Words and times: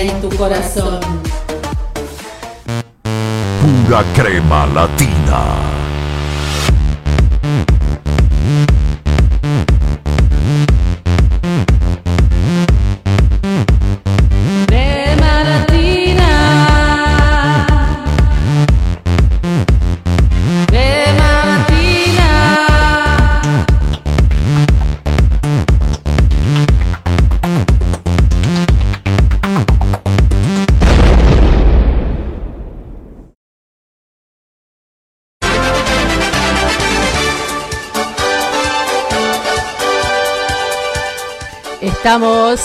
en 0.00 0.20
tu 0.20 0.28
corazón. 0.36 1.00
Pura 3.60 4.04
crema 4.14 4.66
latina. 4.66 5.77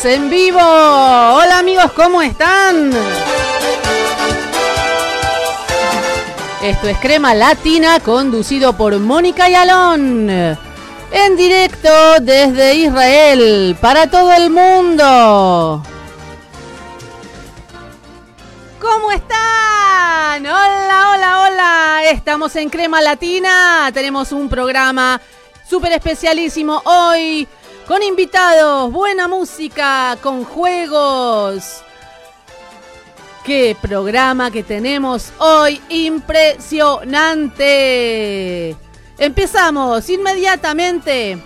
En 0.06 0.30
vivo. 0.30 0.60
Hola 0.60 1.60
amigos, 1.60 1.94
¿cómo 1.94 2.22
están? 2.22 2.92
Esto 6.62 6.90
es 6.90 6.98
Crema 6.98 7.34
Latina 7.34 8.02
conducido 8.02 8.74
por 8.74 9.00
Mónica 9.00 9.48
Yalón. 9.48 10.30
En 10.30 11.38
directo 11.38 11.90
desde 12.20 12.76
Israel 12.76 13.78
para 13.80 14.08
todo 14.08 14.34
el 14.34 14.50
mundo. 14.50 15.82
¿Cómo 18.82 19.12
están? 19.12 20.46
Hola, 20.46 21.12
hola, 21.14 21.42
hola. 21.48 22.02
Estamos 22.12 22.54
en 22.58 22.70
Crema 22.70 23.02
Latina. 23.02 23.90
Tenemos 23.94 24.34
un 24.34 24.50
programa 24.50 25.22
súper 25.66 25.94
especialísimo 25.94 26.82
hoy 26.84 27.48
con 27.88 28.04
invitados, 28.04 28.92
buena 28.92 29.28
música, 29.28 30.16
con 30.22 30.46
juegos. 30.46 31.82
Qué 33.44 33.76
programa 33.82 34.52
que 34.52 34.62
tenemos 34.64 35.34
hoy, 35.38 35.82
impresionante. 35.90 38.76
Empezamos 39.18 40.10
inmediatamente 40.10 41.38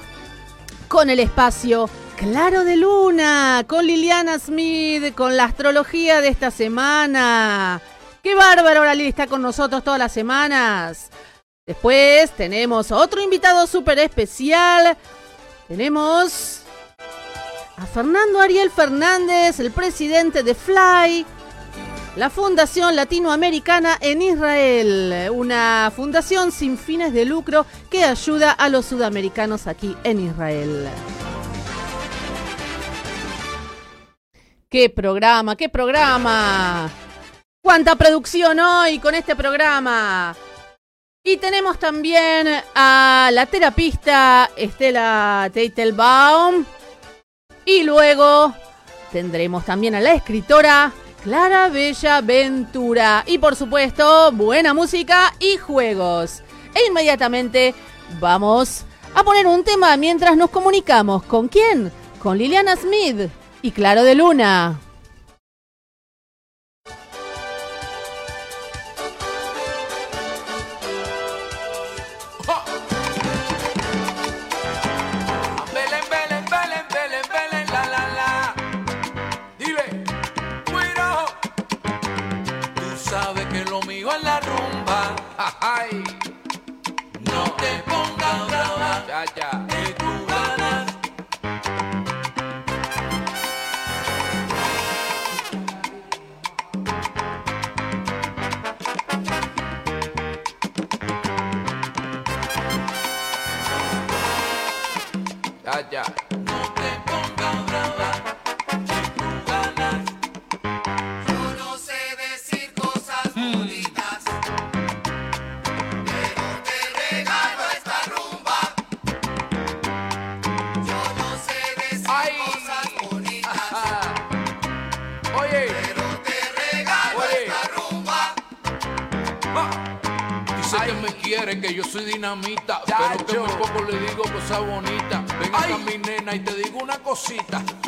con 0.88 1.10
el 1.10 1.20
espacio 1.20 1.90
Claro 2.16 2.64
de 2.64 2.78
Luna, 2.78 3.66
con 3.68 3.86
Liliana 3.86 4.40
Smith, 4.40 5.14
con 5.16 5.36
la 5.38 5.44
astrología 5.46 6.22
de 6.22 6.30
esta 6.30 6.52
semana. 6.52 7.82
Qué 8.24 8.36
bárbaro, 8.36 8.80
ahora 8.80 8.94
Lili 8.94 9.10
está 9.10 9.28
con 9.28 9.42
nosotros 9.42 9.84
todas 9.84 10.00
las 10.00 10.12
semanas. 10.12 11.10
Después 11.66 12.32
tenemos 12.32 12.92
otro 12.92 13.22
invitado 13.22 13.68
súper 13.68 14.00
especial, 14.00 14.98
tenemos 15.68 16.62
a 17.76 17.86
Fernando 17.86 18.40
Ariel 18.40 18.72
Fernández, 18.72 19.60
el 19.60 19.72
presidente 19.72 20.42
de 20.42 20.56
Fly, 20.56 21.26
la 22.16 22.30
Fundación 22.30 22.96
Latinoamericana 22.96 23.98
en 24.02 24.22
Israel, 24.22 25.30
una 25.32 25.92
fundación 25.96 26.52
sin 26.52 26.78
fines 26.78 27.14
de 27.14 27.26
lucro 27.26 27.66
que 27.92 28.04
ayuda 28.04 28.52
a 28.52 28.70
los 28.70 28.86
sudamericanos 28.86 29.68
aquí 29.68 29.96
en 30.04 30.28
Israel. 30.28 30.88
¡Qué 34.70 34.90
programa, 34.90 35.56
qué 35.56 35.70
programa! 35.70 36.90
¡Cuánta 37.62 37.96
producción 37.96 38.60
hoy 38.60 39.00
con 39.00 39.14
este 39.14 39.36
programa! 39.36 40.36
Y 41.30 41.36
tenemos 41.36 41.78
también 41.78 42.48
a 42.74 43.30
la 43.34 43.46
terapista 43.48 44.50
Estela 44.56 45.50
Teitelbaum. 45.54 46.64
Y 47.66 47.84
luego 47.84 48.54
tendremos 49.12 49.66
también 49.66 49.94
a 49.96 50.00
la 50.00 50.14
escritora 50.14 50.94
Clara 51.22 51.68
Bella 51.68 52.22
Ventura. 52.22 53.26
Y 53.28 53.40
por 53.40 53.58
supuesto, 53.58 54.32
buena 54.32 54.74
música 54.74 55.34
y 55.38 55.58
juegos. 55.58 56.44
E 56.74 56.88
inmediatamente 56.88 57.76
vamos 58.22 58.86
a 59.14 59.22
poner 59.22 59.48
un 59.48 59.66
tema 59.66 59.98
mientras 59.98 60.38
nos 60.38 60.50
comunicamos. 60.50 61.24
¿Con 61.24 61.50
quién? 61.50 61.92
Con 62.24 62.38
Liliana 62.38 62.78
Smith 62.78 63.30
y 63.62 63.72
Claro 63.72 64.04
de 64.04 64.16
Luna. 64.16 64.80
Que 85.78 86.17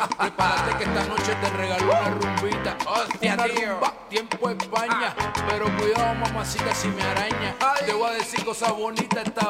Prepárate 0.08 0.78
que 0.78 0.84
esta 0.84 1.04
noche 1.04 1.34
te 1.42 1.50
regalo 1.50 1.84
una 1.84 2.10
rumbita. 2.10 2.76
Hostia, 2.86 3.34
una 3.34 3.46
rumba, 3.46 3.94
tiempo 4.08 4.48
España. 4.48 5.14
Pero 5.48 5.66
cuidado 5.76 6.14
mamacita 6.14 6.74
si 6.74 6.88
me 6.88 7.02
araña. 7.02 7.54
Te 7.84 7.92
voy 7.92 8.10
a 8.10 8.12
decir 8.14 8.44
cosas 8.44 8.72
bonitas 8.72 9.26
esta 9.26 9.49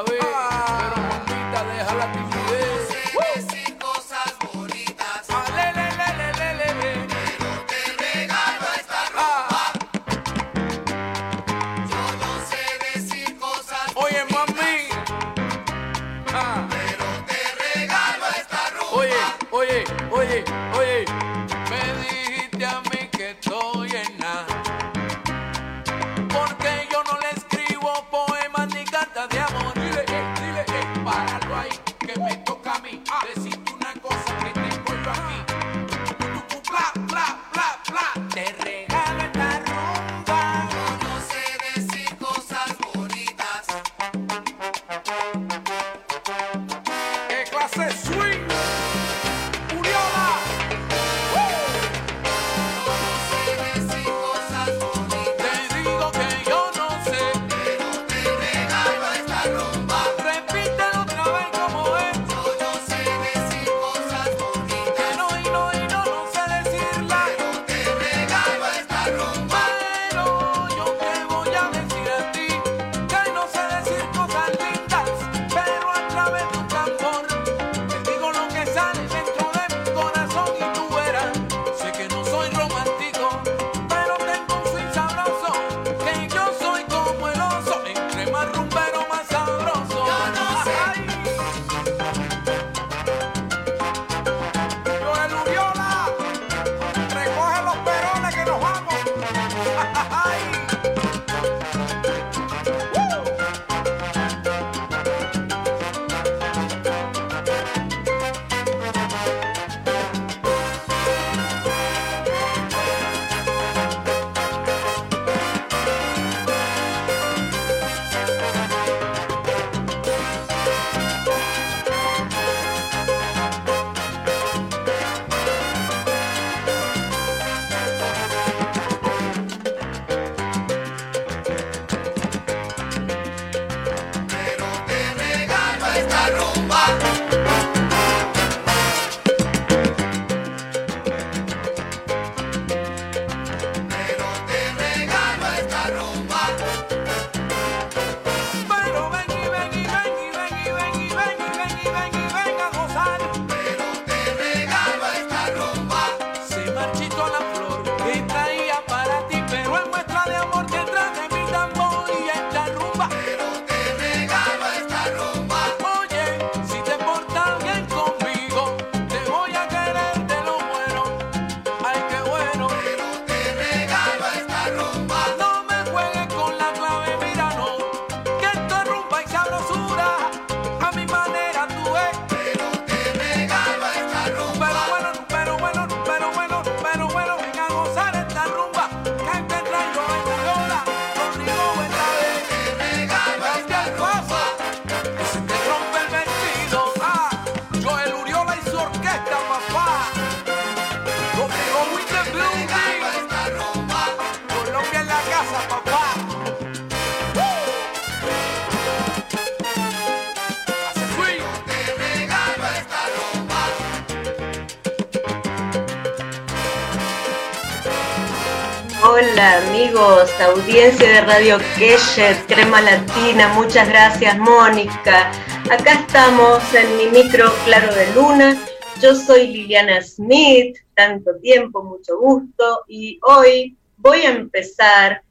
audiencia 220.71 221.09
de 221.09 221.21
Radio 221.23 221.59
Keshet, 221.77 222.47
Crema 222.47 222.81
Latina, 222.81 223.49
muchas 223.55 223.89
gracias 223.89 224.39
Mónica. 224.39 225.33
Acá 225.69 225.95
estamos 225.95 226.63
en 226.73 226.97
mi 226.97 227.07
micro 227.07 227.53
Claro 227.65 227.93
de 227.93 228.15
Luna. 228.15 228.57
Yo 229.03 229.17
soy 229.17 229.49
Liliana 229.49 230.01
Smith, 230.01 230.77
tanto 230.95 231.37
tiempo, 231.41 231.83
mucho 231.83 232.17
gusto, 232.21 232.85
y 232.87 233.19
hoy 233.23 233.77
voy 233.97 234.21
a 234.21 234.31
empezar 234.31 235.23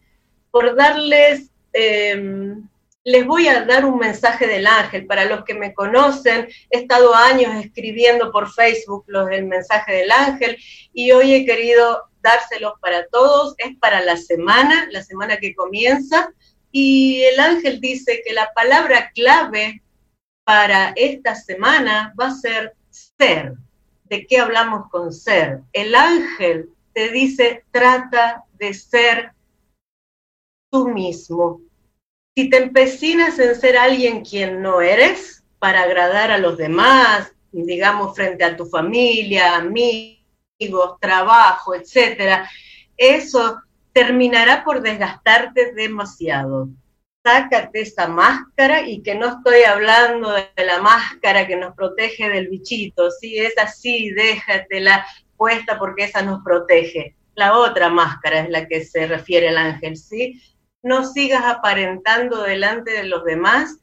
por 0.51 0.75
darles, 0.75 1.49
em, 1.71 2.67
les 3.05 3.25
voy 3.25 3.47
a 3.47 3.63
dar 3.63 3.85
un 3.85 3.97
mensaje 3.97 4.45
del 4.45 4.67
ángel. 4.67 5.05
Para 5.05 5.23
los 5.23 5.45
que 5.45 5.53
me 5.53 5.73
conocen, 5.73 6.49
he 6.69 6.79
estado 6.79 7.15
años 7.15 7.55
escribiendo 7.63 8.29
por 8.33 8.51
Facebook 8.51 9.05
los 9.07 9.27
del 9.27 9.45
mensaje 9.45 9.93
del 9.93 10.11
ángel 10.11 10.57
y 10.91 11.13
hoy 11.13 11.33
he 11.33 11.45
querido 11.45 12.08
dárselos 12.21 12.73
para 12.81 13.07
todos, 13.07 13.55
es 13.57 13.77
para 13.77 14.01
la 14.01 14.17
semana, 14.17 14.87
la 14.91 15.03
semana 15.03 15.37
que 15.37 15.55
comienza, 15.55 16.33
y 16.71 17.21
el 17.21 17.39
ángel 17.39 17.81
dice 17.81 18.21
que 18.25 18.33
la 18.33 18.51
palabra 18.53 19.11
clave 19.13 19.81
para 20.43 20.93
esta 20.95 21.35
semana 21.35 22.13
va 22.19 22.27
a 22.27 22.35
ser 22.35 22.75
ser. 22.91 23.53
¿De 24.05 24.25
qué 24.25 24.39
hablamos 24.39 24.89
con 24.89 25.13
ser? 25.13 25.61
El 25.73 25.95
ángel 25.95 26.69
te 26.93 27.09
dice, 27.09 27.63
trata 27.71 28.43
de 28.53 28.73
ser 28.73 29.33
tú 30.71 30.87
mismo. 30.89 31.61
Si 32.35 32.49
te 32.49 32.57
empecinas 32.57 33.37
en 33.39 33.55
ser 33.55 33.77
alguien 33.77 34.23
quien 34.23 34.61
no 34.61 34.81
eres, 34.81 35.39
para 35.59 35.83
agradar 35.83 36.31
a 36.31 36.37
los 36.37 36.57
demás, 36.57 37.33
digamos, 37.51 38.15
frente 38.15 38.43
a 38.43 38.55
tu 38.55 38.65
familia, 38.65 39.61
amigos, 40.59 40.99
trabajo, 40.99 41.73
etcétera, 41.73 42.49
eso 42.97 43.61
terminará 43.93 44.63
por 44.63 44.81
desgastarte 44.81 45.73
demasiado. 45.73 46.69
Sácate 47.23 47.81
esa 47.81 48.07
máscara 48.07 48.87
y 48.87 49.01
que 49.01 49.15
no 49.15 49.27
estoy 49.37 49.63
hablando 49.63 50.31
de 50.31 50.65
la 50.65 50.81
máscara 50.81 51.47
que 51.47 51.55
nos 51.55 51.75
protege 51.75 52.29
del 52.29 52.49
bichito, 52.49 53.09
si 53.11 53.37
es 53.37 53.57
así, 53.57 54.11
déjatela 54.11 55.05
puesta 55.37 55.77
porque 55.77 56.05
esa 56.05 56.21
nos 56.21 56.43
protege. 56.43 57.15
La 57.35 57.57
otra 57.57 57.89
máscara 57.89 58.39
es 58.39 58.49
la 58.49 58.67
que 58.67 58.83
se 58.83 59.07
refiere 59.07 59.49
el 59.49 59.57
ángel, 59.57 59.95
¿sí? 59.95 60.41
No 60.81 61.05
sigas 61.05 61.43
aparentando 61.45 62.43
delante 62.43 62.91
de 62.91 63.03
los 63.03 63.23
demás 63.23 63.77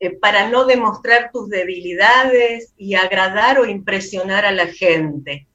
eh, 0.00 0.10
para 0.10 0.48
no 0.48 0.64
demostrar 0.64 1.30
tus 1.32 1.48
debilidades 1.48 2.72
y 2.76 2.94
agradar 2.94 3.58
o 3.58 3.66
impresionar 3.66 4.44
a 4.44 4.52
la 4.52 4.66
gente. 4.66 5.46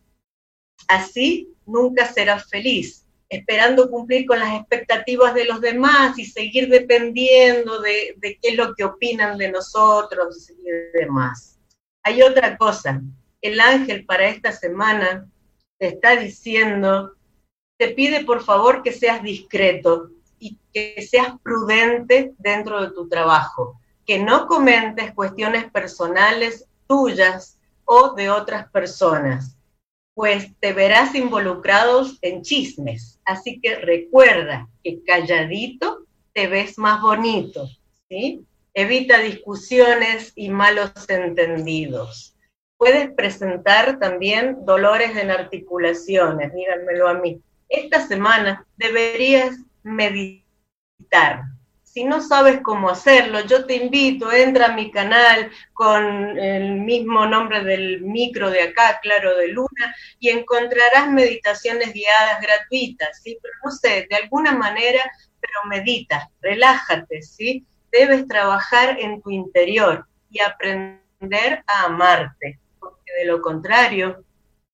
Así 0.87 1.53
nunca 1.65 2.11
serás 2.11 2.49
feliz, 2.49 3.05
esperando 3.29 3.89
cumplir 3.89 4.25
con 4.25 4.39
las 4.39 4.59
expectativas 4.59 5.33
de 5.33 5.45
los 5.45 5.61
demás 5.61 6.17
y 6.19 6.25
seguir 6.25 6.69
dependiendo 6.69 7.81
de, 7.81 8.15
qué 8.21 8.37
es 8.41 8.55
lo 8.55 8.73
que 8.75 8.83
opinan 8.83 9.37
de 9.37 9.51
nosotros 9.51 10.49
y 10.49 10.97
demás. 10.97 11.59
Hay 12.03 12.21
otra 12.21 12.57
cosa, 12.57 13.01
el 13.41 13.59
ángel 13.59 14.05
para 14.05 14.27
esta 14.27 14.51
semana 14.51 15.27
te 15.77 15.87
está 15.87 16.15
diciendo, 16.15 17.13
te 17.77 17.89
pide 17.89 18.23
por 18.25 18.43
favor 18.43 18.83
que 18.83 18.91
seas 18.91 19.23
discreto 19.23 20.09
y 20.39 20.59
que 20.73 21.01
seas 21.01 21.33
prudente 21.41 22.33
dentro 22.37 22.81
de 22.81 22.91
tu 22.91 23.07
trabajo, 23.07 23.79
que 24.05 24.19
no 24.19 24.47
comentes 24.47 25.13
cuestiones 25.13 25.71
personales 25.71 26.67
tuyas 26.87 27.59
o 27.85 28.13
de 28.13 28.29
otras 28.29 28.69
personas 28.69 29.57
pues 30.13 30.51
te 30.59 30.73
verás 30.73 31.15
involucrados 31.15 32.17
en 32.21 32.41
chismes. 32.41 33.19
Así 33.25 33.59
que 33.59 33.75
recuerda 33.75 34.69
que 34.83 35.03
calladito 35.03 36.05
te 36.33 36.47
ves 36.47 36.77
más 36.77 37.01
bonito. 37.01 37.67
Evita 38.75 39.19
discusiones 39.19 40.33
y 40.35 40.49
malos 40.49 40.91
entendidos. 41.07 42.35
Puedes 42.77 43.11
presentar 43.13 43.99
también 43.99 44.65
dolores 44.65 45.15
en 45.15 45.31
articulaciones, 45.31 46.53
díganmelo 46.53 47.07
a 47.07 47.13
mí. 47.15 47.41
Esta 47.69 48.05
semana 48.05 48.67
deberías 48.77 49.55
meditar, 49.83 51.43
si 51.93 52.03
no 52.03 52.21
sabes 52.21 52.61
cómo 52.63 52.89
hacerlo, 52.89 53.41
yo 53.41 53.65
te 53.65 53.75
invito, 53.75 54.31
entra 54.31 54.65
a 54.65 54.75
mi 54.75 54.89
canal 54.89 55.51
con 55.73 56.39
el 56.39 56.77
mismo 56.77 57.27
nombre 57.27 57.63
del 57.63 58.01
micro 58.01 58.49
de 58.49 58.63
acá, 58.63 58.99
Claro 58.99 59.37
de 59.37 59.49
Luna, 59.49 59.95
y 60.17 60.29
encontrarás 60.29 61.11
meditaciones 61.11 61.93
guiadas 61.93 62.41
gratuitas, 62.41 63.21
¿sí? 63.21 63.37
Pero 63.39 63.53
no 63.63 63.69
sé, 63.69 64.07
de 64.09 64.15
alguna 64.15 64.53
manera, 64.53 65.03
pero 65.39 65.53
medita, 65.69 66.31
relájate, 66.41 67.21
¿sí? 67.21 67.63
Debes 67.91 68.27
trabajar 68.27 68.99
en 68.99 69.21
tu 69.21 69.29
interior 69.29 70.07
y 70.31 70.41
aprender 70.41 71.63
a 71.67 71.83
amarte, 71.83 72.59
porque 72.79 73.11
de 73.19 73.25
lo 73.25 73.39
contrario, 73.39 74.23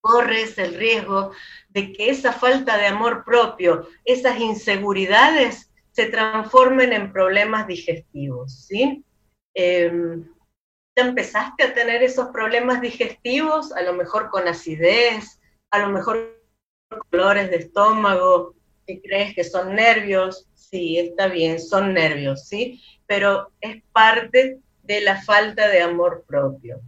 corres 0.00 0.56
el 0.56 0.74
riesgo 0.74 1.32
de 1.68 1.92
que 1.92 2.08
esa 2.08 2.32
falta 2.32 2.78
de 2.78 2.86
amor 2.86 3.24
propio, 3.26 3.86
esas 4.06 4.40
inseguridades, 4.40 5.69
se 5.92 6.06
transformen 6.06 6.92
en 6.92 7.12
problemas 7.12 7.66
digestivos, 7.66 8.66
¿sí? 8.66 9.04
Ya 9.54 11.06
empezaste 11.06 11.64
a 11.64 11.74
tener 11.74 12.02
esos 12.02 12.28
problemas 12.28 12.80
digestivos, 12.80 13.72
a 13.72 13.82
lo 13.82 13.92
mejor 13.92 14.30
con 14.30 14.48
acidez, 14.48 15.40
a 15.70 15.78
lo 15.78 15.88
mejor 15.88 16.40
con 16.88 17.00
dolores 17.10 17.50
de 17.50 17.56
estómago, 17.56 18.54
y 18.86 19.00
crees 19.00 19.34
que 19.34 19.44
son 19.44 19.74
nervios, 19.74 20.48
sí, 20.54 20.98
está 20.98 21.28
bien, 21.28 21.60
son 21.60 21.94
nervios, 21.94 22.46
¿sí? 22.46 22.82
Pero 23.06 23.52
es 23.60 23.82
parte 23.92 24.58
de 24.82 25.00
la 25.00 25.22
falta 25.22 25.68
de 25.68 25.80
amor 25.80 26.24
propio. 26.26 26.80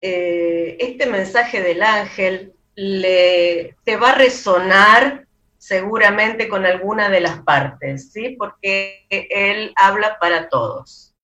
Eh, 0.00 0.76
este 0.80 1.06
mensaje 1.06 1.62
del 1.62 1.82
ángel 1.82 2.52
le, 2.74 3.76
te 3.84 3.96
va 3.96 4.10
a 4.10 4.18
resonar 4.18 5.26
seguramente 5.64 6.46
con 6.46 6.66
alguna 6.66 7.08
de 7.08 7.20
las 7.20 7.40
partes, 7.40 8.12
¿sí? 8.12 8.36
Porque 8.38 9.06
él 9.08 9.72
habla 9.76 10.18
para 10.20 10.50
todos. 10.50 11.14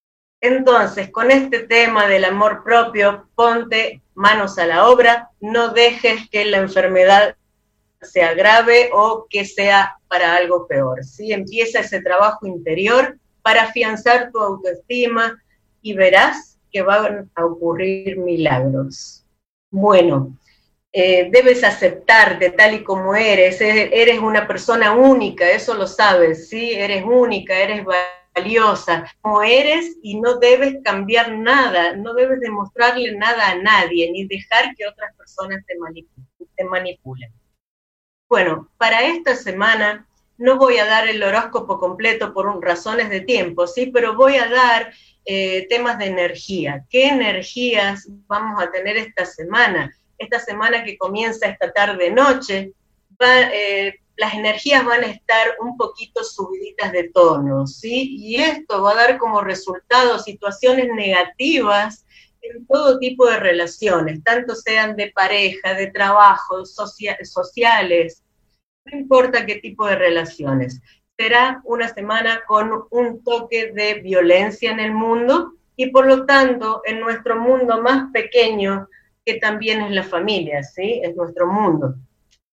Entonces, 0.40 1.10
con 1.10 1.30
este 1.30 1.58
tema 1.58 2.06
del 2.06 2.24
amor 2.24 2.64
propio, 2.64 3.28
ponte 3.34 4.00
manos 4.14 4.58
a 4.58 4.66
la 4.66 4.88
obra, 4.88 5.28
no 5.40 5.74
dejes 5.74 6.26
que 6.30 6.46
la 6.46 6.56
enfermedad 6.56 7.36
se 8.00 8.22
agrave 8.22 8.88
o 8.94 9.26
que 9.28 9.44
sea 9.44 9.98
para 10.08 10.36
algo 10.36 10.66
peor, 10.66 11.04
¿sí? 11.04 11.34
Empieza 11.34 11.80
ese 11.80 12.00
trabajo 12.00 12.46
interior 12.46 13.18
para 13.42 13.64
afianzar 13.64 14.30
tu 14.32 14.38
autoestima 14.38 15.38
y 15.82 15.92
verás 15.92 16.58
que 16.72 16.80
van 16.80 17.30
a 17.34 17.44
ocurrir 17.44 18.16
milagros. 18.16 19.26
Bueno, 19.70 20.34
eh, 20.92 21.28
debes 21.30 21.62
aceptarte 21.62 22.50
tal 22.50 22.74
y 22.74 22.84
como 22.84 23.14
eres, 23.14 23.60
eres 23.60 24.18
una 24.18 24.46
persona 24.46 24.92
única, 24.92 25.48
eso 25.50 25.74
lo 25.74 25.86
sabes, 25.86 26.48
¿sí? 26.48 26.72
Eres 26.72 27.04
única, 27.04 27.56
eres 27.56 27.84
valiosa, 28.34 29.04
como 29.20 29.42
eres 29.42 29.98
y 30.02 30.20
no 30.20 30.38
debes 30.38 30.76
cambiar 30.82 31.32
nada, 31.32 31.94
no 31.96 32.14
debes 32.14 32.40
demostrarle 32.40 33.12
nada 33.16 33.50
a 33.50 33.54
nadie, 33.56 34.10
ni 34.10 34.26
dejar 34.26 34.74
que 34.76 34.86
otras 34.86 35.14
personas 35.16 35.64
te 35.66 36.64
manipulen. 36.64 37.32
Bueno, 38.28 38.68
para 38.76 39.02
esta 39.02 39.34
semana 39.34 40.06
no 40.38 40.56
voy 40.56 40.78
a 40.78 40.86
dar 40.86 41.06
el 41.08 41.22
horóscopo 41.22 41.78
completo 41.78 42.32
por 42.32 42.46
razones 42.64 43.10
de 43.10 43.20
tiempo, 43.20 43.66
¿sí? 43.66 43.90
Pero 43.92 44.16
voy 44.16 44.36
a 44.36 44.48
dar 44.48 44.92
eh, 45.24 45.66
temas 45.68 45.98
de 45.98 46.06
energía. 46.06 46.84
¿Qué 46.88 47.08
energías 47.08 48.08
vamos 48.26 48.62
a 48.62 48.70
tener 48.70 48.96
esta 48.96 49.26
semana? 49.26 49.94
Esta 50.20 50.38
semana 50.38 50.84
que 50.84 50.98
comienza 50.98 51.48
esta 51.48 51.72
tarde-noche, 51.72 52.74
eh, 53.20 53.94
las 54.16 54.34
energías 54.34 54.84
van 54.84 55.02
a 55.02 55.06
estar 55.06 55.56
un 55.60 55.78
poquito 55.78 56.22
subiditas 56.22 56.92
de 56.92 57.08
tono, 57.08 57.66
¿sí? 57.66 58.16
Y 58.18 58.36
esto 58.36 58.82
va 58.82 58.92
a 58.92 58.96
dar 58.96 59.18
como 59.18 59.40
resultado 59.40 60.18
situaciones 60.18 60.88
negativas 60.94 62.04
en 62.42 62.66
todo 62.66 62.98
tipo 62.98 63.26
de 63.26 63.38
relaciones, 63.38 64.22
tanto 64.22 64.54
sean 64.54 64.94
de 64.94 65.10
pareja, 65.10 65.72
de 65.72 65.86
trabajo, 65.86 66.66
sociales, 66.66 68.22
no 68.84 68.98
importa 68.98 69.46
qué 69.46 69.56
tipo 69.56 69.86
de 69.86 69.96
relaciones. 69.96 70.82
Será 71.18 71.62
una 71.64 71.88
semana 71.88 72.42
con 72.46 72.84
un 72.90 73.24
toque 73.24 73.72
de 73.72 73.94
violencia 73.94 74.70
en 74.70 74.80
el 74.80 74.92
mundo 74.92 75.54
y 75.76 75.86
por 75.86 76.06
lo 76.06 76.26
tanto 76.26 76.82
en 76.84 77.00
nuestro 77.00 77.40
mundo 77.40 77.80
más 77.80 78.10
pequeño, 78.12 78.86
que 79.24 79.34
también 79.34 79.80
es 79.82 79.90
la 79.90 80.02
familia, 80.02 80.62
¿sí? 80.62 81.00
Es 81.02 81.14
nuestro 81.16 81.46
mundo. 81.46 81.94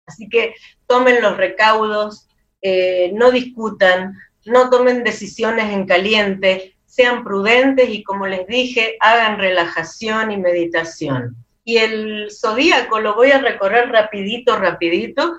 Así 0.06 0.30
que 0.30 0.54
tomen 0.88 1.22
los 1.22 1.38
recaudos, 1.38 2.28
eh, 2.62 3.12
no 3.14 3.32
discutan, 3.32 4.18
no 4.46 4.70
tomen 4.70 5.04
decisiones 5.04 5.74
en 5.74 5.86
caliente, 5.86 6.78
sean 6.86 7.24
prudentes 7.24 7.90
y 7.90 8.04
como 8.04 8.28
les 8.28 8.48
dije, 8.48 8.98
hagan 9.00 9.38
relajación 9.38 10.32
y 10.32 10.38
meditación. 10.38 11.36
Y 11.64 11.78
el 11.78 12.30
zodíaco 12.32 13.00
lo 13.00 13.16
voy 13.16 13.32
a 13.32 13.40
recorrer 13.40 13.90
rapidito, 13.90 14.56
rapidito, 14.56 15.38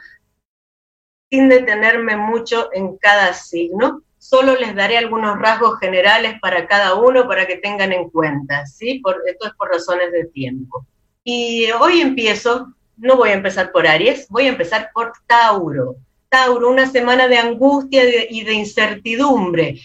sin 1.30 1.48
detenerme 1.48 2.16
mucho 2.16 2.68
en 2.72 2.98
cada 2.98 3.32
signo. 3.32 4.02
Solo 4.18 4.56
les 4.56 4.74
daré 4.74 4.98
algunos 4.98 5.38
rasgos 5.38 5.78
generales 5.78 6.38
para 6.40 6.66
cada 6.66 6.94
uno 6.96 7.26
para 7.26 7.46
que 7.46 7.56
tengan 7.56 7.92
en 7.92 8.10
cuenta, 8.10 8.66
¿sí? 8.66 9.00
Por, 9.02 9.22
esto 9.26 9.46
es 9.46 9.54
por 9.54 9.70
razones 9.70 10.12
de 10.12 10.26
tiempo. 10.26 10.86
Y 11.30 11.70
hoy 11.72 12.00
empiezo, 12.00 12.72
no 12.96 13.16
voy 13.16 13.28
a 13.28 13.34
empezar 13.34 13.70
por 13.70 13.86
Aries, 13.86 14.26
voy 14.30 14.46
a 14.46 14.48
empezar 14.48 14.88
por 14.94 15.12
Tauro. 15.26 15.96
Tauro, 16.30 16.70
una 16.70 16.90
semana 16.90 17.28
de 17.28 17.36
angustia 17.36 18.02
y 18.30 18.44
de 18.44 18.54
incertidumbre. 18.54 19.78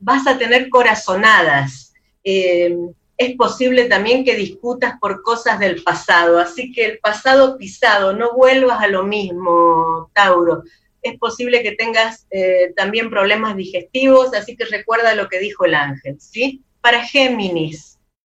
vas 0.00 0.26
a 0.26 0.36
tener 0.36 0.68
corazonadas. 0.68 1.94
Eh, 2.24 2.76
es 3.16 3.36
posible 3.36 3.84
también 3.84 4.24
que 4.24 4.34
discutas 4.34 4.94
por 5.00 5.22
cosas 5.22 5.60
del 5.60 5.80
pasado, 5.84 6.40
así 6.40 6.72
que 6.72 6.86
el 6.86 6.98
pasado 6.98 7.56
pisado, 7.56 8.12
no 8.12 8.32
vuelvas 8.32 8.82
a 8.82 8.88
lo 8.88 9.04
mismo, 9.04 10.10
Tauro. 10.12 10.64
Es 11.02 11.16
posible 11.20 11.62
que 11.62 11.76
tengas 11.76 12.26
eh, 12.32 12.72
también 12.74 13.10
problemas 13.10 13.54
digestivos, 13.54 14.34
así 14.34 14.56
que 14.56 14.64
recuerda 14.64 15.14
lo 15.14 15.28
que 15.28 15.38
dijo 15.38 15.66
el 15.66 15.76
ángel, 15.76 16.20
¿sí? 16.20 16.64
Para 16.80 17.04
Géminis, 17.04 17.87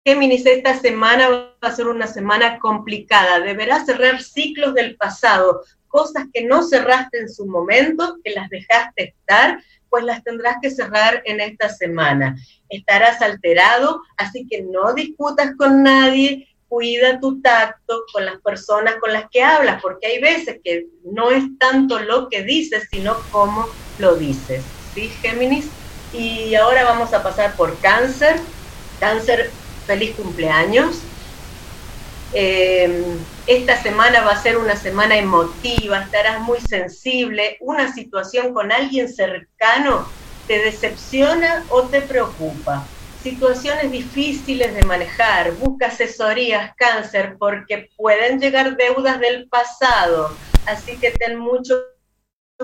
Géminis 0.09 0.47
esta 0.47 0.75
semana 0.75 1.29
va 1.29 1.55
a 1.61 1.71
ser 1.71 1.87
una 1.87 2.07
semana 2.07 2.59
complicada, 2.61 3.41
deberás 3.41 3.85
cerrar 3.85 4.23
ciclos 4.23 4.73
del 4.73 4.97
pasado, 4.97 5.61
cosas 5.87 6.25
que 6.33 6.47
no 6.47 6.63
cerraste 6.63 7.19
en 7.19 7.29
su 7.29 7.45
momento, 7.45 8.17
que 8.25 8.31
las 8.31 8.49
dejaste 8.49 9.15
estar, 9.19 9.63
pues 9.91 10.05
las 10.05 10.25
tendrás 10.25 10.57
que 10.63 10.71
cerrar 10.71 11.21
en 11.27 11.41
esta 11.41 11.69
semana. 11.69 12.39
Estarás 12.71 13.21
alterado, 13.21 14.01
así 14.17 14.47
que 14.49 14.63
no 14.63 14.95
discutas 14.95 15.55
con 15.59 15.83
nadie, 15.83 16.49
cuida 16.69 17.21
tu 17.21 17.43
tacto 17.43 18.05
con 18.11 18.25
las 18.25 18.41
personas 18.41 18.95
con 19.03 19.13
las 19.13 19.29
que 19.31 19.43
hablas, 19.43 19.83
porque 19.83 20.07
hay 20.07 20.23
veces 20.23 20.59
que 20.65 20.87
no 21.05 21.31
es 21.31 21.45
tanto 21.59 21.99
lo 21.99 22.31
que 22.31 22.45
dices, 22.45 22.89
sino 22.91 23.27
cómo 23.29 23.67
lo 23.99 24.17
dices. 24.17 24.73
¿Sí, 24.95 25.11
Géminis? 25.11 25.71
Y 26.11 26.55
ahora 26.55 26.85
vamos 26.85 27.13
a 27.13 27.23
pasar 27.23 27.57
por 27.57 27.79
cáncer. 27.79 28.41
Cáncer, 28.99 29.53
feliz 29.89 30.15
cumpleaños. 30.15 31.01
Eh, 32.35 33.17
esta 33.47 33.83
semana 33.83 34.21
va 34.21 34.33
a 34.33 34.43
ser 34.43 34.59
una 34.59 34.77
semana 34.77 35.17
emotiva, 35.17 36.01
estarás 36.01 36.41
muy 36.43 36.61
sensible, 36.61 37.57
una 37.61 37.91
situación 37.93 38.53
con 38.53 38.71
alguien 38.71 39.09
cercano 39.09 40.07
te 40.47 40.59
decepciona 40.59 41.65
o 41.71 41.89
te 41.89 42.03
preocupa. 42.03 42.87
Situaciones 43.23 43.91
difíciles 43.91 44.75
de 44.75 44.83
manejar, 44.83 45.53
busca 45.57 45.87
asesorías 45.87 46.75
cáncer 46.77 47.37
porque 47.39 47.89
pueden 47.97 48.39
llegar 48.39 48.77
deudas 48.77 49.19
del 49.21 49.49
pasado, 49.49 50.37
así 50.67 50.99
que 50.99 51.11
ten 51.13 51.39
mucho 51.39 51.75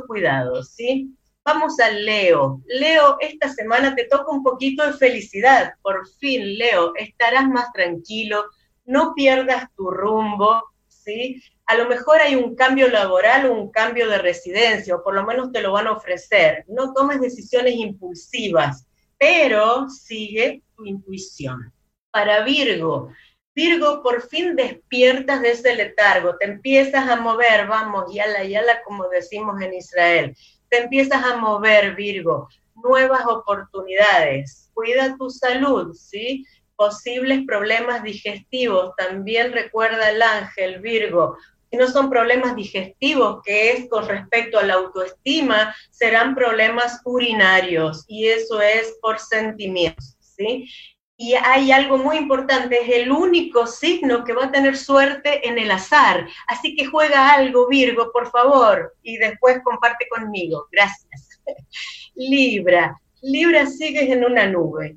cuidado, 0.06 0.62
¿sí? 0.62 1.10
Vamos 1.44 1.78
a 1.78 1.90
Leo. 1.90 2.62
Leo, 2.66 3.18
esta 3.20 3.52
semana 3.52 3.94
te 3.94 4.04
toca 4.04 4.30
un 4.30 4.42
poquito 4.42 4.86
de 4.86 4.94
felicidad. 4.94 5.74
Por 5.82 6.08
fin, 6.18 6.56
Leo, 6.56 6.94
estarás 6.96 7.46
más 7.48 7.70
tranquilo, 7.72 8.46
no 8.86 9.12
pierdas 9.14 9.68
tu 9.76 9.90
rumbo, 9.90 10.62
¿sí? 10.88 11.42
A 11.66 11.76
lo 11.76 11.86
mejor 11.86 12.22
hay 12.22 12.34
un 12.34 12.54
cambio 12.54 12.88
laboral 12.88 13.46
o 13.46 13.52
un 13.52 13.70
cambio 13.70 14.08
de 14.08 14.18
residencia, 14.18 14.96
o 14.96 15.02
por 15.02 15.14
lo 15.14 15.24
menos 15.24 15.52
te 15.52 15.60
lo 15.60 15.72
van 15.72 15.86
a 15.86 15.92
ofrecer. 15.92 16.64
No 16.66 16.94
tomes 16.94 17.20
decisiones 17.20 17.74
impulsivas, 17.74 18.86
pero 19.18 19.90
sigue 19.90 20.62
tu 20.74 20.86
intuición. 20.86 21.72
Para 22.10 22.42
Virgo, 22.42 23.10
Virgo, 23.54 24.02
por 24.02 24.28
fin 24.28 24.56
despiertas 24.56 25.40
de 25.40 25.52
ese 25.52 25.76
letargo, 25.76 26.36
te 26.36 26.46
empiezas 26.46 27.08
a 27.08 27.16
mover, 27.16 27.68
vamos, 27.68 28.12
yala, 28.12 28.44
yala, 28.44 28.82
como 28.82 29.08
decimos 29.08 29.60
en 29.62 29.74
Israel, 29.74 30.36
te 30.74 30.82
empiezas 30.82 31.24
a 31.24 31.36
mover, 31.36 31.94
Virgo, 31.94 32.48
nuevas 32.74 33.24
oportunidades, 33.26 34.72
cuida 34.74 35.16
tu 35.16 35.30
salud, 35.30 35.94
¿sí? 35.94 36.44
posibles 36.74 37.44
problemas 37.46 38.02
digestivos. 38.02 38.92
También 38.96 39.52
recuerda 39.52 40.10
el 40.10 40.20
ángel 40.20 40.80
Virgo. 40.80 41.36
Si 41.70 41.76
no 41.76 41.86
son 41.86 42.10
problemas 42.10 42.56
digestivos, 42.56 43.40
que 43.44 43.70
es 43.70 43.88
con 43.88 44.08
respecto 44.08 44.58
a 44.58 44.64
la 44.64 44.74
autoestima, 44.74 45.72
serán 45.92 46.34
problemas 46.34 47.00
urinarios 47.04 48.04
y 48.08 48.26
eso 48.26 48.60
es 48.60 48.98
por 49.00 49.20
sentimientos, 49.20 50.16
¿sí? 50.18 50.68
Y 51.16 51.34
hay 51.34 51.70
algo 51.70 51.96
muy 51.96 52.16
importante, 52.16 52.80
es 52.82 52.88
el 52.88 53.12
único 53.12 53.66
signo 53.66 54.24
que 54.24 54.32
va 54.32 54.46
a 54.46 54.52
tener 54.52 54.76
suerte 54.76 55.46
en 55.48 55.58
el 55.58 55.70
azar. 55.70 56.26
Así 56.48 56.74
que 56.74 56.86
juega 56.86 57.32
algo, 57.32 57.68
Virgo, 57.68 58.10
por 58.12 58.30
favor, 58.30 58.94
y 59.02 59.16
después 59.18 59.60
comparte 59.62 60.08
conmigo. 60.08 60.66
Gracias. 60.72 61.40
Libra. 62.14 63.00
Libra 63.22 63.66
sigues 63.66 64.10
en 64.10 64.24
una 64.24 64.46
nube. 64.46 64.96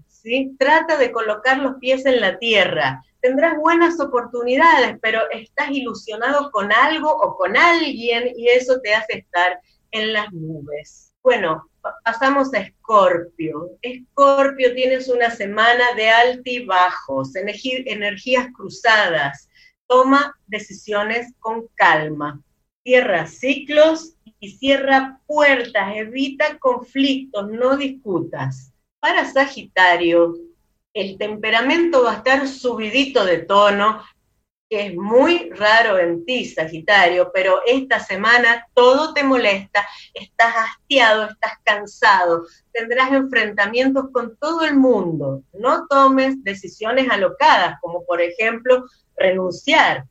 Trata 0.59 0.97
de 0.97 1.11
colocar 1.11 1.59
los 1.59 1.75
pies 1.79 2.05
en 2.05 2.19
la 2.19 2.37
tierra. 2.37 3.01
Tendrás 3.21 3.57
buenas 3.57 3.99
oportunidades, 3.99 4.97
pero 5.01 5.21
estás 5.31 5.69
ilusionado 5.71 6.51
con 6.51 6.71
algo 6.71 7.09
o 7.09 7.37
con 7.37 7.55
alguien 7.55 8.33
y 8.35 8.49
eso 8.49 8.79
te 8.81 8.93
hace 8.93 9.19
estar 9.19 9.59
en 9.91 10.13
las 10.13 10.31
nubes. 10.33 11.06
Bueno, 11.27 11.69
pasamos 12.05 12.53
a 12.53 12.59
Escorpio. 12.59 13.71
Escorpio, 13.81 14.73
tienes 14.73 15.09
una 15.09 15.29
semana 15.29 15.83
de 15.97 16.07
altibajos, 16.07 17.35
energías 17.35 18.47
cruzadas. 18.55 19.49
Toma 19.87 20.39
decisiones 20.45 21.33
con 21.39 21.67
calma. 21.75 22.41
Cierra 22.81 23.27
ciclos 23.27 24.13
y 24.39 24.51
cierra 24.51 25.19
puertas. 25.27 25.97
Evita 25.97 26.57
conflictos, 26.59 27.49
no 27.49 27.75
discutas. 27.75 28.71
Para 29.01 29.29
Sagitario, 29.29 30.33
el 30.93 31.17
temperamento 31.17 32.05
va 32.05 32.13
a 32.13 32.17
estar 32.19 32.47
subidito 32.47 33.25
de 33.25 33.39
tono, 33.39 34.01
que 34.69 34.87
es 34.87 34.95
muy 34.95 35.49
raro 35.51 35.97
en 35.97 36.25
ti, 36.25 36.45
Sagitario, 36.45 37.31
pero 37.33 37.61
esta 37.65 37.99
semana 37.99 38.67
todo 38.73 39.13
te 39.13 39.23
molesta, 39.23 39.87
estás 40.13 40.53
hastiado, 40.55 41.25
estás 41.29 41.53
cansado, 41.63 42.45
tendrás 42.73 43.11
enfrentamientos 43.11 44.09
con 44.11 44.35
todo 44.37 44.65
el 44.65 44.75
mundo. 44.75 45.43
No 45.53 45.87
tomes 45.87 46.43
decisiones 46.43 47.09
alocadas, 47.09 47.77
como 47.81 48.03
por 48.05 48.21
ejemplo 48.21 48.85
renunciar, 49.15 50.05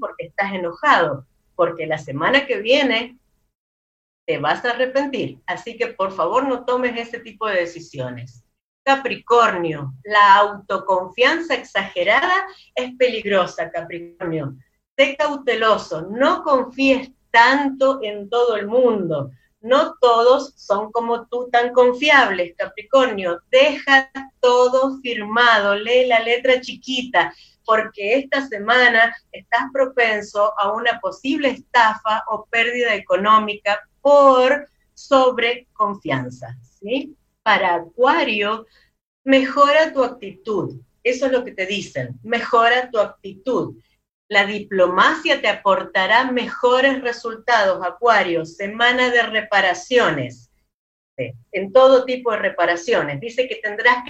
porque 0.00 0.26
estás 0.26 0.52
enojado, 0.52 1.26
porque 1.56 1.86
la 1.86 1.98
semana 1.98 2.46
que 2.46 2.58
viene 2.60 3.18
te 4.26 4.38
vas 4.38 4.64
a 4.64 4.70
arrepentir. 4.70 5.38
Así 5.46 5.76
que 5.76 5.88
por 5.88 6.12
favor 6.12 6.46
no 6.46 6.64
tomes 6.64 6.96
ese 6.96 7.18
tipo 7.18 7.46
de 7.48 7.60
decisiones. 7.60 8.41
Capricornio, 8.84 9.94
la 10.04 10.36
autoconfianza 10.36 11.54
exagerada 11.54 12.46
es 12.74 12.94
peligrosa, 12.96 13.70
Capricornio. 13.70 14.54
Sé 14.96 15.16
cauteloso, 15.16 16.02
no 16.10 16.42
confíes 16.42 17.10
tanto 17.30 18.00
en 18.02 18.28
todo 18.28 18.56
el 18.56 18.66
mundo. 18.66 19.30
No 19.60 19.94
todos 20.00 20.54
son 20.56 20.90
como 20.90 21.26
tú 21.28 21.48
tan 21.50 21.72
confiables, 21.72 22.54
Capricornio. 22.56 23.40
Deja 23.50 24.10
todo 24.40 25.00
firmado, 25.00 25.76
lee 25.76 26.06
la 26.06 26.18
letra 26.18 26.60
chiquita, 26.60 27.32
porque 27.64 28.18
esta 28.18 28.46
semana 28.48 29.14
estás 29.30 29.62
propenso 29.72 30.52
a 30.58 30.72
una 30.72 30.98
posible 30.98 31.50
estafa 31.50 32.24
o 32.28 32.44
pérdida 32.46 32.94
económica 32.94 33.80
por 34.00 34.68
sobreconfianza. 34.94 36.56
¿sí? 36.80 37.16
Para 37.42 37.74
Acuario, 37.74 38.66
mejora 39.24 39.92
tu 39.92 40.02
actitud. 40.04 40.80
Eso 41.02 41.26
es 41.26 41.32
lo 41.32 41.44
que 41.44 41.52
te 41.52 41.66
dicen, 41.66 42.18
mejora 42.22 42.90
tu 42.90 42.98
actitud. 42.98 43.76
La 44.28 44.46
diplomacia 44.46 45.40
te 45.40 45.48
aportará 45.48 46.30
mejores 46.30 47.02
resultados, 47.02 47.84
Acuario, 47.84 48.46
semana 48.46 49.10
de 49.10 49.22
reparaciones, 49.22 50.50
en 51.16 51.72
todo 51.72 52.04
tipo 52.04 52.30
de 52.30 52.38
reparaciones. 52.38 53.20
Dice 53.20 53.48
que 53.48 53.56
tendrás 53.56 54.04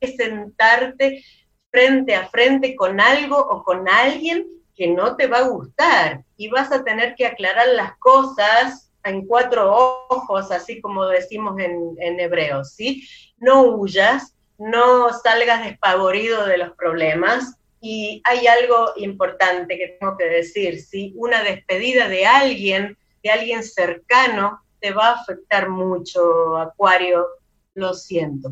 que 0.00 0.08
sentarte 0.08 1.22
frente 1.70 2.14
a 2.14 2.28
frente 2.28 2.74
con 2.74 3.00
algo 3.00 3.36
o 3.36 3.62
con 3.62 3.88
alguien 3.88 4.46
que 4.74 4.88
no 4.88 5.16
te 5.16 5.26
va 5.26 5.38
a 5.38 5.48
gustar 5.48 6.24
y 6.36 6.48
vas 6.48 6.72
a 6.72 6.84
tener 6.84 7.14
que 7.14 7.26
aclarar 7.26 7.68
las 7.68 7.98
cosas 7.98 8.87
en 9.08 9.26
cuatro 9.26 9.74
ojos, 10.08 10.50
así 10.50 10.80
como 10.80 11.06
decimos 11.06 11.58
en, 11.58 11.94
en 11.98 12.20
hebreo, 12.20 12.64
¿sí? 12.64 13.06
No 13.38 13.62
huyas, 13.62 14.34
no 14.58 15.12
salgas 15.12 15.64
despavorido 15.64 16.46
de 16.46 16.58
los 16.58 16.72
problemas. 16.72 17.54
Y 17.80 18.20
hay 18.24 18.46
algo 18.46 18.92
importante 18.96 19.78
que 19.78 19.96
tengo 20.00 20.16
que 20.16 20.24
decir, 20.24 20.80
¿sí? 20.80 21.12
Una 21.16 21.42
despedida 21.42 22.08
de 22.08 22.26
alguien, 22.26 22.98
de 23.22 23.30
alguien 23.30 23.62
cercano, 23.62 24.60
te 24.80 24.92
va 24.92 25.08
a 25.08 25.14
afectar 25.14 25.68
mucho, 25.68 26.56
Acuario, 26.56 27.26
lo 27.74 27.94
siento. 27.94 28.50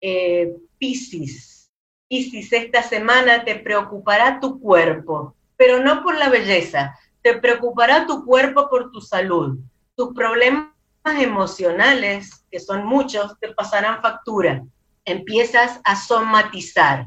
Eh, 0.00 0.54
Piscis, 0.78 1.70
Piscis, 2.08 2.52
esta 2.52 2.82
semana 2.82 3.44
te 3.44 3.56
preocupará 3.56 4.40
tu 4.40 4.60
cuerpo, 4.60 5.34
pero 5.56 5.80
no 5.80 6.02
por 6.02 6.16
la 6.16 6.28
belleza, 6.28 6.98
te 7.22 7.34
preocupará 7.34 8.06
tu 8.06 8.24
cuerpo 8.24 8.68
por 8.70 8.90
tu 8.90 9.00
salud. 9.00 9.58
Tus 9.98 10.14
problemas 10.14 10.72
emocionales, 11.04 12.46
que 12.50 12.58
son 12.58 12.86
muchos, 12.86 13.38
te 13.40 13.52
pasarán 13.52 14.00
factura 14.00 14.62
empiezas 15.08 15.80
a 15.84 15.96
somatizar. 15.96 17.06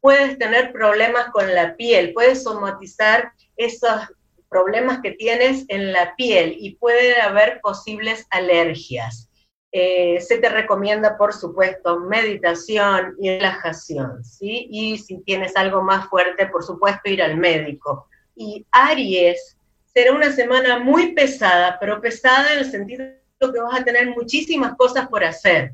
Puedes 0.00 0.38
tener 0.38 0.72
problemas 0.72 1.26
con 1.30 1.52
la 1.54 1.76
piel, 1.76 2.12
puedes 2.14 2.42
somatizar 2.44 3.32
esos 3.56 4.08
problemas 4.48 5.00
que 5.02 5.12
tienes 5.12 5.64
en 5.68 5.92
la 5.92 6.14
piel 6.16 6.56
y 6.58 6.76
puede 6.76 7.20
haber 7.20 7.60
posibles 7.60 8.26
alergias. 8.30 9.28
Eh, 9.72 10.20
se 10.20 10.38
te 10.38 10.48
recomienda, 10.48 11.16
por 11.16 11.32
supuesto, 11.32 12.00
meditación 12.00 13.14
y 13.20 13.30
relajación, 13.30 14.24
¿sí? 14.24 14.66
Y 14.70 14.98
si 14.98 15.18
tienes 15.22 15.56
algo 15.56 15.82
más 15.82 16.08
fuerte, 16.08 16.46
por 16.46 16.64
supuesto, 16.64 17.08
ir 17.08 17.22
al 17.22 17.36
médico. 17.36 18.08
Y 18.34 18.66
Aries, 18.72 19.56
será 19.92 20.12
una 20.12 20.32
semana 20.32 20.78
muy 20.78 21.12
pesada, 21.12 21.78
pero 21.80 22.00
pesada 22.00 22.52
en 22.52 22.60
el 22.60 22.70
sentido 22.70 23.04
de 23.04 23.20
que 23.40 23.60
vas 23.60 23.80
a 23.80 23.84
tener 23.84 24.08
muchísimas 24.10 24.76
cosas 24.76 25.08
por 25.08 25.24
hacer 25.24 25.72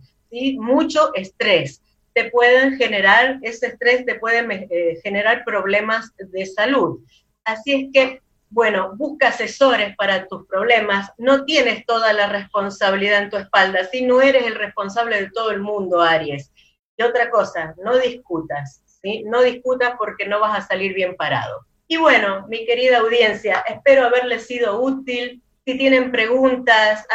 mucho 0.59 1.15
estrés. 1.15 1.83
Te 2.15 2.31
pueden 2.31 2.77
generar, 2.77 3.39
ese 3.43 3.69
estrés 3.69 4.05
te 4.07 4.17
puede 4.17 4.47
eh, 4.71 5.01
generar 5.03 5.45
problemas 5.45 6.15
de 6.17 6.47
salud. 6.47 7.01
Así 7.45 7.73
es 7.73 7.89
que, 7.93 8.23
bueno, 8.49 8.95
busca 8.97 9.29
asesores 9.29 9.95
para 9.97 10.27
tus 10.27 10.47
problemas. 10.47 11.11
No 11.19 11.45
tienes 11.45 11.85
toda 11.85 12.13
la 12.13 12.29
responsabilidad 12.29 13.23
en 13.23 13.31
tu 13.31 13.37
espalda. 13.37 13.85
Si 13.91 14.03
no 14.03 14.23
eres 14.23 14.47
el 14.47 14.55
responsable 14.55 15.21
de 15.21 15.31
todo 15.31 15.51
el 15.51 15.61
mundo, 15.61 16.01
Aries. 16.01 16.53
Y 16.97 17.03
otra 17.03 17.31
cosa, 17.31 17.75
no 17.83 17.99
discutas. 17.99 18.83
¿sí? 19.03 19.23
No 19.25 19.43
discutas 19.43 19.95
porque 19.99 20.27
no 20.27 20.41
vas 20.41 20.59
a 20.59 20.67
salir 20.67 20.95
bien 20.95 21.17
parado. 21.17 21.67
Y 21.89 21.97
bueno, 21.97 22.47
mi 22.49 22.67
querida 22.67 22.99
audiencia, 22.99 23.65
espero 23.69 24.07
haberles 24.07 24.47
sido 24.47 24.81
útil. 24.81 25.43
Si 25.65 25.79
tienen 25.79 26.11
preguntas, 26.11 27.07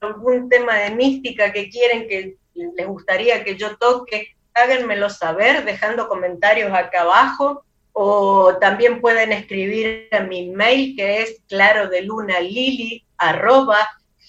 algún 0.00 0.48
tema 0.48 0.76
de 0.76 0.90
mística 0.90 1.52
que 1.52 1.68
quieren 1.68 2.08
que 2.08 2.36
les 2.54 2.86
gustaría 2.86 3.44
que 3.44 3.56
yo 3.56 3.76
toque, 3.76 4.36
háganmelo 4.54 5.10
saber 5.10 5.64
dejando 5.64 6.08
comentarios 6.08 6.72
acá 6.72 7.02
abajo 7.02 7.64
o 7.92 8.56
también 8.60 9.00
pueden 9.00 9.32
escribir 9.32 10.08
a 10.12 10.20
mi 10.20 10.50
mail 10.50 10.94
que 10.96 11.22
es 11.22 11.42
claro 11.48 11.88
de 11.88 12.02
luna 12.02 12.36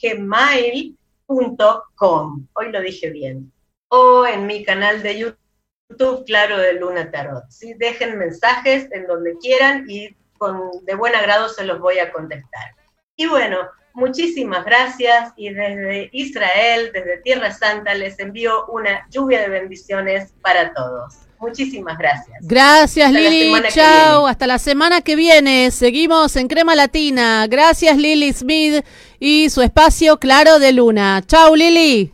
gmail.com. 0.02 1.48
Hoy 2.54 2.72
lo 2.72 2.82
dije 2.82 3.10
bien. 3.12 3.52
O 3.90 4.26
en 4.26 4.48
mi 4.48 4.64
canal 4.64 5.04
de 5.04 5.20
YouTube, 5.20 5.41
Claro 6.26 6.58
de 6.58 6.74
Luna 6.74 7.12
Tarot. 7.12 7.44
¿sí? 7.50 7.74
Dejen 7.78 8.18
mensajes 8.18 8.88
en 8.92 9.08
donde 9.08 9.38
quieran 9.38 9.86
y 9.88 10.16
con, 10.38 10.70
de 10.84 10.96
buen 10.96 11.16
agrado 11.16 11.50
se 11.50 11.66
los 11.66 11.80
voy 11.80 12.00
a 12.00 12.12
contestar. 12.12 12.76
Y 13.16 13.28
bueno, 13.28 13.70
Muchísimas 13.94 14.64
gracias 14.64 15.34
y 15.36 15.50
desde 15.50 16.10
Israel, 16.14 16.92
desde 16.94 17.18
Tierra 17.24 17.52
Santa, 17.52 17.94
les 17.94 18.18
envío 18.20 18.66
una 18.68 19.06
lluvia 19.10 19.42
de 19.42 19.50
bendiciones 19.50 20.34
para 20.42 20.74
todos. 20.74 21.14
Muchísimas 21.40 21.98
gracias. 21.98 22.38
Gracias 22.42 23.12
Lili, 23.12 23.52
chao, 23.70 24.28
hasta 24.28 24.46
la 24.46 24.60
semana 24.60 25.02
que 25.02 25.16
viene. 25.16 25.72
Seguimos 25.72 26.36
en 26.36 26.48
Crema 26.48 26.76
Latina. 26.76 27.48
Gracias 27.50 27.98
Lili 27.98 28.32
Smith 28.32 28.86
y 29.20 29.50
su 29.50 29.62
espacio 29.62 30.18
Claro 30.18 30.60
de 30.60 30.72
Luna. 30.72 31.22
Chao 31.26 31.56
Lili. 31.56 32.14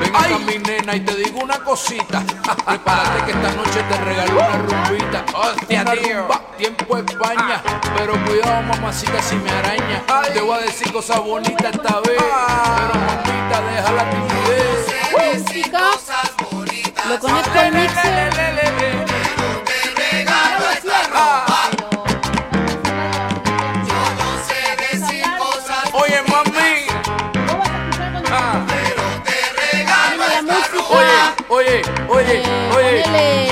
Ven 0.00 0.14
acá 0.14 0.38
mi 0.38 0.58
nena 0.58 0.96
y 0.96 1.00
te 1.00 1.14
digo 1.14 1.40
una 1.42 1.58
cosita. 1.58 2.22
Prepárate 2.66 3.24
que 3.24 3.32
esta 3.32 3.50
noche 3.52 3.82
te 3.88 3.96
regalo 4.04 4.32
una 4.32 4.58
rumbita. 4.58 5.24
Hostia, 5.34 5.82
una 5.82 5.94
rumba, 5.94 6.40
tiempo 6.56 6.96
España. 6.98 7.62
Pero 7.96 8.12
cuidado, 8.24 8.62
mamacita, 8.62 9.22
si 9.22 9.36
me 9.36 9.50
araña. 9.50 10.02
Te 10.32 10.40
voy 10.40 10.58
a 10.58 10.62
decir 10.62 10.92
cosas 10.92 11.20
bonitas 11.20 11.74
esta 11.74 12.00
vez. 12.00 12.22
Pero 12.22 12.94
mamita, 13.06 13.60
deja 13.70 13.92
la 13.92 14.10
timidez. 14.10 14.86
Música. 15.12 15.80
Lo 17.08 17.18
conecto 17.20 17.58
al 17.58 17.72
mixer. 17.72 18.36
Oye, 32.08 32.42
oye. 32.76 33.45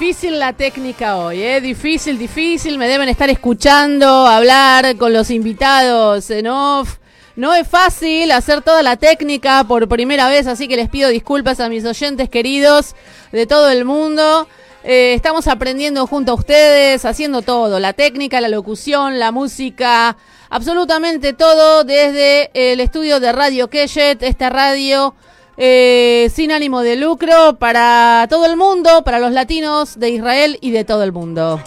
Difícil 0.00 0.38
la 0.38 0.54
técnica 0.54 1.18
hoy, 1.18 1.42
¿eh? 1.42 1.60
Difícil, 1.60 2.18
difícil. 2.18 2.78
Me 2.78 2.88
deben 2.88 3.10
estar 3.10 3.28
escuchando, 3.28 4.26
hablar 4.26 4.96
con 4.96 5.12
los 5.12 5.30
invitados 5.30 6.30
en 6.30 6.46
off. 6.46 6.96
No 7.36 7.54
es 7.54 7.68
fácil 7.68 8.32
hacer 8.32 8.62
toda 8.62 8.82
la 8.82 8.96
técnica 8.96 9.62
por 9.64 9.86
primera 9.90 10.26
vez, 10.30 10.46
así 10.46 10.68
que 10.68 10.76
les 10.76 10.88
pido 10.88 11.10
disculpas 11.10 11.60
a 11.60 11.68
mis 11.68 11.84
oyentes 11.84 12.30
queridos 12.30 12.96
de 13.30 13.46
todo 13.46 13.68
el 13.68 13.84
mundo. 13.84 14.48
Eh, 14.84 15.12
estamos 15.12 15.46
aprendiendo 15.48 16.06
junto 16.06 16.32
a 16.32 16.36
ustedes, 16.36 17.04
haciendo 17.04 17.42
todo, 17.42 17.78
la 17.78 17.92
técnica, 17.92 18.40
la 18.40 18.48
locución, 18.48 19.18
la 19.18 19.32
música, 19.32 20.16
absolutamente 20.48 21.34
todo 21.34 21.84
desde 21.84 22.50
el 22.54 22.80
estudio 22.80 23.20
de 23.20 23.32
Radio 23.32 23.68
Keshet, 23.68 24.22
esta 24.22 24.48
radio 24.48 25.14
eh, 25.62 26.30
sin 26.34 26.52
ánimo 26.52 26.80
de 26.80 26.96
lucro 26.96 27.58
para 27.58 28.26
todo 28.30 28.46
el 28.46 28.56
mundo, 28.56 29.04
para 29.04 29.18
los 29.18 29.30
latinos 29.30 29.98
de 29.98 30.08
Israel 30.08 30.56
y 30.62 30.70
de 30.70 30.86
todo 30.86 31.04
el 31.04 31.12
mundo. 31.12 31.60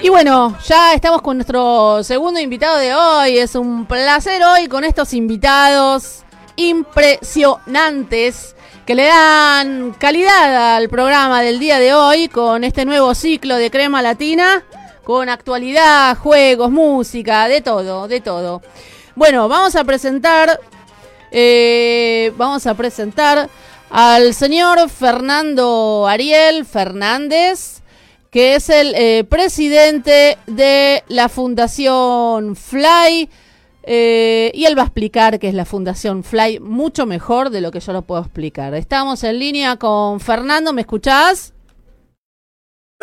Y 0.00 0.08
bueno, 0.08 0.56
ya 0.64 0.94
estamos 0.94 1.22
con 1.22 1.38
nuestro 1.38 2.04
segundo 2.04 2.38
invitado 2.38 2.78
de 2.78 2.94
hoy. 2.94 3.38
Es 3.38 3.56
un 3.56 3.86
placer 3.86 4.40
hoy 4.44 4.68
con 4.68 4.84
estos 4.84 5.12
invitados 5.12 6.22
impresionantes 6.54 8.54
que 8.86 8.94
le 8.94 9.06
dan 9.06 9.92
calidad 9.98 10.76
al 10.76 10.88
programa 10.88 11.42
del 11.42 11.58
día 11.58 11.80
de 11.80 11.94
hoy 11.94 12.28
con 12.28 12.62
este 12.62 12.84
nuevo 12.84 13.12
ciclo 13.16 13.56
de 13.56 13.72
crema 13.72 14.02
latina 14.02 14.62
con 15.06 15.28
actualidad, 15.28 16.18
juegos, 16.18 16.68
música, 16.72 17.46
de 17.46 17.60
todo, 17.60 18.08
de 18.08 18.20
todo. 18.20 18.60
Bueno, 19.14 19.48
vamos 19.48 19.76
a 19.76 19.84
presentar, 19.84 20.58
eh, 21.30 22.32
vamos 22.36 22.66
a 22.66 22.74
presentar 22.74 23.48
al 23.88 24.34
señor 24.34 24.90
Fernando 24.90 26.08
Ariel 26.08 26.66
Fernández, 26.66 27.82
que 28.32 28.56
es 28.56 28.68
el 28.68 28.96
eh, 28.96 29.22
presidente 29.22 30.38
de 30.48 31.04
la 31.06 31.28
Fundación 31.28 32.56
Fly. 32.56 33.30
Eh, 33.84 34.50
y 34.54 34.64
él 34.64 34.76
va 34.76 34.82
a 34.82 34.86
explicar 34.86 35.38
qué 35.38 35.46
es 35.46 35.54
la 35.54 35.66
Fundación 35.66 36.24
Fly 36.24 36.58
mucho 36.58 37.06
mejor 37.06 37.50
de 37.50 37.60
lo 37.60 37.70
que 37.70 37.78
yo 37.78 37.92
lo 37.92 38.02
puedo 38.02 38.22
explicar. 38.22 38.74
Estamos 38.74 39.22
en 39.22 39.38
línea 39.38 39.76
con 39.76 40.18
Fernando, 40.18 40.72
¿me 40.72 40.80
escuchás? 40.80 41.52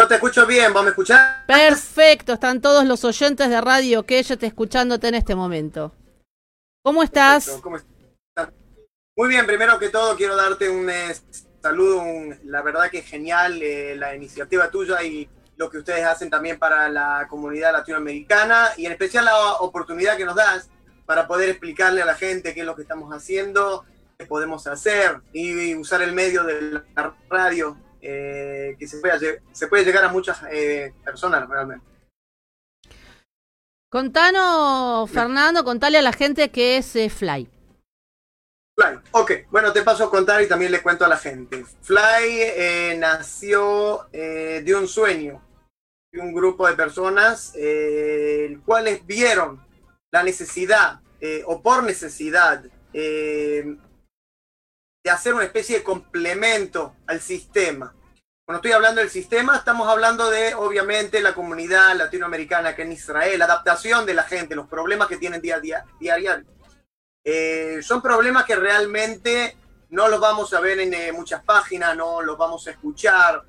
No 0.03 0.09
te 0.09 0.15
escucho 0.15 0.45
bien, 0.45 0.73
¿vos 0.73 0.83
me 0.83 0.89
escuchás? 0.89 1.45
Perfecto, 1.47 2.33
están 2.33 2.59
todos 2.59 2.83
los 2.83 3.05
oyentes 3.05 3.49
de 3.49 3.61
radio 3.61 4.03
que 4.03 4.19
ella 4.19 4.35
te 4.35 4.47
escuchándote 4.47 5.07
en 5.07 5.15
este 5.15 5.33
momento. 5.33 5.93
¿Cómo 6.83 7.03
estás? 7.03 7.61
Muy 9.15 9.29
bien, 9.29 9.45
primero 9.45 9.79
que 9.79 9.87
todo 9.87 10.17
quiero 10.17 10.35
darte 10.35 10.69
un 10.69 10.89
eh, 10.89 11.15
saludo, 11.61 12.03
la 12.43 12.61
verdad 12.61 12.91
que 12.91 12.97
es 12.97 13.05
genial 13.05 13.61
eh, 13.63 13.95
la 13.95 14.13
iniciativa 14.13 14.69
tuya 14.69 15.01
y 15.03 15.29
lo 15.55 15.69
que 15.69 15.77
ustedes 15.77 16.03
hacen 16.03 16.29
también 16.29 16.59
para 16.59 16.89
la 16.89 17.25
comunidad 17.29 17.71
latinoamericana 17.71 18.71
y 18.75 18.85
en 18.85 18.91
especial 18.91 19.23
la 19.23 19.53
oportunidad 19.61 20.17
que 20.17 20.25
nos 20.25 20.35
das 20.35 20.69
para 21.05 21.25
poder 21.27 21.47
explicarle 21.47 22.01
a 22.01 22.05
la 22.05 22.15
gente 22.15 22.53
qué 22.53 22.59
es 22.59 22.65
lo 22.65 22.75
que 22.75 22.81
estamos 22.81 23.09
haciendo, 23.13 23.85
qué 24.17 24.25
podemos 24.25 24.67
hacer 24.67 25.21
y 25.31 25.73
usar 25.75 26.01
el 26.01 26.11
medio 26.11 26.43
de 26.43 26.81
la 26.93 27.15
radio 27.29 27.77
eh, 28.05 28.75
que 28.77 28.85
se 28.85 28.97
puede, 28.97 29.41
se 29.53 29.67
puede 29.67 29.85
llegar 29.85 30.03
a 30.03 30.09
muchas 30.09 30.43
eh, 30.51 30.93
personas 31.05 31.47
realmente. 31.47 31.85
Contanos, 33.89 35.09
Fernando, 35.09 35.63
contale 35.63 35.99
a 35.99 36.01
la 36.01 36.11
gente 36.11 36.51
qué 36.51 36.77
es 36.77 36.95
eh, 36.97 37.09
Fly. 37.09 37.49
Fly, 38.75 38.99
ok. 39.11 39.31
Bueno, 39.51 39.71
te 39.71 39.83
paso 39.83 40.03
a 40.03 40.09
contar 40.09 40.41
y 40.41 40.49
también 40.49 40.73
le 40.73 40.81
cuento 40.81 41.05
a 41.05 41.07
la 41.07 41.15
gente. 41.15 41.63
Fly 41.81 42.97
nació 42.97 44.09
de 44.11 44.75
un 44.75 44.87
sueño 44.87 45.41
de 46.11 46.19
un 46.19 46.33
grupo 46.33 46.67
de 46.67 46.73
personas, 46.73 47.53
el 47.55 48.59
cuales 48.61 49.05
vieron 49.05 49.65
la 50.11 50.23
necesidad, 50.23 50.99
o 51.45 51.61
por 51.61 51.83
necesidad, 51.83 52.63
de 55.03 55.11
hacer 55.11 55.33
una 55.33 55.43
especie 55.43 55.79
de 55.79 55.83
complemento 55.83 56.95
al 57.07 57.19
sistema. 57.19 57.93
Cuando 58.45 58.57
estoy 58.57 58.71
hablando 58.71 59.01
del 59.01 59.09
sistema, 59.09 59.55
estamos 59.55 59.87
hablando 59.87 60.29
de, 60.29 60.53
obviamente, 60.55 61.21
la 61.21 61.33
comunidad 61.33 61.95
latinoamericana 61.95 62.75
que 62.75 62.81
en 62.81 62.91
Israel, 62.91 63.39
la 63.39 63.45
adaptación 63.45 64.05
de 64.05 64.13
la 64.13 64.23
gente, 64.23 64.55
los 64.55 64.67
problemas 64.67 65.07
que 65.07 65.17
tienen 65.17 65.41
día 65.41 65.57
a 65.57 65.59
día. 65.59 65.85
día, 65.99 66.43
eh, 67.23 67.79
son 67.81 68.01
problemas 68.01 68.43
que 68.43 68.55
realmente 68.55 69.57
no 69.89 70.09
los 70.09 70.19
vamos 70.19 70.53
a 70.53 70.59
ver 70.59 70.79
en 70.79 70.93
eh, 70.93 71.11
muchas 71.11 71.43
páginas, 71.43 71.95
no 71.95 72.21
los 72.21 72.37
vamos 72.37 72.67
a 72.67 72.71
escuchar. 72.71 73.43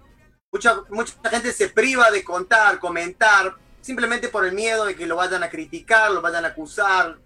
Mucha, 0.53 0.83
mucha 0.91 1.15
gente 1.29 1.53
se 1.53 1.71
priva 1.71 2.11
de 2.13 2.23
contar, 2.23 2.79
comentar, 2.79 3.57
simplemente 3.81 4.29
por 4.29 4.45
el 4.45 4.53
miedo 4.53 4.85
de 4.85 4.95
que 4.95 5.07
lo 5.07 5.17
vayan 5.17 5.43
a 5.43 5.51
criticar, 5.51 6.13
lo 6.13 6.21
vayan 6.21 6.45
a 6.45 6.49
acusar, 6.49 7.19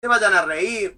se 0.00 0.08
vayan 0.08 0.34
a 0.34 0.42
reír. 0.46 0.96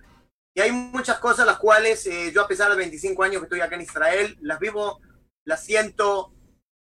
Y 0.55 0.61
hay 0.61 0.73
muchas 0.73 1.19
cosas 1.19 1.47
las 1.47 1.59
cuales 1.59 2.07
eh, 2.07 2.31
yo 2.33 2.43
a 2.43 2.49
pesar 2.49 2.71
de 2.71 2.77
25 2.77 3.23
años 3.23 3.39
que 3.39 3.47
estoy 3.47 3.61
acá 3.61 3.77
en 3.77 3.83
Israel, 3.83 4.37
las 4.41 4.59
vivo, 4.59 5.01
las 5.45 5.65
siento, 5.65 6.35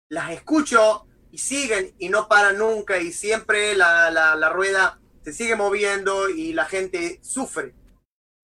las 0.09 0.31
escucho 0.31 1.07
y 1.33 1.39
siguen 1.39 1.95
y 1.99 2.09
no 2.09 2.29
paran 2.29 2.59
nunca 2.59 2.99
y 2.99 3.13
siempre 3.13 3.77
la, 3.77 4.11
la, 4.11 4.49
rueda 4.49 5.01
se 5.23 5.33
sigue 5.33 5.57
moviendo 5.57 6.29
y 6.29 6.53
la 6.53 6.67
gente 6.67 7.19
sufre. 7.23 7.75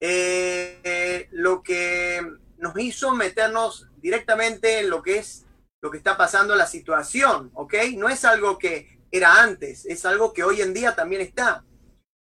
Eh, 0.01 0.81
eh, 0.83 1.29
lo 1.31 1.63
que 1.63 2.21
nos 2.59 2.79
hizo 2.79 3.15
meternos 3.15 3.89
directamente 3.99 4.81
en 4.81 4.91
lo 4.91 5.03
que 5.03 5.19
es 5.19 5.47
lo 5.81 5.91
que 5.91 5.99
está 5.99 6.17
pasando 6.17 6.57
la 6.57 6.67
situación, 6.67 7.51
¿ok? 7.55 7.75
No 7.97 8.09
es 8.09 8.25
algo 8.25 8.59
que 8.59 9.01
era 9.11 9.43
antes, 9.43 9.85
es 9.85 10.05
algo 10.07 10.33
que 10.33 10.43
hoy 10.43 10.63
en 10.63 10.73
día 10.73 10.97
también 10.97 11.21
está. 11.21 11.63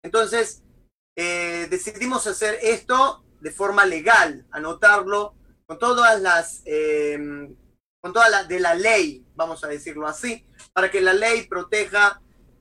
Entonces, 0.03 0.64
eh, 1.17 1.69
decidimos 1.71 2.27
hacer 2.27 2.59
esto 2.61 3.25
de 3.41 3.53
forma 3.53 3.85
legal, 3.85 4.47
anotarlo 4.51 5.35
con 5.67 5.79
todas 5.79 6.21
las, 6.21 6.63
eh, 6.65 7.17
con 8.01 8.13
todas 8.13 8.31
las 8.31 8.49
de 8.49 8.59
la 8.59 8.75
ley, 8.75 9.25
vamos 9.35 9.63
a 9.63 9.69
decirlo 9.69 10.09
así, 10.09 10.45
para 10.73 10.91
que 10.91 11.01
la 11.01 11.13
ley 11.13 11.47
proteja 11.47 12.21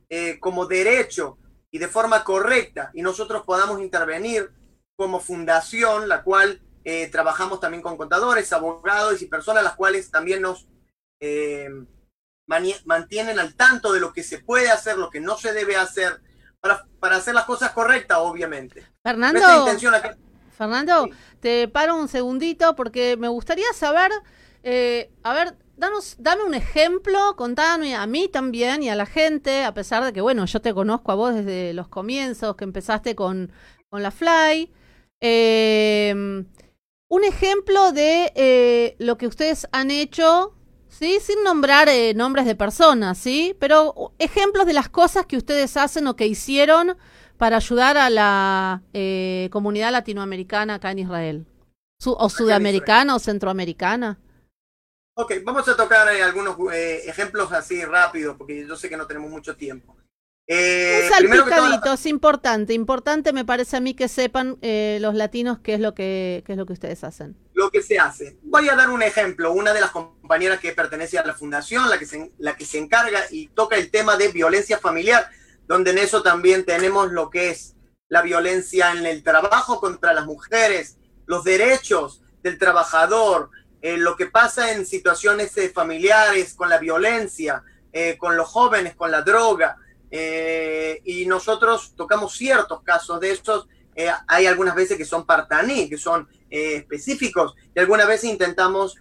eh, 0.09 0.39
como 0.39 0.67
derecho 0.67 1.39
y 1.71 1.79
de 1.79 1.87
forma 1.87 2.23
correcta 2.23 2.91
y 2.93 3.01
nosotros 3.01 3.43
podamos 3.43 3.81
intervenir 3.81 4.51
como 4.95 5.19
fundación, 5.19 6.07
la 6.07 6.23
cual 6.23 6.61
trabajamos 7.11 7.61
también 7.61 7.81
con 7.81 7.95
contadores, 7.95 8.51
abogados 8.51 9.21
y 9.21 9.27
personas 9.27 9.63
las 9.63 9.75
cuales 9.75 10.11
también 10.11 10.41
nos 10.41 10.67
mantienen 12.85 13.39
al 13.39 13.55
tanto 13.55 13.93
de 13.93 14.01
lo 14.01 14.11
que 14.11 14.21
se 14.21 14.39
puede 14.39 14.69
hacer, 14.69 14.97
lo 14.97 15.09
que 15.09 15.21
no 15.21 15.37
se 15.37 15.53
debe 15.53 15.77
hacer, 15.77 16.21
para, 16.99 17.17
hacer 17.17 17.35
las 17.35 17.45
cosas 17.45 17.71
correctas, 17.71 18.17
obviamente. 18.21 18.85
Fernando, 19.03 19.67
Fernando 20.57 21.09
te 21.39 21.67
paro 21.67 21.95
un 21.97 22.07
segundito 22.07 22.75
porque 22.75 23.17
me 23.17 23.27
gustaría 23.27 23.71
saber, 23.73 24.11
eh, 24.63 25.11
a 25.23 25.33
ver, 25.33 25.57
danos, 25.75 26.15
dame 26.19 26.43
un 26.43 26.53
ejemplo, 26.53 27.35
contame 27.35 27.95
a 27.95 28.05
mí 28.07 28.29
también 28.29 28.81
y 28.81 28.89
a 28.89 28.95
la 28.95 29.05
gente, 29.05 29.65
a 29.65 29.73
pesar 29.73 30.05
de 30.05 30.13
que, 30.13 30.21
bueno, 30.21 30.45
yo 30.45 30.61
te 30.61 30.73
conozco 30.73 31.11
a 31.11 31.15
vos 31.15 31.35
desde 31.35 31.73
los 31.73 31.89
comienzos, 31.89 32.55
que 32.55 32.63
empezaste 32.63 33.15
con, 33.15 33.51
con 33.89 34.01
la 34.01 34.11
Fly. 34.11 34.71
Eh, 35.19 36.13
un 37.09 37.23
ejemplo 37.23 37.91
de 37.91 38.31
eh, 38.35 38.95
lo 38.99 39.17
que 39.17 39.27
ustedes 39.27 39.67
han 39.71 39.91
hecho 39.91 40.55
Sí, 40.93 41.19
sin 41.19 41.43
nombrar 41.43 41.89
eh, 41.89 42.13
nombres 42.13 42.45
de 42.45 42.55
personas, 42.55 43.17
¿sí? 43.17 43.57
Pero 43.59 44.13
ejemplos 44.19 44.67
de 44.67 44.73
las 44.73 44.89
cosas 44.89 45.25
que 45.25 45.37
ustedes 45.37 45.75
hacen 45.75 46.05
o 46.05 46.15
que 46.15 46.27
hicieron 46.27 46.95
para 47.37 47.57
ayudar 47.57 47.97
a 47.97 48.11
la 48.11 48.83
eh, 48.93 49.49
comunidad 49.51 49.91
latinoamericana 49.91 50.75
acá 50.75 50.91
en 50.91 50.99
Israel. 50.99 51.47
o 52.05 52.29
sudamericana 52.29 53.15
o 53.15 53.19
centroamericana. 53.19 54.19
Ok, 55.15 55.33
vamos 55.43 55.67
a 55.67 55.75
tocar 55.75 56.13
eh, 56.13 56.21
algunos 56.21 56.55
ejemplos 56.71 57.51
así 57.51 57.83
rápidos, 57.83 58.37
porque 58.37 58.67
yo 58.67 58.75
sé 58.75 58.87
que 58.87 58.97
no 58.97 59.07
tenemos 59.07 59.31
mucho 59.31 59.55
tiempo. 59.55 59.97
Eh, 60.45 61.03
un 61.05 61.09
salpicadito, 61.09 61.93
es 61.93 62.05
importante, 62.05 62.73
importante 62.73 63.31
me 63.31 63.45
parece 63.45 63.77
a 63.77 63.79
mí 63.79 63.93
que 63.93 64.09
sepan 64.09 64.57
eh, 64.61 64.97
los 64.99 65.15
latinos 65.15 65.59
qué 65.63 65.75
es 65.75 65.79
lo 65.79 65.95
que 65.95 66.43
es 66.45 66.57
lo 66.57 66.65
que 66.65 66.73
ustedes 66.73 67.03
hacen. 67.05 67.37
Lo 67.53 67.71
que 67.71 67.81
se 67.81 67.97
hace. 67.97 68.37
Voy 68.43 68.67
a 68.67 68.75
dar 68.75 68.89
un 68.89 69.01
ejemplo. 69.01 69.53
Una 69.53 69.73
de 69.73 69.79
las 69.79 69.91
compañeras 69.91 70.59
que 70.59 70.73
pertenece 70.73 71.17
a 71.17 71.25
la 71.25 71.33
fundación, 71.33 71.89
la 71.89 71.97
que 71.97 72.05
se, 72.05 72.31
la 72.39 72.57
que 72.57 72.65
se 72.65 72.77
encarga 72.77 73.21
y 73.31 73.47
toca 73.49 73.77
el 73.77 73.89
tema 73.89 74.17
de 74.17 74.29
violencia 74.29 74.77
familiar, 74.77 75.29
donde 75.65 75.91
en 75.91 75.99
eso 75.99 76.21
también 76.23 76.65
tenemos 76.65 77.11
lo 77.11 77.29
que 77.29 77.51
es 77.51 77.75
la 78.09 78.21
violencia 78.21 78.91
en 78.91 79.05
el 79.05 79.23
trabajo 79.23 79.79
contra 79.79 80.13
las 80.13 80.25
mujeres, 80.25 80.97
los 81.25 81.45
derechos 81.45 82.21
del 82.41 82.57
trabajador, 82.57 83.49
eh, 83.81 83.95
lo 83.97 84.17
que 84.17 84.25
pasa 84.25 84.73
en 84.73 84.85
situaciones 84.85 85.53
familiares 85.73 86.53
con 86.53 86.67
la 86.67 86.79
violencia, 86.79 87.63
con 88.17 88.35
los 88.35 88.47
jóvenes, 88.47 88.95
con 88.95 89.11
la 89.11 89.21
droga 89.21 89.77
eh, 90.15 91.01
y 91.05 91.25
nosotros 91.25 91.93
tocamos 91.97 92.37
ciertos 92.37 92.83
casos 92.83 93.19
de 93.19 93.31
estos. 93.31 93.67
Eh, 93.95 94.11
hay 94.27 94.45
algunas 94.45 94.75
veces 94.75 94.95
que 94.95 95.05
son 95.05 95.25
partaní, 95.25 95.89
que 95.89 95.97
son 95.97 96.29
eh, 96.51 96.75
específicos 96.75 97.55
y 97.75 97.79
alguna 97.79 98.05
vez 98.05 98.23
intentamos 98.23 98.95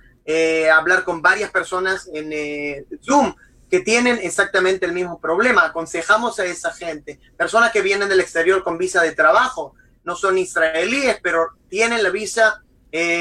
hablar 0.72 1.02
con 1.04 1.20
varias 1.20 1.50
personas 1.50 2.08
en 2.14 2.86
Zoom 3.04 3.34
que 3.68 3.80
tienen 3.80 4.20
exactamente 4.22 4.86
el 4.86 4.92
mismo 4.92 5.20
problema. 5.20 5.66
Aconsejamos 5.66 6.38
a 6.38 6.46
esa 6.46 6.72
gente, 6.72 7.18
personas 7.36 7.72
que 7.72 7.82
vienen 7.82 8.08
del 8.08 8.20
exterior 8.20 8.62
con 8.62 8.78
visa 8.78 9.02
de 9.02 9.12
trabajo, 9.12 9.74
no 10.04 10.14
son 10.14 10.38
israelíes, 10.38 11.18
pero 11.22 11.48
tienen 11.68 12.04
la 12.04 12.10
visa 12.10 12.62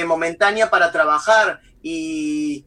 momentánea 0.06 0.70
para 0.70 0.92
trabajar 0.92 1.60
y, 1.82 2.66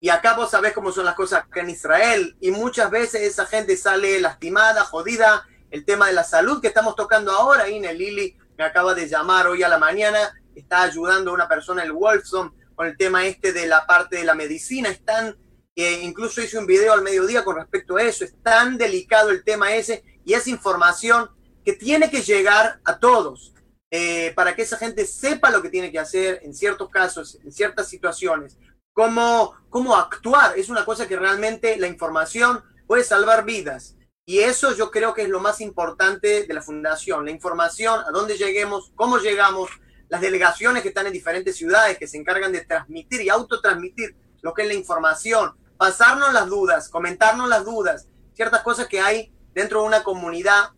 y 0.00 0.08
acá 0.08 0.34
vos 0.34 0.50
sabés 0.50 0.72
cómo 0.72 0.92
son 0.92 1.04
las 1.04 1.14
cosas 1.14 1.44
en 1.54 1.68
Israel 1.68 2.34
y 2.40 2.50
muchas 2.50 2.90
veces 2.90 3.20
esa 3.20 3.44
gente 3.44 3.76
sale 3.76 4.18
lastimada, 4.18 4.84
jodida. 4.84 5.46
El 5.70 5.84
tema 5.84 6.06
de 6.06 6.14
la 6.14 6.24
salud 6.24 6.60
que 6.60 6.68
estamos 6.68 6.96
tocando 6.96 7.30
ahora, 7.30 7.68
Ine 7.68 7.92
Lili 7.92 8.36
me 8.56 8.64
acaba 8.64 8.94
de 8.94 9.06
llamar 9.06 9.46
hoy 9.46 9.62
a 9.62 9.68
la 9.68 9.78
mañana, 9.78 10.18
está 10.54 10.82
ayudando 10.82 11.30
a 11.30 11.34
una 11.34 11.46
persona 11.46 11.82
el 11.82 11.92
Wolfson 11.92 12.52
con 12.74 12.86
el 12.86 12.96
tema 12.96 13.26
este 13.26 13.52
de 13.52 13.66
la 13.66 13.86
parte 13.86 14.16
de 14.16 14.24
la 14.24 14.34
medicina. 14.34 14.88
Están, 14.88 15.36
eh, 15.76 16.00
incluso 16.02 16.40
hice 16.40 16.58
un 16.58 16.66
video 16.66 16.94
al 16.94 17.02
mediodía 17.02 17.44
con 17.44 17.56
respecto 17.56 17.98
a 17.98 18.02
eso. 18.02 18.24
Es 18.24 18.34
tan 18.42 18.78
delicado 18.78 19.30
el 19.30 19.44
tema 19.44 19.74
ese 19.74 20.02
y 20.24 20.32
es 20.32 20.48
información 20.48 21.30
que 21.62 21.74
tiene 21.74 22.10
que 22.10 22.22
llegar 22.22 22.80
a 22.84 22.98
todos 22.98 23.52
eh, 23.90 24.32
para 24.34 24.56
que 24.56 24.62
esa 24.62 24.78
gente 24.78 25.04
sepa 25.04 25.50
lo 25.50 25.60
que 25.60 25.68
tiene 25.68 25.92
que 25.92 25.98
hacer 25.98 26.40
en 26.42 26.54
ciertos 26.54 26.88
casos, 26.88 27.38
en 27.44 27.52
ciertas 27.52 27.88
situaciones, 27.88 28.56
cómo, 28.92 29.54
cómo 29.68 29.96
actuar. 29.96 30.58
Es 30.58 30.68
una 30.68 30.84
cosa 30.84 31.08
que 31.08 31.16
realmente 31.16 31.76
la 31.78 31.86
información 31.86 32.62
puede 32.86 33.04
salvar 33.04 33.44
vidas. 33.44 33.96
Y 34.26 34.40
eso 34.40 34.74
yo 34.76 34.90
creo 34.90 35.12
que 35.14 35.22
es 35.22 35.28
lo 35.28 35.40
más 35.40 35.60
importante 35.60 36.46
de 36.46 36.54
la 36.54 36.62
fundación, 36.62 37.24
la 37.24 37.30
información, 37.30 38.00
a 38.06 38.10
dónde 38.12 38.36
lleguemos, 38.36 38.92
cómo 38.94 39.18
llegamos, 39.18 39.70
las 40.08 40.20
delegaciones 40.20 40.82
que 40.82 40.88
están 40.88 41.06
en 41.06 41.12
diferentes 41.12 41.56
ciudades 41.56 41.96
que 41.96 42.08
se 42.08 42.18
encargan 42.18 42.52
de 42.52 42.64
transmitir 42.64 43.20
y 43.22 43.28
autotransmitir 43.28 44.16
lo 44.42 44.52
que 44.52 44.62
es 44.62 44.68
la 44.68 44.74
información, 44.74 45.54
pasarnos 45.76 46.32
las 46.32 46.46
dudas, 46.48 46.88
comentarnos 46.88 47.48
las 47.48 47.64
dudas, 47.64 48.08
ciertas 48.34 48.62
cosas 48.62 48.88
que 48.88 49.00
hay 49.00 49.32
dentro 49.54 49.80
de 49.80 49.86
una 49.86 50.02
comunidad. 50.02 50.70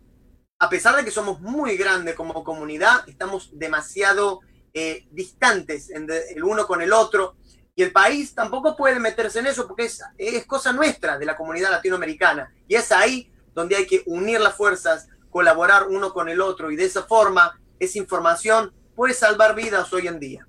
A 0.59 0.69
pesar 0.69 0.95
de 0.95 1.03
que 1.03 1.11
somos 1.11 1.41
muy 1.41 1.75
grandes 1.77 2.15
como 2.15 2.43
comunidad, 2.43 3.07
estamos 3.07 3.49
demasiado 3.53 4.41
eh, 4.73 5.07
distantes 5.11 5.89
el 5.89 6.43
uno 6.43 6.65
con 6.65 6.81
el 6.81 6.93
otro. 6.93 7.35
Y 7.75 7.83
el 7.83 7.91
país 7.91 8.35
tampoco 8.35 8.75
puede 8.75 8.99
meterse 8.99 9.39
en 9.39 9.47
eso 9.47 9.67
porque 9.67 9.85
es, 9.85 10.01
es 10.17 10.45
cosa 10.45 10.71
nuestra 10.71 11.17
de 11.17 11.25
la 11.25 11.35
comunidad 11.35 11.71
latinoamericana. 11.71 12.53
Y 12.67 12.75
es 12.75 12.91
ahí 12.91 13.31
donde 13.53 13.75
hay 13.75 13.87
que 13.87 14.03
unir 14.05 14.39
las 14.39 14.55
fuerzas, 14.55 15.07
colaborar 15.29 15.87
uno 15.87 16.13
con 16.13 16.29
el 16.29 16.41
otro 16.41 16.71
y 16.71 16.75
de 16.75 16.85
esa 16.85 17.03
forma 17.03 17.59
esa 17.79 17.97
información 17.97 18.73
puede 18.95 19.13
salvar 19.13 19.55
vidas 19.55 19.91
hoy 19.93 20.07
en 20.07 20.19
día. 20.19 20.47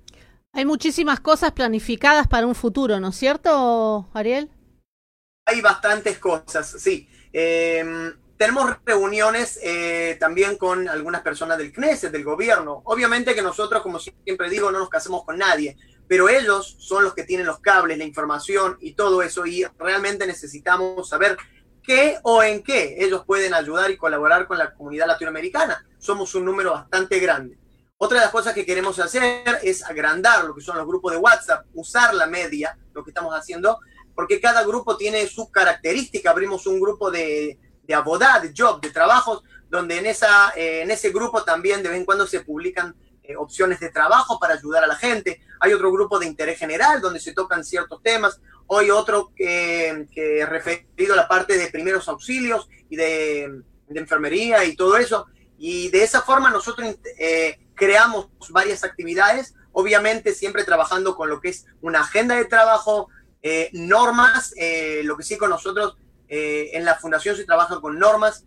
Hay 0.53 0.65
muchísimas 0.65 1.19
cosas 1.19 1.51
planificadas 1.51 2.27
para 2.27 2.47
un 2.47 2.55
futuro, 2.55 2.99
¿no 2.99 3.09
es 3.09 3.15
cierto, 3.15 4.09
Ariel? 4.13 4.49
Hay 5.45 5.61
bastantes 5.61 6.17
cosas, 6.17 6.75
sí. 6.79 7.09
Em, 7.33 8.13
tenemos 8.37 8.77
reuniones 8.85 9.59
eh, 9.63 10.15
también 10.19 10.57
con 10.57 10.87
algunas 10.87 11.21
personas 11.21 11.57
del 11.57 11.73
CNESET, 11.73 12.11
del 12.11 12.23
gobierno. 12.23 12.81
Obviamente 12.85 13.35
que 13.35 13.41
nosotros, 13.41 13.81
como 13.81 13.99
siempre 13.99 14.49
digo, 14.49 14.71
no 14.71 14.79
nos 14.79 14.89
casamos 14.89 15.25
con 15.25 15.37
nadie, 15.37 15.75
pero 16.07 16.29
ellos 16.29 16.75
son 16.79 17.03
los 17.03 17.13
que 17.13 17.23
tienen 17.23 17.45
los 17.45 17.59
cables, 17.59 17.97
la 17.97 18.03
información 18.03 18.77
y 18.79 18.93
todo 18.93 19.21
eso, 19.21 19.45
y 19.45 19.65
realmente 19.77 20.27
necesitamos 20.27 21.09
saber 21.09 21.37
qué 21.81 22.17
o 22.23 22.43
en 22.43 22.63
qué 22.63 22.97
ellos 22.99 23.23
pueden 23.25 23.53
ayudar 23.53 23.91
y 23.91 23.97
colaborar 23.97 24.47
con 24.47 24.57
la 24.57 24.73
comunidad 24.73 25.07
latinoamericana. 25.07 25.85
Somos 25.99 26.33
un 26.35 26.45
número 26.45 26.71
bastante 26.71 27.19
grande. 27.19 27.57
Otra 27.97 28.19
de 28.19 28.25
las 28.25 28.31
cosas 28.31 28.53
que 28.53 28.65
queremos 28.65 28.99
hacer 28.99 29.59
es 29.63 29.83
agrandar 29.83 30.43
lo 30.43 30.53
que 30.53 30.61
son 30.61 30.77
los 30.77 30.85
grupos 30.85 31.13
de 31.13 31.17
WhatsApp, 31.17 31.65
usar 31.73 32.13
la 32.13 32.25
media, 32.25 32.77
lo 32.93 33.03
que 33.03 33.11
estamos 33.11 33.33
haciendo, 33.33 33.79
porque 34.13 34.41
cada 34.41 34.63
grupo 34.63 34.97
tiene 34.97 35.25
su 35.27 35.49
característica. 35.49 36.31
Abrimos 36.31 36.67
un 36.67 36.79
grupo 36.79 37.09
de, 37.09 37.57
de 37.83 37.95
de 37.95 38.53
job, 38.55 38.81
de 38.81 38.91
trabajos, 38.91 39.43
donde 39.69 39.97
en, 39.97 40.05
esa, 40.07 40.51
eh, 40.55 40.81
en 40.81 40.91
ese 40.91 41.11
grupo 41.11 41.43
también 41.43 41.83
de 41.83 41.89
vez 41.89 41.97
en 41.99 42.05
cuando 42.05 42.27
se 42.27 42.41
publican 42.41 42.95
eh, 43.27 43.35
opciones 43.37 43.79
de 43.79 43.89
trabajo 43.89 44.39
para 44.39 44.53
ayudar 44.53 44.83
a 44.83 44.87
la 44.87 44.95
gente. 44.95 45.41
Hay 45.59 45.73
otro 45.73 45.91
grupo 45.91 46.19
de 46.19 46.27
interés 46.27 46.59
general 46.59 47.01
donde 47.01 47.19
se 47.19 47.33
tocan 47.33 47.63
ciertos 47.63 48.01
temas. 48.03 48.39
Hoy 48.67 48.89
otro 48.89 49.31
que, 49.35 50.07
que 50.11 50.45
referido 50.45 51.13
a 51.13 51.17
la 51.17 51.27
parte 51.27 51.57
de 51.57 51.67
primeros 51.67 52.07
auxilios 52.07 52.67
y 52.89 52.95
de, 52.95 53.61
enfermería 53.89 54.65
y 54.65 54.75
todo 54.75 54.97
eso. 54.97 55.27
Y 55.57 55.89
de 55.89 56.03
esa 56.03 56.21
forma 56.21 56.49
nosotros 56.49 56.95
eh, 57.17 57.59
creamos 57.75 58.27
varias 58.49 58.83
actividades, 58.83 59.55
obviamente 59.71 60.33
siempre 60.33 60.63
trabajando 60.63 61.15
con 61.15 61.29
lo 61.29 61.39
que 61.39 61.49
es 61.49 61.65
una 61.81 62.01
agenda 62.01 62.35
de 62.35 62.45
trabajo, 62.45 63.09
eh, 63.41 63.69
normas, 63.73 64.53
eh, 64.57 65.01
lo 65.03 65.15
que 65.17 65.23
sí 65.23 65.37
con 65.37 65.49
nosotros 65.49 65.97
en 66.27 66.83
la 66.83 66.95
fundación 66.95 67.37
se 67.37 67.45
trabaja 67.45 67.79
con 67.79 67.99
normas. 67.99 68.43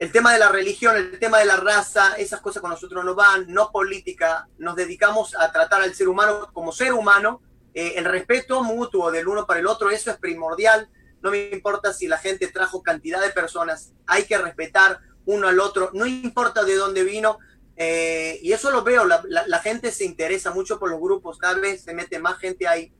El 0.00 0.12
tema 0.12 0.32
de 0.32 0.38
la 0.38 0.48
religión, 0.48 0.96
el 0.96 1.18
tema 1.18 1.40
de 1.40 1.44
la 1.44 1.56
raza, 1.56 2.14
esas 2.14 2.40
cosas 2.40 2.62
con 2.62 2.70
nosotros 2.70 3.04
no 3.04 3.14
van, 3.14 3.44
no 3.52 3.70
política. 3.70 4.48
Nos 4.56 4.74
dedicamos 4.74 5.36
a 5.36 5.52
tratar 5.52 5.82
al 5.82 5.94
ser 5.94 6.08
humano 6.08 6.48
como 6.54 6.72
ser 6.72 6.94
humano, 6.94 7.42
el 7.74 8.06
respeto 8.06 8.64
mutuo 8.64 9.10
del 9.10 9.28
uno 9.28 9.46
para 9.46 9.60
el 9.60 9.66
otro, 9.66 9.90
eso 9.90 10.10
es 10.10 10.16
primordial. 10.16 10.88
No 11.20 11.30
me 11.30 11.50
importa 11.50 11.92
si 11.92 12.08
la 12.08 12.16
gente 12.16 12.48
trajo 12.48 12.82
cantidad 12.82 13.20
de 13.20 13.28
personas, 13.28 13.92
hay 14.06 14.24
que 14.24 14.38
respetar 14.38 15.00
uno 15.26 15.48
al 15.48 15.60
otro, 15.60 15.90
no 15.92 16.06
importa 16.06 16.64
de 16.64 16.76
dónde 16.76 17.04
vino, 17.04 17.38
eh, 17.76 18.38
y 18.40 18.52
eso 18.52 18.70
lo 18.70 18.82
veo, 18.82 19.04
la, 19.04 19.58
gente 19.58 19.92
se 19.92 20.06
interesa 20.06 20.50
mucho 20.50 20.78
por 20.78 20.90
los 20.90 20.98
grupos, 20.98 21.36
cada 21.36 21.60
vez 21.60 21.82
se 21.82 21.92
mete 21.92 22.18
más 22.18 22.38
gente 22.38 22.66
ahí. 22.66 22.90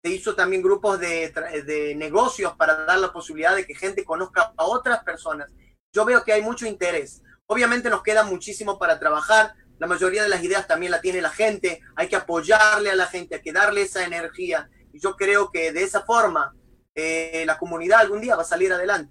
Se 0.00 0.10
hizo 0.12 0.36
también 0.36 0.62
grupos 0.62 1.00
de, 1.00 1.32
de 1.66 1.96
negocios 1.96 2.54
para 2.56 2.84
dar 2.84 3.00
la 3.00 3.12
posibilidad 3.12 3.56
de 3.56 3.66
que 3.66 3.74
gente 3.74 4.04
conozca 4.04 4.52
a 4.56 4.64
otras 4.64 5.02
personas. 5.02 5.50
Yo 5.96 6.04
veo 6.04 6.24
que 6.24 6.34
hay 6.34 6.42
mucho 6.42 6.66
interés. 6.66 7.22
Obviamente 7.46 7.88
nos 7.88 8.02
queda 8.02 8.22
muchísimo 8.22 8.78
para 8.78 8.98
trabajar. 8.98 9.54
La 9.78 9.86
mayoría 9.86 10.22
de 10.22 10.28
las 10.28 10.44
ideas 10.44 10.66
también 10.66 10.92
la 10.92 11.00
tiene 11.00 11.22
la 11.22 11.30
gente. 11.30 11.80
Hay 11.94 12.08
que 12.08 12.16
apoyarle 12.16 12.90
a 12.90 12.94
la 12.94 13.06
gente, 13.06 13.36
hay 13.36 13.40
que 13.40 13.54
darle 13.54 13.80
esa 13.80 14.04
energía. 14.04 14.68
Y 14.92 15.00
yo 15.00 15.16
creo 15.16 15.50
que 15.50 15.72
de 15.72 15.84
esa 15.84 16.02
forma 16.02 16.54
eh, 16.94 17.44
la 17.46 17.56
comunidad 17.56 18.00
algún 18.00 18.20
día 18.20 18.36
va 18.36 18.42
a 18.42 18.44
salir 18.44 18.74
adelante. 18.74 19.10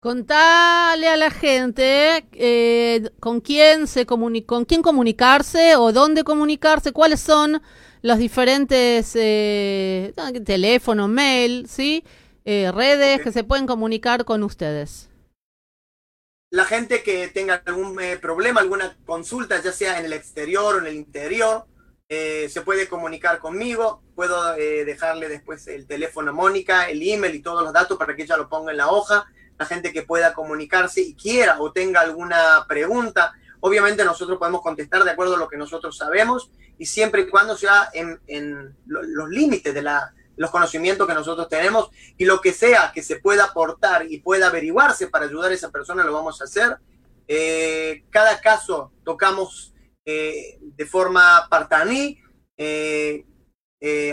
Contale 0.00 1.08
a 1.08 1.16
la 1.16 1.30
gente 1.30 2.28
eh, 2.32 3.10
con 3.18 3.40
quién 3.40 3.86
se 3.86 4.04
con 4.04 4.66
quién 4.66 4.82
comunicarse 4.82 5.76
o 5.76 5.90
dónde 5.90 6.22
comunicarse, 6.22 6.92
cuáles 6.92 7.20
son 7.20 7.62
los 8.02 8.18
diferentes 8.18 9.12
eh, 9.14 10.12
teléfono, 10.44 11.08
mail, 11.08 11.66
sí, 11.66 12.04
eh, 12.44 12.70
redes 12.74 13.22
que 13.22 13.32
se 13.32 13.42
pueden 13.42 13.66
comunicar 13.66 14.26
con 14.26 14.42
ustedes. 14.42 15.08
La 16.54 16.64
gente 16.64 17.02
que 17.02 17.28
tenga 17.28 17.62
algún 17.66 18.00
eh, 18.00 18.16
problema, 18.16 18.60
alguna 18.60 18.96
consulta, 19.04 19.60
ya 19.60 19.72
sea 19.72 19.98
en 19.98 20.04
el 20.04 20.12
exterior 20.12 20.76
o 20.76 20.78
en 20.78 20.86
el 20.86 20.94
interior, 20.94 21.66
se 22.08 22.60
puede 22.64 22.86
comunicar 22.86 23.40
conmigo. 23.40 24.00
Puedo 24.14 24.54
dejarle 24.54 25.28
después 25.28 25.66
el 25.66 25.88
teléfono 25.88 26.30
a 26.30 26.34
Mónica, 26.34 26.88
el 26.88 27.02
email 27.02 27.34
y 27.34 27.42
todos 27.42 27.64
los 27.64 27.72
datos 27.72 27.98
para 27.98 28.14
que 28.14 28.22
ella 28.22 28.36
lo 28.36 28.48
ponga 28.48 28.70
en 28.70 28.76
la 28.76 28.88
hoja 28.88 29.26
la 29.58 29.66
gente 29.66 29.92
que 29.92 30.02
pueda 30.02 30.34
comunicarse 30.34 31.00
y 31.00 31.14
quiera 31.14 31.60
o 31.60 31.72
tenga 31.72 32.00
alguna 32.00 32.64
pregunta. 32.68 33.32
Obviamente 33.60 34.04
nosotros 34.04 34.38
podemos 34.38 34.62
contestar 34.62 35.04
de 35.04 35.10
acuerdo 35.10 35.36
a 35.36 35.38
lo 35.38 35.48
que 35.48 35.56
nosotros 35.56 35.96
sabemos 35.96 36.50
y 36.78 36.86
siempre 36.86 37.22
y 37.22 37.28
cuando 37.28 37.56
sea 37.56 37.88
en, 37.92 38.76
los 38.86 39.28
límites 39.28 39.72
de 39.72 39.82
la, 39.82 40.12
los 40.36 40.50
conocimientos 40.50 41.06
que 41.06 41.14
nosotros 41.14 41.48
tenemos 41.48 41.90
y 42.16 42.24
lo 42.24 42.40
que 42.40 42.52
sea 42.52 42.92
que 42.94 43.02
se 43.02 43.16
pueda 43.16 43.44
aportar 43.44 44.06
y 44.10 44.20
pueda 44.20 44.48
averiguarse 44.48 45.08
para 45.08 45.26
ayudar 45.26 45.50
a 45.50 45.54
esa 45.54 45.70
persona 45.70 46.04
lo 46.04 46.12
vamos 46.12 46.40
a 46.40 46.44
hacer. 46.44 46.76
Eh, 47.26 48.04
cada 48.10 48.40
caso 48.40 48.92
tocamos 49.04 49.74
eh, 50.04 50.58
de 50.60 50.86
forma 50.86 51.46
partaní, 51.48 52.18
eh, 52.56 53.24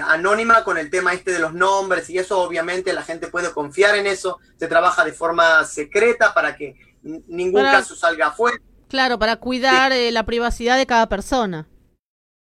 anónima 0.04 0.64
con 0.64 0.78
el 0.78 0.90
tema 0.90 1.14
este 1.14 1.32
de 1.32 1.40
los 1.40 1.54
nombres 1.54 2.10
y 2.10 2.18
eso 2.18 2.42
obviamente 2.42 2.92
la 2.92 3.04
gente 3.04 3.28
puede 3.28 3.52
confiar 3.54 3.96
en 3.96 4.08
eso, 4.08 4.38
se 4.58 4.68
trabaja 4.68 5.06
de 5.06 5.14
forma 5.14 5.64
secreta 5.64 6.34
para 6.34 6.58
que 6.58 6.76
ningún 7.02 7.64
caso 7.64 7.96
salga 7.96 8.28
afuera. 8.28 8.58
Claro, 8.90 9.18
para 9.18 9.38
cuidar 9.38 9.94
la 9.94 10.26
privacidad 10.26 10.78
de 10.78 10.86
cada 10.86 11.08
persona. 11.08 11.70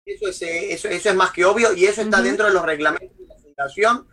Eso 0.07 0.29
es, 0.29 0.41
eh, 0.43 0.73
eso, 0.73 0.87
eso 0.87 1.11
es 1.11 1.17
más 1.17 1.33
que 1.33 1.45
obvio 1.45 1.75
y 1.75 1.87
eso 1.87 2.01
está 2.01 2.23
dentro 2.23 2.47
de 2.47 2.53
los 2.53 2.65
reglamentos 2.65 3.17
fundación. 3.57 4.07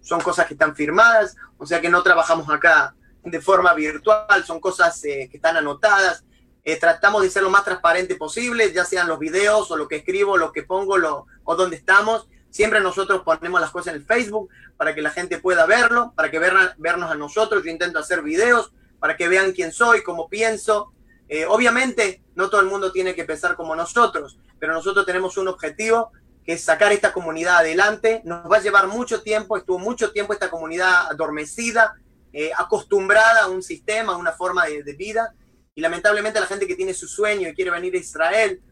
son 0.00 0.20
cosas 0.20 0.46
que 0.46 0.54
están 0.54 0.74
firmadas, 0.74 1.36
o 1.58 1.66
sea 1.66 1.80
que 1.80 1.88
no 1.88 2.02
trabajamos 2.02 2.48
acá 2.48 2.94
de 3.22 3.40
forma 3.40 3.74
virtual, 3.74 4.44
son 4.44 4.60
cosas 4.60 5.00
que 5.02 5.30
están 5.32 5.56
anotadas. 5.56 6.24
Eh, 6.64 6.76
tratamos 6.80 7.22
de 7.22 7.30
ser 7.30 7.44
lo 7.44 7.50
más 7.50 7.64
transparente 7.64 8.16
posible, 8.16 8.72
ya 8.72 8.84
sean 8.84 9.06
los 9.06 9.20
videos 9.20 9.70
o 9.70 9.76
lo 9.76 9.86
que 9.86 9.96
escribo, 9.96 10.36
lo 10.36 10.50
que 10.50 10.64
pongo 10.64 10.98
lo, 10.98 11.26
o 11.44 11.54
donde 11.54 11.76
estamos. 11.76 12.28
Siempre 12.50 12.80
nosotros 12.80 13.22
ponemos 13.22 13.60
las 13.60 13.70
cosas 13.70 13.94
en 13.94 14.00
el 14.00 14.06
Facebook 14.06 14.48
para 14.76 14.92
que 14.92 15.00
la 15.00 15.10
gente 15.10 15.38
pueda 15.38 15.64
verlo, 15.66 16.12
para 16.16 16.28
que 16.30 16.40
vean, 16.40 16.74
vernos 16.78 17.10
a 17.10 17.14
nosotros. 17.14 17.62
Yo 17.62 17.70
intento 17.70 18.00
hacer 18.00 18.22
videos 18.22 18.72
para 18.98 19.16
que 19.16 19.28
vean 19.28 19.52
quién 19.52 19.70
soy, 19.70 20.02
cómo 20.02 20.28
pienso. 20.28 20.92
Eh, 21.28 21.46
obviamente, 21.46 22.24
no 22.34 22.50
todo 22.50 22.60
el 22.60 22.66
mundo 22.66 22.90
tiene 22.90 23.14
que 23.14 23.24
pensar 23.24 23.54
como 23.54 23.76
nosotros, 23.76 24.38
pero 24.58 24.72
nosotros 24.72 25.06
tenemos 25.06 25.36
un 25.36 25.46
objetivo 25.46 26.10
que 26.46 26.52
es 26.52 26.62
sacar 26.62 26.92
esta 26.92 27.12
comunidad 27.12 27.58
adelante. 27.58 28.22
Nos 28.24 28.50
va 28.50 28.58
a 28.58 28.62
llevar 28.62 28.86
mucho 28.86 29.22
tiempo, 29.22 29.56
estuvo 29.56 29.78
mucho 29.78 30.12
tiempo 30.12 30.32
esta 30.32 30.48
comunidad 30.48 31.08
adormecida, 31.10 31.94
eh, 32.32 32.50
acostumbrada 32.56 33.42
a 33.42 33.48
un 33.48 33.62
sistema, 33.62 34.12
a 34.12 34.16
una 34.16 34.32
forma 34.32 34.66
de, 34.66 34.82
de, 34.84 34.92
vida, 34.94 35.34
y 35.74 35.80
lamentablemente 35.80 36.40
la 36.40 36.46
gente 36.46 36.66
que 36.66 36.76
tiene 36.76 36.94
su 36.94 37.08
sueño 37.08 37.48
y 37.48 37.54
quiere 37.54 37.70
venir 37.70 37.94
a 37.94 37.98
Israel 37.98 38.62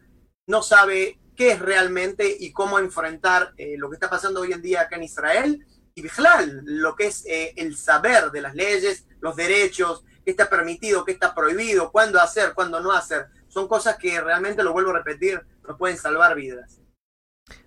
no 0.47 0.63
sabe 0.63 1.19
qué 1.35 1.51
es 1.51 1.59
realmente 1.59 2.35
y 2.39 2.51
cómo 2.51 2.79
enfrentar 2.79 3.53
eh, 3.57 3.75
lo 3.77 3.89
que 3.89 3.95
está 3.95 4.09
pasando 4.09 4.41
hoy 4.41 4.53
en 4.53 4.61
día 4.61 4.81
acá 4.81 4.95
en 4.95 5.03
Israel 5.03 5.65
y 5.93 6.01
Bijlal, 6.01 6.61
lo 6.65 6.95
que 6.95 7.07
es 7.07 7.25
eh, 7.25 7.53
el 7.55 7.75
saber 7.77 8.31
de 8.31 8.41
las 8.41 8.55
leyes, 8.55 9.05
los 9.21 9.35
derechos, 9.35 10.03
qué 10.23 10.31
está 10.31 10.49
permitido, 10.49 11.05
qué 11.05 11.13
está 11.13 11.33
prohibido, 11.33 11.91
cuándo 11.91 12.19
hacer, 12.19 12.53
cuándo 12.53 12.79
no 12.79 12.91
hacer. 12.91 13.27
Son 13.47 13.67
cosas 13.67 13.97
que 13.97 14.19
realmente, 14.19 14.63
lo 14.63 14.73
vuelvo 14.73 14.91
a 14.91 14.97
repetir, 14.97 15.41
nos 15.65 15.77
pueden 15.77 15.97
salvar 15.97 16.35
vidas. 16.35 16.81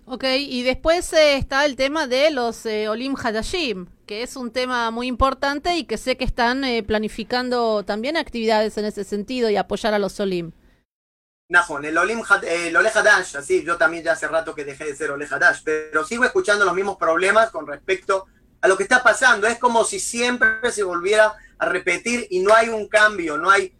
Ok, 0.05 0.23
y 0.37 0.63
después 0.63 1.13
eh, 1.13 1.35
está 1.35 1.65
el 1.65 1.75
tema 1.75 2.07
de 2.07 2.31
los 2.31 2.65
eh, 2.65 2.89
Olim 2.89 3.15
Hadashim, 3.15 3.87
que 4.05 4.23
es 4.23 4.35
un 4.35 4.51
tema 4.51 4.89
muy 4.91 5.07
importante 5.07 5.75
y 5.75 5.83
que 5.85 5.97
sé 5.97 6.17
que 6.17 6.25
están 6.25 6.63
eh, 6.63 6.83
planificando 6.83 7.85
también 7.85 8.17
actividades 8.17 8.77
en 8.77 8.85
ese 8.85 9.03
sentido 9.03 9.49
y 9.49 9.55
apoyar 9.55 9.93
a 9.93 9.99
los 9.99 10.19
Olim. 10.19 10.51
Najón, 11.49 11.85
el 11.85 11.97
Olim 11.97 12.21
el 12.43 12.77
Ole 12.77 12.89
Hadash, 12.89 13.37
así, 13.37 13.63
yo 13.63 13.75
también 13.77 14.03
ya 14.03 14.11
hace 14.11 14.27
rato 14.27 14.53
que 14.53 14.65
dejé 14.65 14.85
de 14.85 14.95
ser 14.95 15.09
Ole 15.09 15.27
Hadash, 15.29 15.61
pero 15.63 16.05
sigo 16.05 16.23
escuchando 16.23 16.63
los 16.63 16.75
mismos 16.75 16.97
problemas 16.97 17.49
con 17.49 17.65
respecto 17.65 18.27
a 18.61 18.67
lo 18.67 18.77
que 18.77 18.83
está 18.83 19.01
pasando. 19.01 19.47
Es 19.47 19.57
como 19.57 19.83
si 19.83 19.99
siempre 19.99 20.71
se 20.71 20.83
volviera 20.83 21.33
a 21.57 21.65
repetir 21.65 22.27
y 22.29 22.39
no 22.41 22.53
hay 22.53 22.69
un 22.69 22.87
cambio, 22.87 23.37
no 23.37 23.49
hay, 23.49 23.75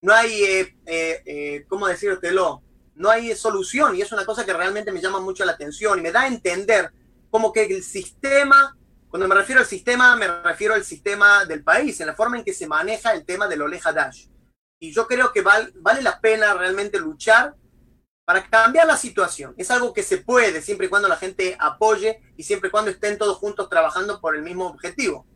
no 0.00 0.14
hay, 0.14 0.42
eh, 0.44 0.76
eh, 0.86 1.64
¿cómo 1.68 1.88
decírtelo? 1.88 2.62
No 2.94 3.10
hay 3.10 3.34
solución 3.34 3.96
y 3.96 4.02
es 4.02 4.12
una 4.12 4.24
cosa 4.24 4.44
que 4.44 4.52
realmente 4.52 4.92
me 4.92 5.00
llama 5.00 5.20
mucho 5.20 5.44
la 5.44 5.52
atención 5.52 5.98
y 5.98 6.02
me 6.02 6.12
da 6.12 6.22
a 6.22 6.28
entender 6.28 6.92
como 7.30 7.52
que 7.52 7.64
el 7.64 7.82
sistema, 7.82 8.76
cuando 9.08 9.28
me 9.28 9.34
refiero 9.34 9.60
al 9.60 9.66
sistema, 9.66 10.16
me 10.16 10.28
refiero 10.42 10.74
al 10.74 10.84
sistema 10.84 11.44
del 11.44 11.62
país, 11.62 12.00
en 12.00 12.08
la 12.08 12.14
forma 12.14 12.38
en 12.38 12.44
que 12.44 12.54
se 12.54 12.66
maneja 12.66 13.12
el 13.12 13.24
tema 13.24 13.48
del 13.48 13.62
Ole 13.62 13.80
Hadash 13.82 14.26
y 14.80 14.92
yo 14.92 15.06
creo 15.06 15.32
que 15.32 15.42
val, 15.42 15.72
vale 15.76 16.02
la 16.02 16.20
pena 16.20 16.54
realmente 16.54 16.98
luchar 16.98 17.54
para 18.24 18.48
cambiar 18.48 18.86
la 18.86 18.96
situación. 18.96 19.54
Es 19.58 19.70
algo 19.70 19.92
que 19.92 20.02
se 20.02 20.18
puede 20.18 20.62
siempre 20.62 20.86
y 20.86 20.90
cuando 20.90 21.08
la 21.08 21.16
gente 21.16 21.56
apoye 21.60 22.20
y 22.36 22.42
siempre 22.42 22.68
y 22.68 22.70
cuando 22.70 22.90
estén 22.90 23.18
todos 23.18 23.36
juntos 23.36 23.68
trabajando 23.68 24.20
por 24.20 24.34
el 24.34 24.42
mismo 24.42 24.66
objetivo. 24.66 25.26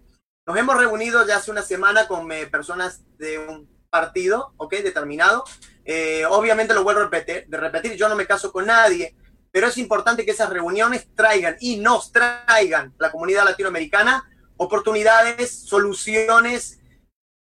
Nos 0.46 0.56
hemos 0.56 0.78
reunido 0.78 1.26
ya 1.26 1.36
hace 1.36 1.50
una 1.50 1.62
semana 1.62 2.08
con 2.08 2.30
eh, 2.32 2.46
personas 2.46 3.02
de 3.18 3.38
un 3.38 3.68
partido, 3.90 4.54
¿ok? 4.56 4.74
Determinado. 4.76 5.44
Eh, 5.84 6.24
obviamente 6.28 6.74
lo 6.74 6.82
vuelvo 6.82 7.00
a 7.00 7.04
repetir, 7.04 7.46
de 7.46 7.56
repetir, 7.56 7.94
yo 7.94 8.08
no 8.08 8.16
me 8.16 8.26
caso 8.26 8.50
con 8.50 8.66
nadie, 8.66 9.14
pero 9.50 9.68
es 9.68 9.78
importante 9.78 10.24
que 10.24 10.30
esas 10.30 10.50
reuniones 10.50 11.08
traigan 11.14 11.56
y 11.60 11.76
nos 11.76 12.10
traigan 12.10 12.94
la 12.98 13.10
comunidad 13.10 13.44
latinoamericana 13.44 14.24
oportunidades, 14.56 15.66
soluciones 15.66 16.80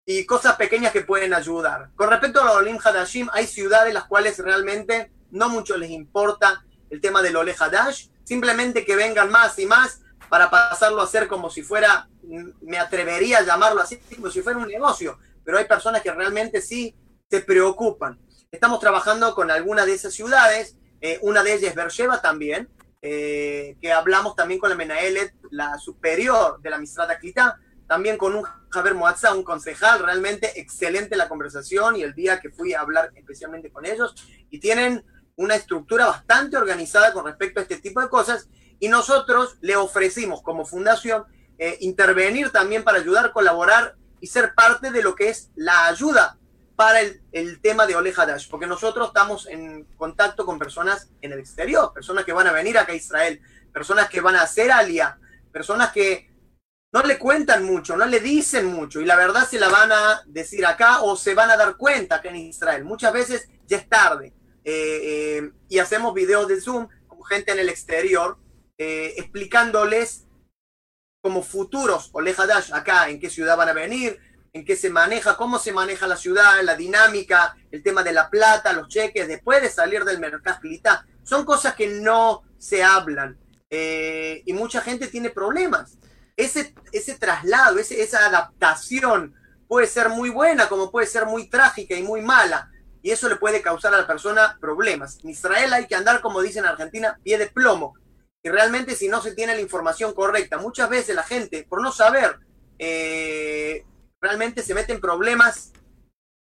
y 0.05 0.25
cosas 0.25 0.55
pequeñas 0.55 0.91
que 0.91 1.01
pueden 1.01 1.33
ayudar. 1.33 1.89
Con 1.95 2.09
respecto 2.09 2.41
a 2.41 2.45
los 2.45 2.55
Olim 2.55 2.77
Hadashim, 2.83 3.27
hay 3.33 3.47
ciudades 3.47 3.93
las 3.93 4.05
cuales 4.05 4.37
realmente 4.39 5.11
no 5.31 5.49
mucho 5.49 5.77
les 5.77 5.89
importa 5.91 6.63
el 6.89 7.01
tema 7.01 7.21
del 7.21 7.35
Ole 7.35 7.55
Hadash, 7.57 8.07
simplemente 8.23 8.85
que 8.85 8.95
vengan 8.95 9.29
más 9.29 9.59
y 9.59 9.65
más 9.65 10.01
para 10.29 10.49
pasarlo 10.49 11.01
a 11.01 11.05
hacer 11.05 11.27
como 11.27 11.49
si 11.49 11.61
fuera, 11.61 12.09
me 12.61 12.77
atrevería 12.77 13.39
a 13.39 13.43
llamarlo 13.43 13.81
así, 13.81 13.97
como 14.15 14.29
si 14.29 14.41
fuera 14.41 14.59
un 14.59 14.67
negocio, 14.67 15.19
pero 15.43 15.57
hay 15.57 15.65
personas 15.65 16.01
que 16.01 16.11
realmente 16.11 16.61
sí 16.61 16.95
se 17.29 17.41
preocupan. 17.41 18.17
Estamos 18.57 18.79
trabajando 18.79 19.35
con 19.35 19.51
algunas 19.51 19.85
de 19.85 19.93
esas 19.93 20.15
ciudades, 20.15 20.75
eh, 20.99 21.19
una 21.21 21.43
de 21.43 21.53
ellas 21.53 21.69
es 21.69 21.75
Beersheba 21.75 22.23
también, 22.23 22.67
eh, 23.03 23.77
que 23.79 23.93
hablamos 23.93 24.35
también 24.35 24.59
con 24.59 24.71
la 24.71 24.75
Menaelet, 24.75 25.31
la 25.51 25.77
superior 25.77 26.59
de 26.59 26.71
la 26.71 26.79
Mistrata 26.79 27.19
Clitá, 27.19 27.59
también 27.87 28.17
con 28.17 28.33
un 28.33 28.43
Javier 28.71 28.95
Moatza, 28.95 29.35
un 29.35 29.43
concejal, 29.43 29.99
realmente 29.99 30.59
excelente 30.59 31.15
la 31.15 31.29
conversación 31.29 31.97
y 31.97 32.01
el 32.01 32.15
día 32.15 32.39
que 32.39 32.49
fui 32.49 32.73
a 32.73 32.81
hablar 32.81 33.11
especialmente 33.13 33.71
con 33.71 33.85
ellos, 33.85 34.15
y 34.49 34.59
tienen 34.59 35.05
una 35.35 35.53
estructura 35.53 36.07
bastante 36.07 36.57
organizada 36.57 37.13
con 37.13 37.25
respecto 37.25 37.59
a 37.59 37.63
este 37.63 37.77
tipo 37.77 38.01
de 38.01 38.09
cosas, 38.09 38.49
y 38.79 38.87
nosotros 38.87 39.57
le 39.61 39.75
ofrecimos 39.75 40.41
como 40.41 40.65
fundación 40.65 41.25
eh, 41.59 41.77
intervenir 41.81 42.49
también 42.49 42.83
para 42.83 42.97
ayudar, 42.97 43.33
colaborar 43.33 43.93
y 44.19 44.25
ser 44.25 44.55
parte 44.55 44.89
de 44.89 45.03
lo 45.03 45.13
que 45.13 45.29
es 45.29 45.51
la 45.55 45.85
ayuda 45.85 46.36
para 46.77 47.01
el, 47.01 47.59
tema 47.59 47.87
de 47.87 47.95
Ole 47.95 48.13
Hadash, 48.15 48.47
porque 48.47 48.67
nosotros 48.67 49.07
estamos 49.07 49.47
en 49.47 49.85
contacto 49.97 50.45
con 50.45 50.59
personas 50.59 51.09
en 51.21 51.33
el 51.33 51.39
exterior, 51.39 51.91
personas 51.91 52.23
que 52.23 52.33
van 52.33 52.45
a 52.45 52.51
venir 52.51 52.77
acá 52.77 52.91
a 52.91 52.95
Israel, 52.95 53.41
personas 53.73 54.07
que 54.09 54.21
van 54.21 54.35
a 54.35 54.43
hacer 54.43 54.71
alia, 54.71 55.19
personas 55.51 55.91
que 55.91 56.31
no 56.93 57.01
le 57.01 57.17
cuentan 57.17 57.65
mucho, 57.65 57.97
no 57.97 58.05
le 58.05 58.19
dicen 58.19 58.67
mucho 58.67 59.01
y 59.01 59.05
la 59.05 59.15
verdad 59.15 59.49
se 59.49 59.59
la 59.59 59.69
van 59.69 59.91
a 59.91 60.21
decir 60.27 60.67
acá 60.67 61.01
o 61.01 61.17
se 61.17 61.33
van 61.33 61.49
a 61.49 61.57
dar 61.57 61.77
cuenta 61.77 62.21
que 62.21 62.29
en 62.29 62.35
Israel. 62.35 62.85
Muchas 62.85 63.11
veces 63.11 63.49
ya 63.65 63.77
es 63.77 63.89
tarde 63.89 64.35
eh, 64.63 65.01
eh, 65.03 65.51
y 65.69 65.79
hacemos 65.79 66.13
videos 66.13 66.47
de 66.47 66.61
Zoom 66.61 66.87
con 67.07 67.25
gente 67.25 67.53
en 67.53 67.59
el 67.59 67.69
exterior 67.69 68.37
eh, 68.77 69.15
explicándoles 69.17 70.27
como 71.21 71.41
futuros 71.41 72.11
o 72.13 72.19
Hadash 72.19 72.71
acá 72.71 73.09
en 73.09 73.19
qué 73.19 73.31
ciudad 73.31 73.57
van 73.57 73.69
a 73.69 73.73
venir, 73.73 74.19
en 74.57 74.65
qué 74.65 74.75
se 74.75 74.89
maneja, 74.89 75.37
cómo 75.37 75.59
se 75.59 75.71
maneja 75.71 76.07
la 76.07 76.17
ciudad, 76.17 76.61
la 76.63 76.75
dinámica, 76.75 77.55
el 77.71 77.81
tema 77.81 78.03
de 78.03 78.11
la 78.11 78.29
plata, 78.29 78.73
los 78.73 78.87
cheques, 78.87 79.27
después 79.27 79.61
de 79.61 79.69
salir 79.69 80.03
del 80.03 80.19
mercado 80.19 80.59
Son 81.23 81.45
cosas 81.45 81.75
que 81.75 81.87
no 81.87 82.43
se 82.57 82.83
hablan 82.83 83.37
y 83.69 84.53
mucha 84.53 84.81
gente 84.81 85.07
tiene 85.07 85.29
problemas 85.29 85.97
ese, 86.37 87.15
traslado, 87.19 87.79
esa 87.79 88.25
adaptación 88.27 89.35
puede 89.67 89.87
ser 89.87 90.09
muy 90.09 90.29
buena 90.29 90.69
como 90.69 90.91
puede 90.91 91.07
ser 91.07 91.25
muy 91.25 91.49
trágica 91.49 91.95
y 91.95 92.03
muy 92.03 92.21
mala. 92.21 92.71
Y 93.01 93.11
eso 93.11 93.27
le 93.27 93.35
puede 93.35 93.61
causar 93.61 93.93
a 93.93 93.97
la 93.97 94.07
persona 94.07 94.57
problemas. 94.61 95.19
En 95.23 95.31
Israel 95.31 95.73
hay 95.73 95.87
que 95.87 95.95
andar, 95.95 96.21
como 96.21 96.41
dicen 96.41 96.63
en 96.63 96.71
Argentina, 96.71 97.19
pie 97.23 97.37
de 97.37 97.47
plomo. 97.47 97.93
Y 98.43 98.49
realmente 98.49 98.95
si 98.95 99.07
no 99.07 99.21
se 99.21 99.33
tiene 99.33 99.55
la 99.55 99.61
información 99.61 100.13
correcta, 100.13 100.57
muchas 100.57 100.89
veces 100.89 101.15
la 101.15 101.23
gente, 101.23 101.65
por 101.67 101.81
no 101.81 101.91
saber, 101.91 102.37
eh, 102.79 103.83
realmente 104.21 104.61
se 104.61 104.73
mete 104.73 104.93
en 104.93 105.01
problemas 105.01 105.71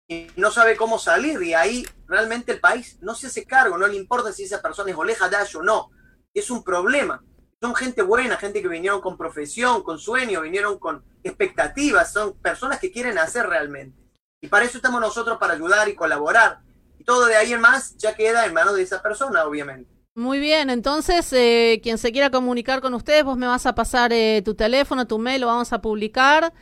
y 0.08 0.28
no 0.36 0.50
sabe 0.50 0.76
cómo 0.76 0.98
salir. 0.98 1.42
Y 1.42 1.54
ahí 1.54 1.86
realmente 2.06 2.52
el 2.52 2.60
país 2.60 2.98
no 3.00 3.14
se 3.14 3.28
hace 3.28 3.44
cargo, 3.44 3.78
no 3.78 3.86
le 3.86 3.96
importa 3.96 4.32
si 4.32 4.44
esa 4.44 4.62
persona 4.62 4.90
es 4.90 4.96
oleja 4.96 5.28
dash 5.28 5.56
o 5.56 5.62
no. 5.62 5.90
Es 6.34 6.50
un 6.50 6.62
problema 6.62 7.22
son 7.62 7.76
gente 7.76 8.02
buena, 8.02 8.36
gente 8.36 8.60
que 8.60 8.66
vinieron 8.66 9.00
con 9.00 9.16
profesión, 9.16 9.84
con 9.84 9.96
sueño, 9.96 10.40
vinieron 10.40 10.80
con 10.80 11.04
expectativas, 11.22 12.12
son 12.12 12.32
personas 12.32 12.80
que 12.80 12.90
quieren 12.90 13.18
hacer 13.18 13.46
realmente. 13.46 13.96
Y 14.40 14.48
para 14.48 14.64
eso 14.64 14.78
estamos 14.78 15.00
nosotros, 15.00 15.38
para 15.38 15.54
ayudar 15.54 15.88
y 15.88 15.94
colaborar. 15.94 16.58
Y 16.98 17.04
todo 17.04 17.26
de 17.26 17.36
ahí 17.36 17.52
en 17.52 17.60
más 17.60 17.96
ya 17.96 18.16
queda 18.16 18.46
en 18.46 18.52
manos 18.52 18.74
de 18.74 18.82
esa 18.82 19.00
persona, 19.00 19.44
obviamente. 19.44 19.88
Muy 20.16 20.40
bien, 20.40 20.70
entonces 20.70 21.32
eh, 21.32 21.78
quien 21.84 21.98
se 21.98 22.10
quiera 22.10 22.30
comunicar 22.30 22.80
con 22.80 22.94
ustedes, 22.94 23.22
vos 23.22 23.36
me 23.36 23.46
vas 23.46 23.64
a 23.64 23.76
pasar 23.76 24.12
eh, 24.12 24.42
tu 24.44 24.56
teléfono, 24.56 25.06
tu 25.06 25.20
mail, 25.20 25.42
lo 25.42 25.46
vamos 25.46 25.72
a 25.72 25.80
publicar 25.80 26.52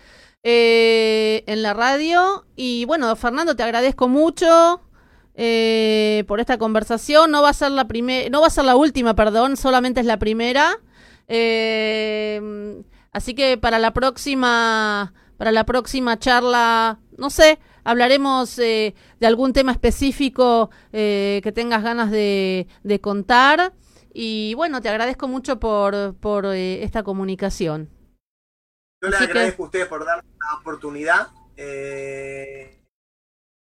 eh, 0.43 1.45
en 1.47 1.63
la 1.63 1.75
radio. 1.75 2.47
Y 2.57 2.85
bueno, 2.85 3.15
Fernando, 3.17 3.57
te 3.57 3.63
agradezco 3.63 4.09
mucho. 4.09 4.83
por 5.35 6.41
esta 6.41 6.59
conversación 6.59 7.31
no 7.31 7.43
va 7.43 7.51
a 7.51 7.55
ser 7.55 7.71
la 7.71 7.87
primera 7.87 8.29
no 8.29 8.41
va 8.43 8.49
a 8.49 8.51
ser 8.51 8.65
la 8.65 8.77
última 8.77 9.15
perdón 9.15 9.57
solamente 9.57 10.01
es 10.01 10.07
la 10.07 10.19
primera 10.19 10.79
eh, 11.33 12.83
así 13.13 13.35
que 13.35 13.57
para 13.57 13.79
la 13.79 13.93
próxima, 13.93 15.15
para 15.37 15.53
la 15.53 15.65
próxima 15.65 16.19
charla, 16.19 16.99
no 17.17 17.31
sé, 17.31 17.61
hablaremos 17.85 18.59
eh, 18.59 18.95
de 19.21 19.27
algún 19.29 19.53
tema 19.53 19.71
específico 19.71 20.71
eh, 20.93 21.41
que 21.45 21.53
tengas 21.53 21.85
ganas 21.85 22.11
de, 22.11 22.67
de, 22.83 23.01
contar. 23.01 23.73
Y 24.13 24.55
bueno, 24.55 24.81
te 24.81 24.89
agradezco 24.89 25.29
mucho 25.29 25.61
por, 25.61 26.15
por 26.17 26.47
eh, 26.47 26.83
esta 26.83 27.05
comunicación. 27.05 27.89
Yo 29.01 29.09
le 29.09 29.17
agradezco 29.17 29.57
que... 29.57 29.63
a 29.63 29.67
ustedes 29.67 29.87
por 29.87 30.05
dar 30.05 30.17
la 30.19 30.59
oportunidad. 30.61 31.29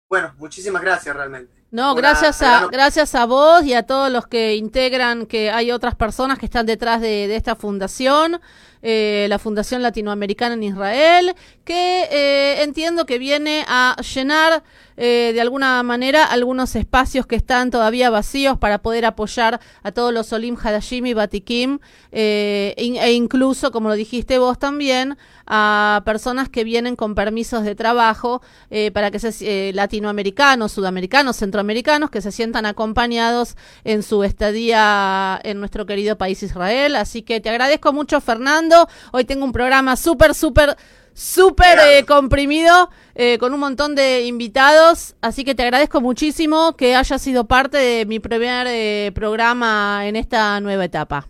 bueno, 0.08 0.34
muchísimas 0.38 0.82
gracias 0.82 1.14
realmente. 1.14 1.64
No, 1.74 1.96
gracias 1.96 2.40
a, 2.40 2.68
gracias 2.68 3.16
a 3.16 3.26
vos 3.26 3.64
y 3.64 3.74
a 3.74 3.82
todos 3.82 4.08
los 4.08 4.28
que 4.28 4.54
integran, 4.54 5.26
que 5.26 5.50
hay 5.50 5.72
otras 5.72 5.96
personas 5.96 6.38
que 6.38 6.46
están 6.46 6.66
detrás 6.66 7.00
de, 7.00 7.34
esta 7.34 7.56
fundación. 7.56 8.40
Eh, 8.86 9.26
la 9.30 9.38
Fundación 9.38 9.82
Latinoamericana 9.82 10.54
en 10.54 10.62
Israel, 10.62 11.34
que 11.64 12.06
eh, 12.12 12.62
entiendo 12.62 13.06
que 13.06 13.18
viene 13.18 13.64
a 13.66 13.96
llenar 14.14 14.62
eh, 14.96 15.32
de 15.34 15.40
alguna 15.40 15.82
manera 15.82 16.24
algunos 16.24 16.76
espacios 16.76 17.26
que 17.26 17.34
están 17.34 17.72
todavía 17.72 18.10
vacíos 18.10 18.58
para 18.58 18.78
poder 18.78 19.04
apoyar 19.04 19.60
a 19.82 19.90
todos 19.90 20.14
los 20.14 20.32
Olim 20.32 20.56
Hadashim 20.56 21.06
y 21.06 21.14
Batikim 21.14 21.80
eh, 22.12 22.74
e 22.76 23.12
incluso, 23.12 23.72
como 23.72 23.88
lo 23.88 23.96
dijiste 23.96 24.38
vos 24.38 24.58
también, 24.58 25.18
a 25.46 26.02
personas 26.04 26.48
que 26.48 26.62
vienen 26.62 26.94
con 26.94 27.14
permisos 27.14 27.64
de 27.64 27.74
trabajo 27.74 28.40
eh, 28.70 28.92
para 28.92 29.10
que 29.10 29.18
se, 29.18 29.72
latinoamericanos, 29.72 30.72
sudamericanos, 30.72 31.36
centroamericanos 31.36 32.10
que 32.10 32.20
se 32.20 32.30
sientan 32.30 32.64
acompañados 32.64 33.56
en 33.82 34.02
su 34.02 34.22
estadía 34.22 35.40
en 35.42 35.58
nuestro 35.58 35.86
querido 35.86 36.16
país 36.16 36.42
Israel. 36.42 36.96
Así 36.96 37.22
que 37.22 37.40
te 37.40 37.50
agradezco 37.50 37.92
mucho, 37.92 38.20
Fernando. 38.20 38.73
Hoy 39.12 39.24
tengo 39.24 39.44
un 39.44 39.52
programa 39.52 39.96
súper, 39.96 40.34
súper 40.34 40.76
súper 41.14 41.78
eh, 41.78 42.04
comprimido, 42.04 42.90
eh, 43.14 43.38
con 43.38 43.54
un 43.54 43.60
montón 43.60 43.94
de 43.94 44.22
invitados. 44.26 45.14
Así 45.22 45.44
que 45.44 45.54
te 45.54 45.62
agradezco 45.62 46.00
muchísimo 46.00 46.76
que 46.76 46.96
hayas 46.96 47.22
sido 47.22 47.44
parte 47.46 47.78
de 47.78 48.04
mi 48.04 48.20
primer 48.20 48.66
eh, 48.68 49.12
programa 49.14 50.06
en 50.06 50.16
esta 50.16 50.60
nueva 50.60 50.84
etapa. 50.84 51.28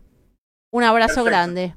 Un 0.72 0.82
abrazo 0.82 1.22
grande. 1.22 1.74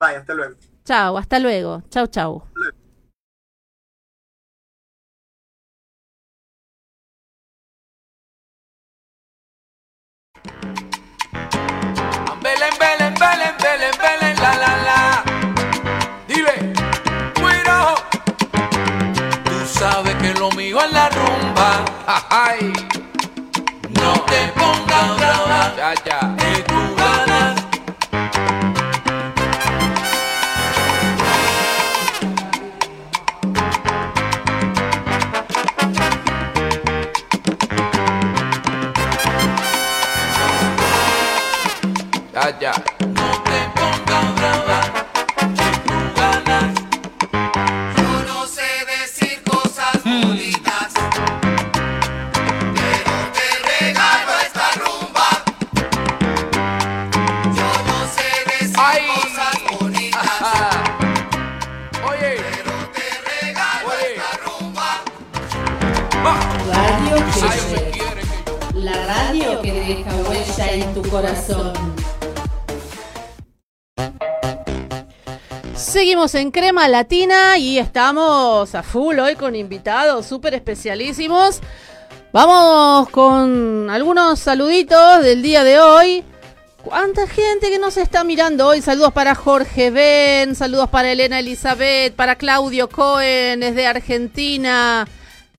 Bye, 0.00 0.16
hasta 0.16 0.34
luego. 0.34 0.56
Chao, 0.84 1.18
hasta 1.18 1.38
luego. 1.38 1.82
Chao, 1.90 2.06
chao. 2.06 2.48
Ay. 22.30 22.72
No 23.90 24.12
te 24.24 24.52
pongas 24.54 25.16
brava, 25.16 25.74
ya, 25.76 25.94
ya. 26.04 26.35
Corazón. 71.10 71.72
Seguimos 75.74 76.34
en 76.34 76.50
Crema 76.50 76.88
Latina 76.88 77.58
y 77.58 77.78
estamos 77.78 78.74
a 78.74 78.82
full 78.82 79.18
hoy 79.18 79.36
con 79.36 79.54
invitados 79.54 80.26
súper 80.26 80.54
especialísimos. 80.54 81.60
Vamos 82.32 83.08
con 83.10 83.88
algunos 83.90 84.40
saluditos 84.40 85.22
del 85.22 85.42
día 85.42 85.64
de 85.64 85.78
hoy. 85.78 86.24
¿Cuánta 86.82 87.26
gente 87.26 87.70
que 87.70 87.78
nos 87.78 87.96
está 87.96 88.24
mirando 88.24 88.66
hoy? 88.66 88.80
Saludos 88.80 89.12
para 89.12 89.34
Jorge 89.34 89.90
Ben, 89.90 90.54
saludos 90.54 90.88
para 90.88 91.10
Elena 91.10 91.38
Elizabeth, 91.38 92.14
para 92.14 92.36
Claudio 92.36 92.88
Cohen 92.88 93.60
desde 93.60 93.86
Argentina. 93.86 95.06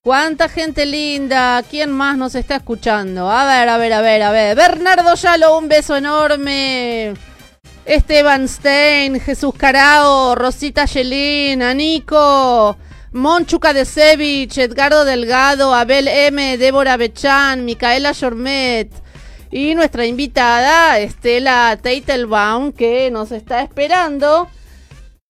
¿Cuánta 0.08 0.48
gente 0.48 0.86
linda? 0.86 1.62
¿Quién 1.70 1.92
más 1.92 2.16
nos 2.16 2.34
está 2.34 2.56
escuchando? 2.56 3.30
A 3.30 3.46
ver, 3.46 3.68
a 3.68 3.78
ver, 3.78 3.92
a 3.92 4.00
ver, 4.00 4.24
a 4.24 4.32
ver. 4.32 4.56
Bernardo 4.56 5.14
Yalo, 5.16 5.58
un 5.58 5.68
beso 5.68 5.98
enorme. 5.98 7.14
Esteban 7.84 8.48
Stein, 8.48 9.20
Jesús 9.20 9.54
Carao, 9.58 10.34
Rosita 10.34 10.86
Yelina, 10.86 11.74
Nico, 11.74 12.78
Monchuca 13.12 13.74
de 13.74 13.84
Sevich, 13.84 14.58
Edgardo 14.58 15.04
Delgado, 15.04 15.74
Abel 15.74 16.08
M, 16.08 16.58
Débora 16.58 16.96
Bechan, 16.96 17.66
Micaela 17.66 18.14
Jormet 18.14 18.90
y 19.52 19.76
nuestra 19.76 20.06
invitada 20.06 21.00
Estela 21.00 21.78
Teitelbaum 21.82 22.72
que 22.72 23.12
nos 23.12 23.34
está 23.34 23.62
esperando 23.62 24.48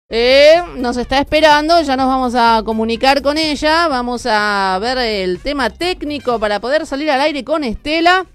eh, 0.08 0.62
nos 0.78 0.98
está 0.98 1.20
esperando, 1.20 1.82
ya 1.82 1.98
nos 1.98 2.08
vamos 2.08 2.36
a 2.36 2.62
comunicar 2.64 3.24
con 3.24 3.38
ella, 3.38 3.88
vamos 3.88 4.28
a 4.30 4.78
ver 4.80 5.00
el 5.00 5.40
tema 5.40 5.72
técnico 5.72 6.40
para 6.40 6.60
poder 6.60 6.86
salir 6.86 7.10
al 7.10 7.22
aire 7.22 7.44
con 7.44 7.64
Estela. 7.64 8.26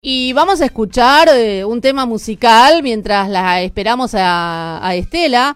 Y 0.00 0.32
vamos 0.32 0.60
a 0.60 0.64
escuchar 0.64 1.28
eh, 1.28 1.64
un 1.64 1.80
tema 1.80 2.06
musical 2.06 2.82
mientras 2.82 3.28
la 3.28 3.60
esperamos 3.62 4.12
a, 4.14 4.90
Estela. 4.94 5.54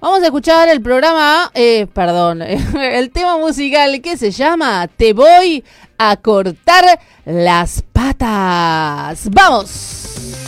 Vamos 0.00 0.22
a 0.22 0.26
escuchar 0.26 0.68
el 0.68 0.80
programa, 0.80 1.50
eh, 1.52 1.86
perdón, 1.92 2.42
el 2.80 3.10
tema 3.10 3.36
musical 3.38 4.00
que 4.00 4.16
se 4.16 4.30
llama 4.30 4.88
Te 4.88 5.12
voy 5.12 5.62
a 5.98 6.16
cortar 6.16 7.00
las 7.24 7.82
patas. 7.92 9.28
¡Vamos! 9.30 10.41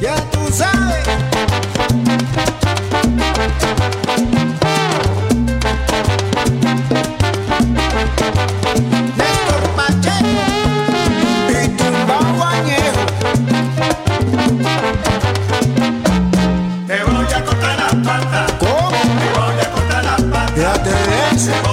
Ya 0.00 0.14
tú 0.30 0.40
sabes. 0.52 1.06
Néstor 9.16 9.62
Pacheco 9.76 10.28
y 11.50 11.68
Tumbao 11.76 12.44
Añejo. 12.44 13.02
Te 16.86 17.04
voy 17.04 17.32
a 17.34 17.44
cortar 17.44 17.78
las 17.78 17.94
patas. 18.06 18.52
¿Cómo? 18.58 18.90
Te 18.90 19.28
voy 19.38 19.60
a 19.60 19.70
cortar 19.70 20.04
las 20.04 20.22
patas. 20.22 20.52
Fíjate 20.52 20.90
Te 20.90 21.60
voy 21.60 21.67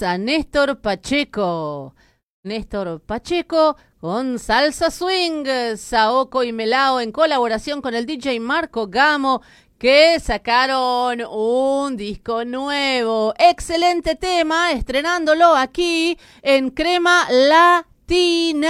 a 0.00 0.16
Néstor 0.16 0.80
Pacheco. 0.80 1.94
Néstor 2.44 3.02
Pacheco 3.02 3.76
con 4.00 4.38
Salsa 4.38 4.90
Swing, 4.90 5.44
Saoko 5.76 6.42
y 6.42 6.52
Melao 6.52 7.00
en 7.00 7.12
colaboración 7.12 7.82
con 7.82 7.94
el 7.94 8.06
DJ 8.06 8.40
Marco 8.40 8.86
Gamo 8.86 9.42
que 9.78 10.18
sacaron 10.18 11.20
un 11.30 11.98
disco 11.98 12.46
nuevo. 12.46 13.34
Excelente 13.38 14.16
tema, 14.16 14.72
estrenándolo 14.72 15.54
aquí 15.54 16.18
en 16.40 16.70
Crema 16.70 17.26
Latina. 17.30 18.64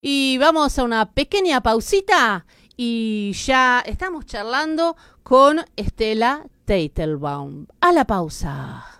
Y 0.00 0.38
vamos 0.38 0.78
a 0.78 0.84
una 0.84 1.12
pequeña 1.12 1.60
pausita 1.60 2.46
y 2.76 3.32
ya 3.32 3.82
estamos 3.84 4.24
charlando 4.24 4.96
con 5.22 5.62
Estela 5.76 6.46
Teitelbaum. 6.64 7.66
A 7.80 7.92
la 7.92 8.06
pausa. 8.06 8.97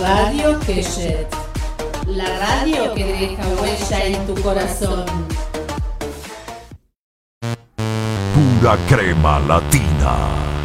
Radio 0.00 0.58
Keshet. 0.60 1.28
La 2.06 2.24
radio 2.38 2.94
que 2.94 3.04
deja 3.04 3.44
huella 3.60 4.04
en 4.04 4.26
tu 4.26 4.34
corazón. 4.42 5.04
Pura 8.34 8.76
crema 8.88 9.38
latina. 9.40 10.55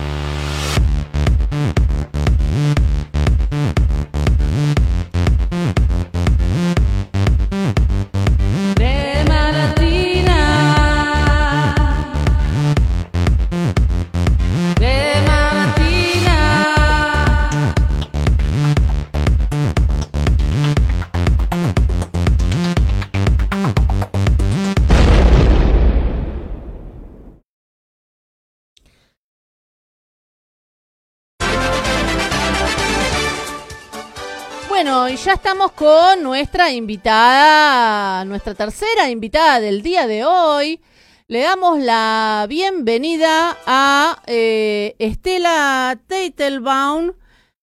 Ya 35.32 35.36
estamos 35.36 35.72
con 35.72 36.24
nuestra 36.24 36.74
invitada, 36.74 38.26
nuestra 38.26 38.54
tercera 38.54 39.10
invitada 39.10 39.62
del 39.62 39.82
día 39.82 40.06
de 40.06 40.26
hoy. 40.26 40.82
Le 41.30 41.40
damos 41.40 41.80
la 41.80 42.46
bienvenida 42.50 43.58
a 43.66 44.22
eh, 44.28 44.94
Estela 45.00 45.98
Teitelbaum. 46.06 47.14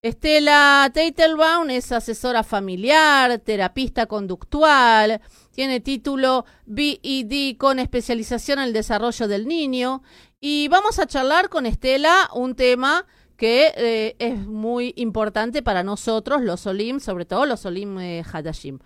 Estela 0.01 0.91
Teitelbaum 0.95 1.69
es 1.69 1.93
asesora 1.93 2.43
familiar, 2.43 3.39
terapista 3.41 4.07
conductual, 4.07 5.21
tiene 5.53 5.81
título 5.81 6.47
BED 6.65 7.59
con 7.59 7.81
especialización 7.81 8.61
en 8.61 8.65
el 8.65 8.73
desarrollo 8.73 9.29
del 9.29 9.47
niño. 9.47 10.03
Y 10.41 10.69
vamos 10.69 10.99
a 10.99 11.07
charlar 11.07 11.51
con 11.51 11.67
Estela 11.67 12.31
un 12.33 12.55
tema 12.55 13.05
que 13.39 13.73
eh, 13.77 14.17
es 14.19 14.37
muy 14.37 14.93
importante 14.97 15.63
para 15.63 15.85
nosotros, 15.85 16.43
los 16.43 16.67
Olim, 16.67 16.99
sobre 16.99 17.25
todo 17.25 17.47
los 17.47 17.65
Olim 17.65 17.99
eh, 18.01 18.25
Hadashim. 18.31 18.81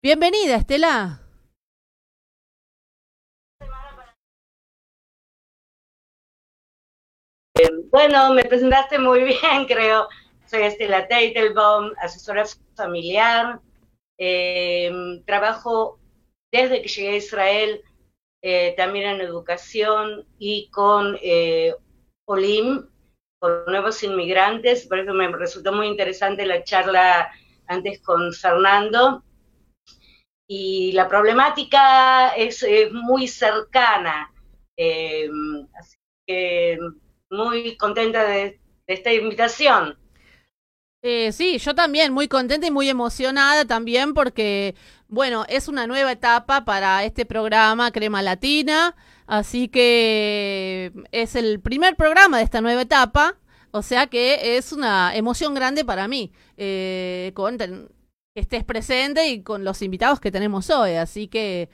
Bienvenida, 0.00 0.54
Estela. 0.54 1.20
Bueno, 7.90 8.32
me 8.32 8.44
presentaste 8.44 8.98
muy 8.98 9.24
bien, 9.24 9.64
creo. 9.66 10.08
Soy 10.46 10.62
Estela 10.62 11.08
Teitelbaum, 11.08 11.92
asesora 11.98 12.44
familiar. 12.76 13.60
Eh, 14.18 14.90
trabajo 15.26 15.98
desde 16.52 16.80
que 16.80 16.88
llegué 16.88 17.08
a 17.08 17.16
Israel 17.16 17.82
eh, 18.42 18.74
también 18.76 19.08
en 19.08 19.20
educación 19.20 20.24
y 20.38 20.70
con 20.70 21.18
eh, 21.20 21.74
OLIM, 22.26 22.86
con 23.38 23.64
nuevos 23.66 24.02
inmigrantes. 24.02 24.86
Por 24.86 24.98
eso 24.98 25.12
me 25.12 25.28
resultó 25.28 25.72
muy 25.72 25.86
interesante 25.88 26.46
la 26.46 26.62
charla 26.64 27.30
antes 27.66 28.00
con 28.02 28.32
Fernando. 28.32 29.22
Y 30.48 30.92
la 30.92 31.08
problemática 31.08 32.28
es, 32.36 32.62
es 32.62 32.92
muy 32.92 33.26
cercana. 33.28 34.32
Eh, 34.76 35.28
así 35.78 35.96
que 36.26 36.78
muy 37.30 37.76
contenta 37.76 38.24
de, 38.24 38.60
de 38.86 38.94
esta 38.94 39.12
invitación. 39.12 39.98
Eh, 41.02 41.30
sí, 41.30 41.58
yo 41.58 41.74
también, 41.74 42.12
muy 42.12 42.26
contenta 42.26 42.66
y 42.66 42.70
muy 42.70 42.88
emocionada 42.88 43.64
también 43.64 44.12
porque, 44.12 44.74
bueno, 45.08 45.44
es 45.48 45.68
una 45.68 45.86
nueva 45.86 46.10
etapa 46.10 46.64
para 46.64 47.04
este 47.04 47.24
programa 47.24 47.92
Crema 47.92 48.22
Latina, 48.22 48.96
así 49.26 49.68
que 49.68 50.92
es 51.12 51.34
el 51.36 51.60
primer 51.60 51.96
programa 51.96 52.38
de 52.38 52.44
esta 52.44 52.60
nueva 52.60 52.82
etapa, 52.82 53.36
o 53.70 53.82
sea 53.82 54.06
que 54.06 54.56
es 54.56 54.72
una 54.72 55.14
emoción 55.16 55.54
grande 55.54 55.84
para 55.84 56.08
mí 56.08 56.32
eh, 56.56 57.32
con 57.34 57.58
que 57.58 58.40
estés 58.40 58.64
presente 58.64 59.28
y 59.28 59.42
con 59.42 59.64
los 59.64 59.82
invitados 59.82 60.20
que 60.20 60.30
tenemos 60.32 60.70
hoy, 60.70 60.92
así 60.94 61.28
que... 61.28 61.68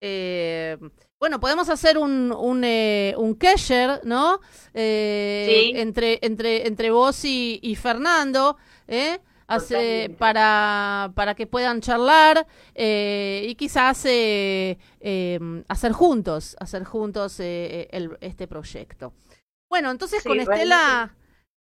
eh, 0.00 0.78
bueno, 1.20 1.40
podemos 1.40 1.70
hacer 1.70 1.96
un, 1.96 2.32
un, 2.32 2.64
eh, 2.64 3.14
un 3.16 3.34
kesher, 3.36 4.00
¿no? 4.04 4.40
Eh, 4.74 5.70
Sí. 5.72 5.80
entre, 5.80 6.18
entre, 6.22 6.66
entre 6.66 6.90
vos 6.90 7.24
y, 7.24 7.60
y 7.62 7.76
Fernando, 7.76 8.58
¿eh? 8.88 9.20
Hace- 9.46 9.74
Totalmente. 9.74 10.16
para, 10.18 11.12
para 11.14 11.34
que 11.34 11.46
puedan 11.46 11.80
charlar 11.80 12.46
eh, 12.74 13.44
y 13.48 13.54
quizás 13.56 14.04
eh, 14.06 14.78
eh, 15.00 15.38
hacer 15.68 15.92
juntos, 15.92 16.56
hacer 16.60 16.84
juntos 16.84 17.38
eh, 17.40 17.88
el- 17.92 18.16
este 18.20 18.46
proyecto. 18.46 19.12
Bueno, 19.70 19.90
entonces 19.90 20.22
Sí, 20.22 20.28
con 20.28 20.38
Estela, 20.40 21.14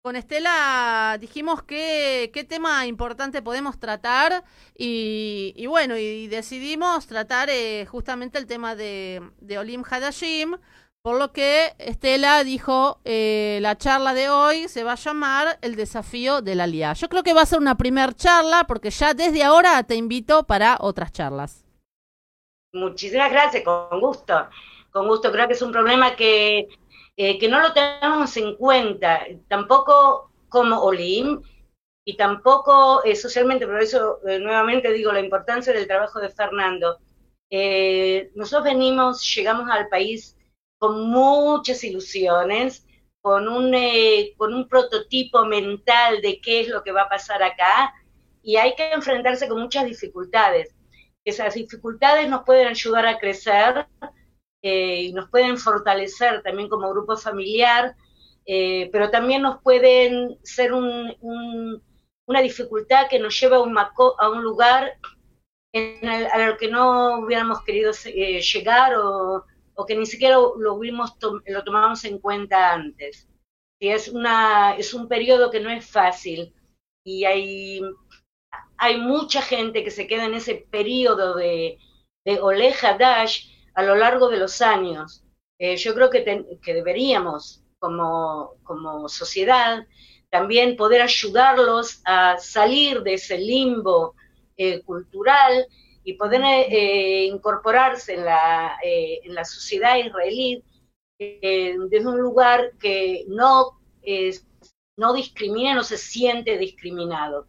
con 0.03 0.15
Estela 0.15 1.17
dijimos 1.21 1.63
que, 1.63 2.31
qué 2.33 2.43
tema 2.43 2.87
importante 2.87 3.41
podemos 3.41 3.79
tratar 3.79 4.43
y, 4.75 5.53
y 5.55 5.67
bueno, 5.67 5.95
y 5.97 6.27
decidimos 6.27 7.05
tratar 7.07 7.49
eh, 7.51 7.85
justamente 7.85 8.37
el 8.39 8.47
tema 8.47 8.75
de, 8.75 9.21
de 9.39 9.57
Olim 9.59 9.83
Hadashim, 9.89 10.57
por 11.03 11.17
lo 11.17 11.31
que 11.31 11.73
Estela 11.79 12.43
dijo, 12.43 12.99
eh, 13.05 13.59
la 13.61 13.77
charla 13.77 14.13
de 14.13 14.29
hoy 14.29 14.67
se 14.67 14.83
va 14.83 14.93
a 14.93 14.95
llamar 14.95 15.57
El 15.61 15.75
desafío 15.75 16.41
de 16.41 16.55
la 16.55 16.67
LIA. 16.67 16.93
Yo 16.93 17.09
creo 17.09 17.23
que 17.23 17.33
va 17.33 17.41
a 17.41 17.45
ser 17.45 17.59
una 17.59 17.75
primer 17.75 18.13
charla 18.13 18.65
porque 18.67 18.91
ya 18.91 19.13
desde 19.13 19.43
ahora 19.43 19.81
te 19.83 19.95
invito 19.95 20.43
para 20.43 20.77
otras 20.79 21.11
charlas. 21.11 21.65
Muchísimas 22.73 23.31
gracias, 23.31 23.63
con 23.63 23.99
gusto. 23.99 24.47
Con 24.91 25.07
gusto, 25.07 25.31
creo 25.31 25.47
que 25.47 25.53
es 25.53 25.61
un 25.61 25.71
problema 25.71 26.15
que, 26.15 26.67
eh, 27.17 27.39
que 27.39 27.49
no 27.49 27.59
lo 27.59 27.73
tenemos 27.73 28.35
en 28.37 28.55
cuenta, 28.55 29.25
tampoco 29.47 30.31
como 30.49 30.81
OLIM 30.81 31.41
y 32.05 32.17
tampoco 32.17 33.03
eh, 33.03 33.15
socialmente, 33.15 33.65
por 33.65 33.81
eso 33.81 34.19
eh, 34.27 34.39
nuevamente 34.39 34.91
digo 34.91 35.11
la 35.11 35.19
importancia 35.19 35.73
del 35.73 35.87
trabajo 35.87 36.19
de 36.19 36.29
Fernando. 36.29 36.99
Eh, 37.49 38.31
nosotros 38.35 38.65
venimos, 38.65 39.23
llegamos 39.35 39.69
al 39.69 39.87
país 39.89 40.35
con 40.81 41.11
muchas 41.11 41.83
ilusiones, 41.83 42.87
con 43.21 43.47
un, 43.47 43.71
eh, 43.75 44.33
con 44.35 44.51
un 44.51 44.67
prototipo 44.67 45.45
mental 45.45 46.21
de 46.23 46.41
qué 46.41 46.61
es 46.61 46.69
lo 46.69 46.83
que 46.83 46.91
va 46.91 47.03
a 47.03 47.09
pasar 47.09 47.43
acá, 47.43 47.93
y 48.41 48.55
hay 48.55 48.73
que 48.73 48.91
enfrentarse 48.91 49.47
con 49.47 49.61
muchas 49.61 49.85
dificultades. 49.85 50.73
Esas 51.23 51.53
dificultades 51.53 52.27
nos 52.27 52.45
pueden 52.45 52.67
ayudar 52.67 53.05
a 53.05 53.19
crecer 53.19 53.85
eh, 54.63 55.03
y 55.03 55.13
nos 55.13 55.29
pueden 55.29 55.59
fortalecer 55.59 56.41
también 56.41 56.67
como 56.67 56.89
grupo 56.89 57.15
familiar, 57.15 57.95
eh, 58.47 58.89
pero 58.91 59.11
también 59.11 59.43
nos 59.43 59.61
pueden 59.61 60.39
ser 60.41 60.73
un, 60.73 61.15
un, 61.21 61.83
una 62.25 62.41
dificultad 62.41 63.07
que 63.07 63.19
nos 63.19 63.39
lleva 63.39 63.57
a 63.57 63.61
un, 63.61 63.71
maco, 63.71 64.19
a 64.19 64.31
un 64.31 64.41
lugar 64.41 64.97
en 65.73 66.09
el, 66.09 66.25
al 66.25 66.57
que 66.57 66.69
no 66.69 67.19
hubiéramos 67.19 67.63
querido 67.63 67.91
eh, 68.05 68.41
llegar 68.41 68.95
o, 68.95 69.45
o, 69.75 69.85
que 69.85 69.95
ni 69.95 70.05
siquiera 70.05 70.35
lo, 70.35 70.79
to 71.19 71.41
lo 71.45 71.63
tomamos 71.63 72.03
en 72.05 72.19
cuenta 72.19 72.73
antes. 72.73 73.27
Y 73.79 73.89
es, 73.89 74.09
una, 74.09 74.75
es 74.75 74.93
un 74.93 75.07
periodo 75.07 75.49
que 75.49 75.59
no 75.59 75.69
es 75.69 75.89
fácil 75.89 76.53
y 77.03 77.25
hay, 77.25 77.81
hay 78.77 78.97
mucha 78.99 79.41
gente 79.41 79.83
que 79.83 79.91
se 79.91 80.07
queda 80.07 80.25
en 80.25 80.35
ese 80.35 80.67
periodo 80.69 81.35
de, 81.35 81.79
de 82.25 82.39
Ole 82.39 82.73
Hadash 82.73 83.49
a 83.73 83.83
lo 83.83 83.95
largo 83.95 84.29
de 84.29 84.37
los 84.37 84.61
años. 84.61 85.23
Eh, 85.59 85.77
yo 85.77 85.93
creo 85.93 86.09
que, 86.09 86.21
ten, 86.21 86.45
que 86.61 86.73
deberíamos, 86.73 87.63
como, 87.79 88.55
como 88.63 89.09
sociedad, 89.09 89.85
también 90.29 90.75
poder 90.77 91.01
ayudarlos 91.01 92.01
a 92.05 92.37
salir 92.37 93.01
de 93.01 93.15
ese 93.15 93.37
limbo 93.37 94.15
eh, 94.57 94.81
cultural 94.83 95.67
y 96.03 96.13
poder 96.13 96.41
eh, 96.43 97.25
incorporarse 97.25 98.15
en 98.15 98.25
la, 98.25 98.77
eh, 98.83 99.19
en 99.23 99.35
la 99.35 99.45
sociedad 99.45 99.97
israelí 99.97 100.63
eh, 101.19 101.75
desde 101.89 102.07
un 102.07 102.19
lugar 102.19 102.71
que 102.79 103.25
no 103.27 103.77
no 104.97 105.13
discrimina, 105.13 105.73
no 105.73 105.83
se 105.83 105.97
siente 105.97 106.57
discriminado. 106.57 107.47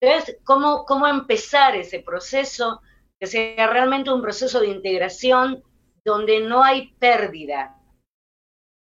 Entonces, 0.00 0.38
¿cómo, 0.44 0.84
¿cómo 0.84 1.06
empezar 1.06 1.74
ese 1.74 2.00
proceso? 2.00 2.80
Que 3.18 3.26
sea 3.26 3.66
realmente 3.66 4.12
un 4.12 4.22
proceso 4.22 4.60
de 4.60 4.68
integración 4.68 5.62
donde 6.04 6.40
no 6.40 6.62
hay 6.62 6.92
pérdida, 6.94 7.76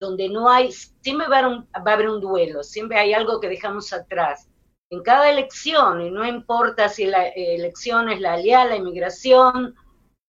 donde 0.01 0.29
no 0.29 0.51
hay, 0.51 0.73
siempre 0.73 1.29
va 1.29 1.37
a, 1.37 1.39
haber 1.41 1.53
un, 1.53 1.65
va 1.87 1.91
a 1.93 1.95
haber 1.95 2.09
un 2.09 2.21
duelo, 2.21 2.65
siempre 2.65 2.99
hay 2.99 3.13
algo 3.13 3.41
que 3.41 3.49
dejamos 3.49 3.93
atrás. 3.93 4.49
En 4.93 5.03
cada 5.03 5.31
elección, 5.31 6.03
y 6.03 6.11
no 6.11 6.23
importa 6.27 6.91
si 6.91 7.07
la 7.07 7.29
elección 7.29 8.11
es 8.11 8.21
la 8.21 8.35
alianza, 8.35 8.75
la 8.75 8.77
inmigración 8.77 9.75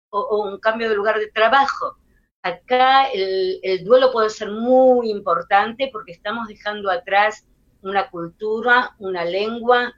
o, 0.10 0.44
un 0.44 0.60
cambio 0.60 0.90
de 0.90 0.96
lugar 0.96 1.18
de 1.18 1.32
trabajo, 1.32 1.96
acá 2.42 3.06
el, 3.06 3.62
el, 3.64 3.86
duelo 3.86 4.12
puede 4.12 4.30
ser 4.30 4.52
muy 4.52 5.10
importante 5.10 5.90
porque 5.94 6.12
estamos 6.12 6.50
dejando 6.50 6.92
atrás 6.92 7.46
una 7.82 8.10
cultura, 8.10 8.96
una 9.00 9.24
lengua, 9.24 9.94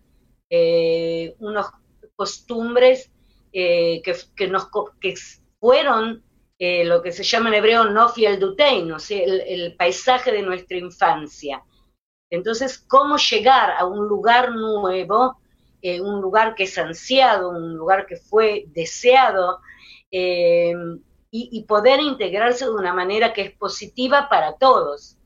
eh, 0.48 1.34
unas 1.40 1.68
costumbres 2.16 3.12
eh, 3.54 4.00
que, 4.04 4.16
que, 4.36 4.48
nos, 4.48 4.68
que 5.00 5.16
fueron 5.60 6.24
eh, 6.60 6.86
lo 6.86 7.02
que 7.02 7.12
se 7.12 7.24
llama 7.24 7.50
en 7.50 7.56
hebreo 7.56 7.86
nofiel 7.86 8.40
dutein, 8.40 8.92
o 8.92 9.00
sea, 9.00 9.24
el, 9.24 9.76
paisaje 9.76 10.32
de 10.32 10.44
nuestra 10.44 10.78
infancia. 10.78 11.64
Entonces, 12.32 12.80
¿cómo 12.80 13.18
llegar 13.18 13.72
a 13.72 13.86
un 13.86 14.08
lugar 14.08 14.52
nuevo, 14.54 15.38
eh, 15.82 16.00
un 16.00 16.22
lugar 16.22 16.56
que 16.56 16.64
es 16.64 16.78
ansiado, 16.78 17.50
un 17.50 17.76
lugar 17.76 18.08
que 18.08 18.16
fue 18.16 18.64
deseado, 18.70 19.60
eh, 20.10 20.74
y, 21.34 21.64
poder 21.64 22.02
integrarse 22.02 22.66
de 22.66 22.72
una 22.72 22.94
manera 22.94 23.32
que 23.34 23.42
es 23.42 23.52
positiva 23.52 24.30
para 24.30 24.58
todos? 24.58 25.18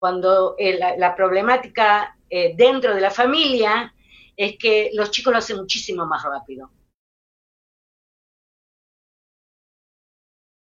Cuando 0.00 0.56
eh, 0.58 0.78
la, 0.78 1.14
problemática 1.14 2.16
dentro 2.56 2.94
de 2.94 3.00
la 3.00 3.10
familia 3.10 3.92
es 4.36 4.56
que 4.56 4.90
los 4.94 5.10
chicos 5.10 5.32
lo 5.32 5.38
hacen 5.38 5.56
muchísimo 5.56 6.06
más 6.06 6.22
rápido. 6.24 6.70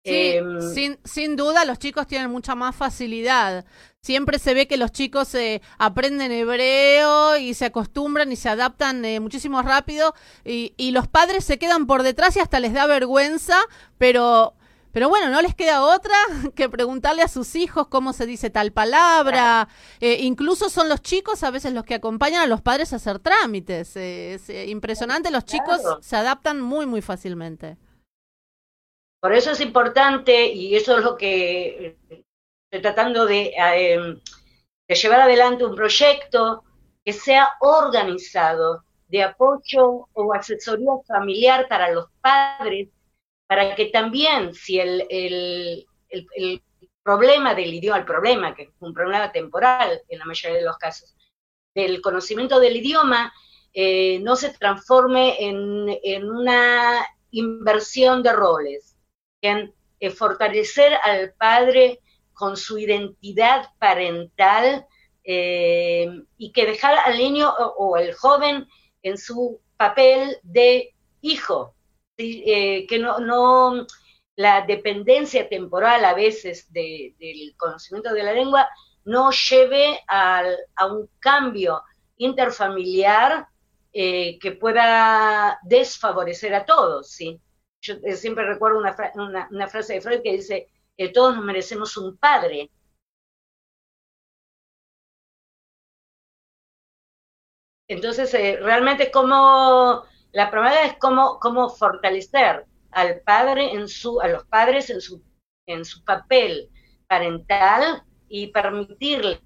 Sí, 0.08 0.14
eh, 0.14 0.42
sin, 0.74 0.98
sin 1.04 1.36
duda 1.36 1.64
los 1.64 1.78
chicos 1.78 2.06
tienen 2.06 2.30
mucha 2.30 2.54
más 2.54 2.74
facilidad. 2.74 3.64
Siempre 4.00 4.38
se 4.38 4.54
ve 4.54 4.68
que 4.68 4.76
los 4.76 4.92
chicos 4.92 5.34
eh, 5.34 5.60
aprenden 5.76 6.30
hebreo 6.30 7.36
y 7.36 7.54
se 7.54 7.66
acostumbran 7.66 8.30
y 8.30 8.36
se 8.36 8.48
adaptan 8.48 9.04
eh, 9.04 9.18
muchísimo 9.20 9.60
rápido 9.60 10.14
y, 10.44 10.72
y, 10.76 10.92
los 10.92 11.08
padres 11.08 11.44
se 11.44 11.58
quedan 11.58 11.86
por 11.86 12.04
detrás 12.04 12.36
y 12.36 12.40
hasta 12.40 12.60
les 12.60 12.72
da 12.72 12.86
vergüenza, 12.86 13.58
pero, 13.98 14.54
pero 14.92 15.08
bueno, 15.08 15.30
no 15.30 15.42
les 15.42 15.54
queda 15.54 15.82
otra 15.82 16.14
que 16.54 16.68
preguntarle 16.68 17.22
a 17.22 17.28
sus 17.28 17.56
hijos 17.56 17.88
cómo 17.88 18.12
se 18.12 18.24
dice 18.24 18.50
tal 18.50 18.72
palabra. 18.72 19.68
Eh, 20.00 20.18
incluso 20.22 20.70
son 20.70 20.88
los 20.88 21.02
chicos 21.02 21.42
a 21.42 21.50
veces 21.50 21.72
los 21.72 21.84
que 21.84 21.94
acompañan 21.96 22.42
a 22.42 22.46
los 22.46 22.62
padres 22.62 22.92
a 22.92 22.96
hacer 22.96 23.18
trámites. 23.18 23.96
es 23.96 24.48
impresionante, 24.68 25.32
los 25.32 25.44
chicos 25.44 25.80
claro. 25.80 25.98
se 26.02 26.16
adaptan 26.16 26.60
muy, 26.60 26.86
muy 26.86 27.02
fácilmente. 27.02 27.76
Por 29.20 29.32
eso 29.32 29.50
es 29.50 29.60
importante, 29.60 30.46
y 30.46 30.76
eso 30.76 30.98
es 30.98 31.04
lo 31.04 31.16
que 31.16 31.96
estoy 32.08 32.82
tratando 32.82 33.26
de, 33.26 33.52
eh, 33.56 33.98
de, 34.86 34.94
llevar 34.94 35.22
adelante 35.22 35.64
un 35.64 35.74
proyecto 35.74 36.62
que 37.04 37.12
sea 37.12 37.52
organizado 37.60 38.84
de 39.08 39.24
apoyo 39.24 40.08
o 40.12 40.34
asesoría 40.34 40.92
familiar 41.06 41.66
para 41.68 41.90
los 41.90 42.06
padres, 42.20 42.90
para 43.48 43.74
que 43.74 43.86
también 43.86 44.54
si 44.54 44.78
el, 44.78 45.04
el, 45.10 45.86
el, 46.10 46.26
el 46.36 46.62
problema 47.02 47.54
del 47.54 47.74
idioma, 47.74 47.98
el 47.98 48.04
problema, 48.04 48.54
que 48.54 48.64
es 48.64 48.70
un 48.80 48.94
problema 48.94 49.32
temporal 49.32 50.00
en 50.08 50.18
la 50.20 50.26
mayoría 50.26 50.58
de 50.58 50.64
los 50.64 50.78
casos, 50.78 51.16
del 51.74 52.00
conocimiento 52.00 52.60
del 52.60 52.76
idioma, 52.76 53.32
eh, 53.72 54.20
no 54.20 54.36
se 54.36 54.50
transforme 54.50 55.42
en, 55.42 55.98
en 56.04 56.30
una 56.30 57.04
inversión 57.30 58.22
de 58.22 58.32
roles 58.32 58.97
en 59.40 59.74
eh, 60.00 60.10
fortalecer 60.10 60.92
al 61.02 61.32
padre 61.34 62.00
con 62.32 62.56
su 62.56 62.78
identidad 62.78 63.70
parental 63.78 64.86
eh, 65.24 66.08
y 66.36 66.52
que 66.52 66.66
dejar 66.66 66.98
al 67.04 67.18
niño 67.18 67.48
o, 67.50 67.74
o, 67.78 67.96
el 67.96 68.14
joven 68.14 68.68
en 69.02 69.18
su 69.18 69.60
papel 69.76 70.38
de 70.42 70.94
hijo, 71.20 71.74
eh, 72.16 72.86
que 72.86 72.98
no, 72.98 73.18
no, 73.18 73.86
la 74.36 74.62
dependencia 74.62 75.48
temporal 75.48 76.04
a 76.04 76.14
veces 76.14 76.72
de, 76.72 77.14
del 77.18 77.56
conocimiento 77.56 78.12
de 78.12 78.22
la 78.22 78.32
lengua 78.32 78.68
no 79.04 79.30
lleve 79.30 80.00
al, 80.06 80.56
a 80.76 80.86
un 80.86 81.10
cambio 81.18 81.82
interfamiliar 82.16 83.46
que 83.90 84.56
pueda 84.60 85.58
desfavorecer 85.64 86.54
a 86.54 86.64
todos, 86.64 87.10
¿sí? 87.10 87.40
Yo 87.80 87.94
eh, 88.04 88.16
siempre 88.16 88.44
recuerdo 88.46 88.78
una, 88.78 88.92
fra 88.92 89.12
una, 89.14 89.68
frase 89.68 89.94
de 89.94 90.00
Freud 90.00 90.22
que 90.22 90.32
dice, 90.32 90.68
eh, 90.96 91.12
todos 91.12 91.36
nos 91.36 91.44
merecemos 91.44 91.96
un 91.96 92.16
padre. 92.16 92.70
Entonces, 97.88 98.32
eh, 98.34 98.58
realmente 98.60 99.10
como, 99.10 100.04
la 100.32 100.50
primera 100.50 100.84
es 100.84 100.96
cómo, 100.98 101.38
cómo 101.40 101.70
fortalecer 101.70 102.66
al 102.90 103.20
padre 103.22 103.72
en 103.72 103.88
su, 103.88 104.20
a 104.20 104.28
los 104.28 104.44
padres 104.46 104.90
en 104.90 105.00
su, 105.00 105.22
en 105.66 105.84
su 105.84 106.04
papel 106.04 106.70
parental 107.06 108.02
y 108.28 108.48
permitirles 108.48 109.40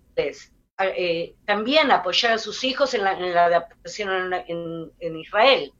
también 1.46 1.92
apoyar 1.92 2.32
a 2.32 2.38
sus 2.38 2.64
hijos 2.64 2.92
en 2.94 3.04
la, 3.04 3.12
en 3.12 3.32
la 3.32 3.44
adaptación 3.44 4.32
en, 4.32 4.92
en 4.98 5.16
Israel. 5.16 5.72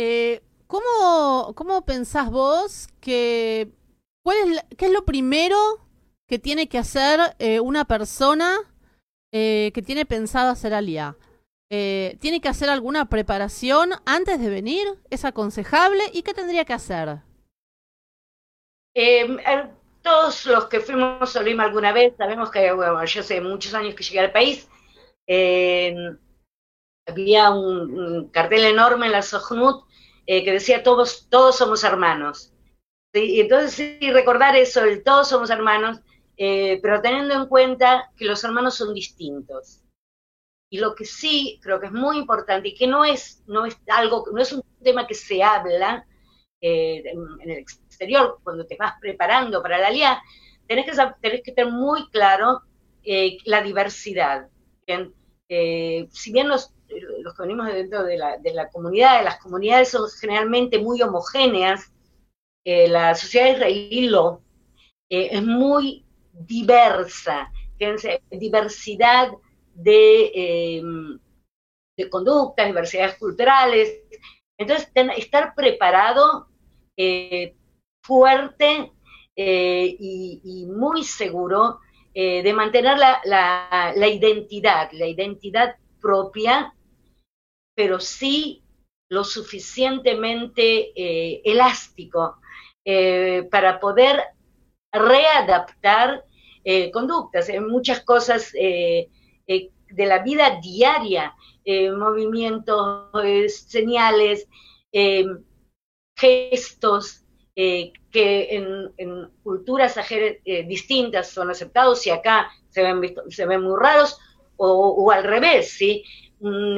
Eh, 0.00 0.42
¿cómo, 0.68 1.52
¿Cómo 1.56 1.84
pensás 1.84 2.30
vos 2.30 2.86
que... 3.00 3.68
¿Cuál 4.22 4.36
es, 4.38 4.76
¿Qué 4.76 4.86
es 4.86 4.92
lo 4.92 5.04
primero 5.04 5.56
que 6.28 6.38
tiene 6.38 6.68
que 6.68 6.78
hacer 6.78 7.18
eh, 7.40 7.58
una 7.58 7.84
persona 7.84 8.58
eh, 9.32 9.72
que 9.74 9.82
tiene 9.82 10.06
pensado 10.06 10.52
hacer 10.52 10.72
alía? 10.72 11.16
Eh, 11.70 12.16
¿Tiene 12.20 12.40
que 12.40 12.48
hacer 12.48 12.70
alguna 12.70 13.08
preparación 13.08 13.90
antes 14.06 14.40
de 14.40 14.48
venir? 14.48 14.86
¿Es 15.10 15.24
aconsejable? 15.24 16.04
¿Y 16.12 16.22
qué 16.22 16.32
tendría 16.32 16.64
que 16.64 16.74
hacer? 16.74 17.18
Eh, 18.94 19.36
todos 20.00 20.46
los 20.46 20.66
que 20.66 20.78
fuimos 20.78 21.34
a 21.34 21.42
Lima 21.42 21.64
alguna 21.64 21.92
vez 21.92 22.14
sabemos 22.16 22.52
que, 22.52 22.72
bueno, 22.72 23.04
yo 23.04 23.20
hace 23.20 23.40
muchos 23.40 23.74
años 23.74 23.96
que 23.96 24.04
llegué 24.04 24.20
al 24.20 24.32
país, 24.32 24.68
eh, 25.26 25.94
había 27.08 27.50
un, 27.50 28.28
cartel 28.30 28.64
enorme 28.64 29.06
en 29.06 29.12
la 29.12 29.22
Sohnut 29.22 29.87
eh, 30.28 30.44
que 30.44 30.52
decía 30.52 30.82
todos, 30.82 31.26
todos 31.28 31.56
somos 31.56 31.82
hermanos. 31.82 32.52
¿sí? 33.12 33.36
Y 33.36 33.40
entonces 33.40 33.72
sí, 33.72 34.10
recordar 34.12 34.54
eso, 34.54 34.84
el 34.84 35.02
todos 35.02 35.28
somos 35.28 35.48
hermanos, 35.50 36.00
eh, 36.36 36.78
pero 36.82 37.00
teniendo 37.00 37.34
en 37.34 37.46
cuenta 37.46 38.12
que 38.16 38.26
los 38.26 38.44
hermanos 38.44 38.76
son 38.76 38.94
distintos. 38.94 39.82
Y 40.70 40.78
lo 40.78 40.94
que 40.94 41.06
sí 41.06 41.58
creo 41.62 41.80
que 41.80 41.86
es 41.86 41.92
muy 41.92 42.18
importante 42.18 42.68
y 42.68 42.74
que 42.74 42.86
no 42.86 43.04
es, 43.04 43.42
no 43.46 43.64
es 43.64 43.76
algo, 43.88 44.26
no 44.30 44.40
es 44.40 44.52
un 44.52 44.62
tema 44.84 45.06
que 45.06 45.14
se 45.14 45.42
habla 45.42 46.06
eh, 46.60 47.02
en, 47.06 47.18
en, 47.40 47.50
el 47.50 47.58
exterior 47.58 48.38
cuando 48.44 48.66
te 48.66 48.76
vas 48.76 48.94
preparando 49.00 49.62
para 49.62 49.78
la 49.78 49.90
LIA, 49.90 50.20
tenés 50.66 50.84
que, 50.84 50.92
tenés 51.22 51.42
que 51.42 51.52
tener 51.52 51.72
muy 51.72 52.06
claro 52.10 52.60
eh, 53.02 53.38
la 53.46 53.62
diversidad. 53.62 54.48
¿bien? 54.86 55.14
Eh, 55.48 56.06
si 56.10 56.30
bien 56.30 56.48
los, 56.48 56.74
los 57.22 57.34
que 57.34 57.42
venimos 57.42 57.66
dentro 57.66 58.04
de 58.04 58.16
la, 58.16 58.38
de 58.38 58.54
la 58.54 58.68
comunidad, 58.68 59.24
las 59.24 59.38
comunidades 59.38 59.90
son 59.90 60.08
generalmente 60.20 60.78
muy 60.78 61.02
homogéneas, 61.02 61.92
eh, 62.64 62.88
la 62.88 63.14
sociedad 63.14 63.52
israelí 63.54 64.08
lo, 64.08 64.42
eh, 65.10 65.28
es 65.32 65.42
muy 65.42 66.04
diversa, 66.32 67.50
fíjense, 67.78 68.22
diversidad 68.30 69.30
de, 69.74 70.32
eh, 70.34 70.82
de, 71.96 72.10
conductas, 72.10 72.66
diversidades 72.66 73.16
culturales. 73.16 74.02
Entonces, 74.58 74.90
estar 75.16 75.54
preparado, 75.54 76.48
fuerte 78.02 78.92
y, 79.36 80.40
y, 80.42 80.66
muy 80.66 81.04
seguro 81.04 81.78
de 82.12 82.52
mantener 82.52 82.98
la, 82.98 83.20
la, 83.24 83.92
la 83.94 84.08
identidad, 84.08 84.90
la 84.90 85.06
identidad 85.06 85.76
propia 86.00 86.74
pero 87.78 88.00
sí 88.00 88.64
lo 89.08 89.22
suficientemente 89.22 90.90
eh, 90.96 91.42
elástico 91.44 92.40
eh, 92.84 93.46
para 93.52 93.78
poder 93.78 94.20
readaptar 94.90 96.24
eh, 96.64 96.90
conductas, 96.90 97.48
en 97.48 97.68
muchas 97.68 98.00
cosas 98.00 98.50
de 98.50 99.08
la 99.96 100.18
vida 100.24 100.58
diaria, 100.60 101.36
movimientos, 101.96 103.12
señales, 103.68 104.48
gestos, 106.16 107.22
que 107.54 108.56
en, 108.56 109.30
culturas 109.44 109.96
eh, 110.10 110.64
distintas 110.66 111.30
son 111.30 111.50
aceptados 111.50 112.04
y 112.08 112.10
acá 112.10 112.50
se 112.70 112.82
ven, 112.82 113.14
se 113.28 113.46
ven 113.46 113.62
muy 113.62 113.78
raros, 113.78 114.18
o, 114.58 115.10
al 115.12 115.22
revés, 115.22 115.70
¿sí? 115.70 116.04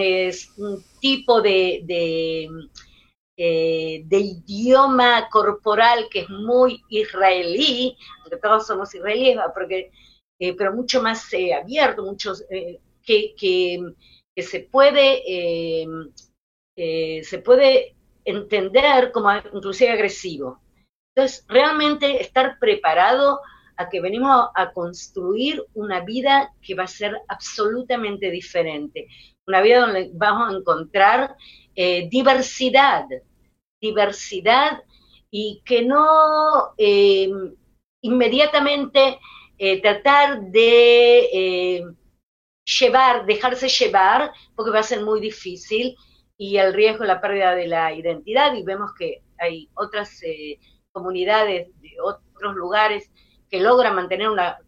Es 0.01 0.53
un 0.59 0.83
tipo 1.01 1.41
de, 1.43 1.85
eh, 3.37 4.03
de, 4.05 4.19
idioma 4.19 5.29
corporal 5.31 6.09
que 6.11 6.21
es 6.21 6.31
muy 6.31 6.83
israelí, 6.89 7.97
porque 8.23 8.39
todos 8.39 8.67
somos 8.67 8.95
israelíes, 8.95 9.39
porque, 9.55 9.91
pero 10.39 10.73
mucho 10.73 11.03
más 11.03 11.29
abierto, 11.61 12.03
muchos, 12.05 12.45
que, 12.49 13.35
que, 13.37 13.95
que, 14.35 14.43
se 14.43 14.61
puede, 14.61 15.23
se 16.77 17.39
puede 17.39 17.95
entender 18.25 19.13
como 19.13 19.31
inclusive 19.53 19.91
agresivo. 19.91 20.61
Entonces, 21.15 21.45
realmente 21.49 22.23
estar 22.23 22.59
preparado 22.59 23.41
a 23.77 23.89
que 23.89 24.01
venimos 24.01 24.49
a, 24.55 24.73
construir 24.73 25.65
una 25.75 26.01
vida 26.01 26.53
que 26.61 26.75
va 26.75 26.85
a 26.85 26.87
ser 26.87 27.17
absolutamente 27.29 28.31
diferente, 28.31 29.07
una 29.51 29.61
vida 29.61 29.81
donde 29.81 30.11
vamos 30.15 30.49
a 30.49 30.57
encontrar 30.57 31.37
eh, 31.75 32.09
diversidad, 32.09 33.05
diversidad 33.81 34.83
y 35.31 35.63
que 35.65 35.83
no 35.83 36.73
em, 36.79 37.55
inmediatamente 38.03 39.19
eh, 39.59 39.81
tratar 39.83 40.41
de 40.41 41.29
eh, 41.33 41.85
llevar, 42.65 43.27
dejarse 43.27 43.69
llevar, 43.69 44.33
porque 44.55 44.71
va 44.71 44.81
a 44.81 44.83
ser 44.83 45.03
muy 45.03 45.21
difícil, 45.21 45.97
y 46.39 46.57
el 46.57 46.73
riesgo 46.73 47.05
la 47.05 47.21
pérdida 47.21 47.55
de 47.55 47.67
la 47.67 47.93
identidad, 47.93 48.55
y 48.55 48.63
vemos 48.63 48.93
que 48.99 49.23
hay 49.39 49.69
otras 49.75 50.23
comunidades 50.93 51.69
de 51.81 51.91
otros 52.03 52.55
lugares 52.55 53.11
que 53.51 53.61
logran 53.61 53.97
mantener 53.97 54.31
una, 54.31 54.59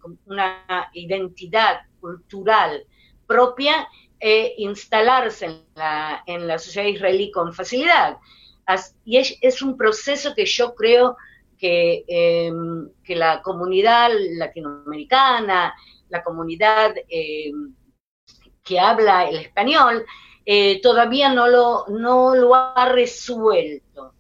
identidad 0.93 1.83
cultural 2.01 2.85
propia 3.27 3.89
e 4.25 4.55
instalarse 4.59 5.47
en 5.47 5.65
la, 5.75 6.23
en 6.27 6.47
la 6.47 6.57
sociedad 6.57 6.87
israelí 6.87 7.33
con 7.33 7.53
facilidad. 7.53 8.19
y 9.05 9.19
es, 9.19 9.63
un 9.63 9.77
proceso 9.77 10.33
que 10.33 10.47
yo 10.47 10.77
creo 10.77 11.17
que, 11.59 12.05
em, 12.07 12.89
que 13.03 13.17
la 13.17 13.43
comunidad 13.43 14.11
latinoamericana, 14.39 15.75
la 16.09 16.23
comunidad 16.23 16.95
em, 17.09 17.75
que 18.63 18.79
habla 18.79 19.29
el 19.29 19.39
español, 19.39 20.05
eh, 20.47 20.81
todavía 20.81 21.35
no 21.35 21.49
lo, 21.49 21.87
no 21.89 22.37
lo 22.37 22.55
ha 22.55 22.89
resuelto. 22.93 24.15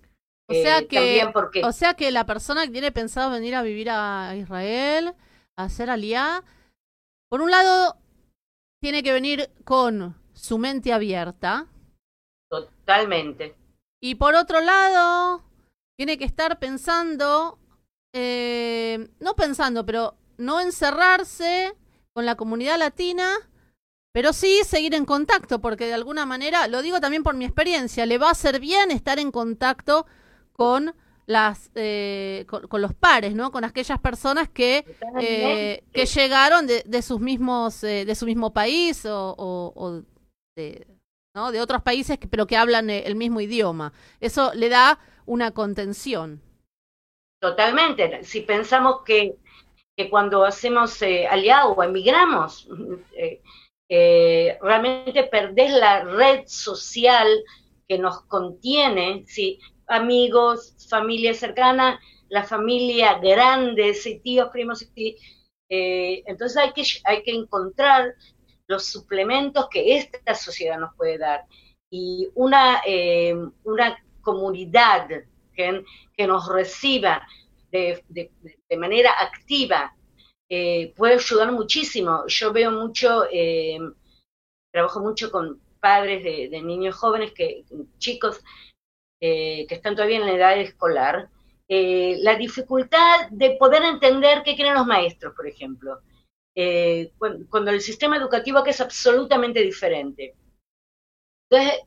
O 0.48 0.52
sea, 0.54 0.80
eh, 0.80 0.86
que, 0.88 1.30
porque... 1.32 1.64
o 1.64 1.70
sea 1.70 1.94
que 1.94 2.10
la 2.10 2.26
persona 2.26 2.66
que 2.66 2.72
tiene 2.72 2.90
pensado 2.90 3.30
venir 3.30 3.54
a 3.54 3.62
vivir 3.62 3.88
a 3.88 4.34
Israel, 4.34 5.14
a 5.56 5.64
hacer 5.64 5.90
aliá, 5.90 6.42
por 7.28 7.40
un 7.40 7.52
lado, 7.52 8.01
tiene 8.82 9.04
que 9.04 9.12
venir 9.12 9.48
con 9.64 10.20
su 10.32 10.58
mente 10.58 10.92
abierta. 10.92 11.68
Totalmente. 12.50 13.54
Y 14.00 14.16
por 14.16 14.34
otro 14.34 14.60
lado, 14.60 15.44
tiene 15.96 16.18
que 16.18 16.24
estar 16.24 16.58
pensando, 16.58 17.60
eh, 18.12 19.08
no 19.20 19.36
pensando, 19.36 19.86
pero 19.86 20.16
no 20.36 20.60
encerrarse 20.60 21.72
con 22.12 22.26
la 22.26 22.34
comunidad 22.34 22.76
latina, 22.76 23.30
pero 24.10 24.32
sí 24.32 24.62
seguir 24.64 24.94
en 24.94 25.04
contacto, 25.04 25.60
porque 25.60 25.86
de 25.86 25.94
alguna 25.94 26.26
manera, 26.26 26.66
lo 26.66 26.82
digo 26.82 27.00
también 27.00 27.22
por 27.22 27.36
mi 27.36 27.44
experiencia, 27.44 28.04
le 28.04 28.18
va 28.18 28.28
a 28.28 28.32
hacer 28.32 28.58
bien 28.58 28.90
estar 28.90 29.20
en 29.20 29.30
contacto 29.30 30.06
con 30.52 30.96
las 31.26 31.70
eh, 31.74 32.46
con, 32.48 32.80
los 32.80 32.94
pares, 32.94 33.34
¿no? 33.34 33.52
Con 33.52 33.64
aquellas 33.64 34.00
personas 34.00 34.48
que 34.48 34.84
eh, 35.20 35.82
que 35.92 36.06
llegaron 36.06 36.66
de, 36.66 36.82
de 36.84 37.02
sus 37.02 37.20
mismos 37.20 37.84
eh, 37.84 38.04
de 38.04 38.14
su 38.14 38.26
mismo 38.26 38.52
país 38.52 39.06
o, 39.06 39.34
o, 39.74 40.02
de 40.56 40.86
¿no? 41.34 41.52
de 41.52 41.60
otros 41.60 41.82
países 41.82 42.18
que, 42.18 42.28
pero 42.28 42.46
que 42.46 42.56
hablan 42.56 42.90
el 42.90 43.14
mismo 43.14 43.40
idioma. 43.40 43.92
Eso 44.20 44.52
le 44.54 44.68
da 44.68 44.98
una 45.24 45.52
contención. 45.52 46.42
Totalmente. 47.40 48.22
Si 48.24 48.42
pensamos 48.42 49.02
que, 49.04 49.36
que 49.96 50.10
cuando 50.10 50.44
hacemos 50.44 51.02
aliado 51.30 51.72
o 51.72 51.82
emigramos, 51.82 52.68
realmente 53.88 55.24
perdés 55.24 55.72
la 55.72 56.04
red 56.04 56.42
social 56.46 57.28
que 57.88 57.98
nos 57.98 58.22
contiene, 58.22 59.24
¿sí? 59.26 59.58
Amigos, 59.92 60.74
familia 60.88 61.34
cercana, 61.34 62.00
la 62.28 62.44
familia 62.44 63.18
grande, 63.18 63.94
tíos, 64.22 64.48
primos, 64.50 64.88
y, 64.94 65.16
eh, 65.68 66.22
entonces 66.26 66.56
hay 66.56 66.72
que, 66.72 66.82
hay 67.04 67.22
que 67.22 67.32
encontrar 67.32 68.14
los 68.66 68.86
suplementos 68.86 69.68
que 69.70 69.96
esta 69.96 70.34
sociedad 70.34 70.78
nos 70.78 70.94
puede 70.96 71.18
dar. 71.18 71.44
Y 71.90 72.30
una, 72.34 72.80
eh, 72.86 73.34
una 73.64 74.02
comunidad 74.22 75.08
que, 75.54 75.84
que, 76.16 76.26
nos 76.26 76.48
reciba 76.48 77.26
de, 77.70 78.02
de, 78.08 78.30
manera 78.78 79.10
activa 79.20 79.94
eh, 80.48 80.94
puede 80.96 81.14
ayudar 81.14 81.52
muchísimo. 81.52 82.26
Yo 82.28 82.50
veo 82.52 82.70
mucho, 82.70 83.24
trabajo 84.72 85.00
mucho 85.00 85.30
con 85.30 85.60
padres 85.80 86.24
de, 86.24 86.48
de 86.48 86.62
niños 86.62 86.96
jóvenes, 86.96 87.32
que 87.32 87.64
chicos 87.98 88.42
eh, 89.24 89.66
que 89.68 89.76
están 89.76 89.94
todavía 89.94 90.16
en 90.16 90.26
la 90.26 90.32
edad 90.32 90.58
escolar, 90.58 91.30
eh, 91.68 92.16
la 92.22 92.34
dificultad 92.34 93.28
de 93.30 93.52
poder 93.52 93.84
entender 93.84 94.42
qué 94.42 94.56
quieren 94.56 94.74
los 94.74 94.84
maestros, 94.84 95.32
por 95.36 95.46
ejemplo, 95.46 96.00
eh, 96.56 97.12
cuando, 97.48 97.70
el 97.70 97.80
sistema 97.80 98.16
educativo 98.16 98.64
que 98.64 98.70
es 98.70 98.80
absolutamente 98.80 99.62
diferente. 99.62 100.34
Entonces, 101.48 101.82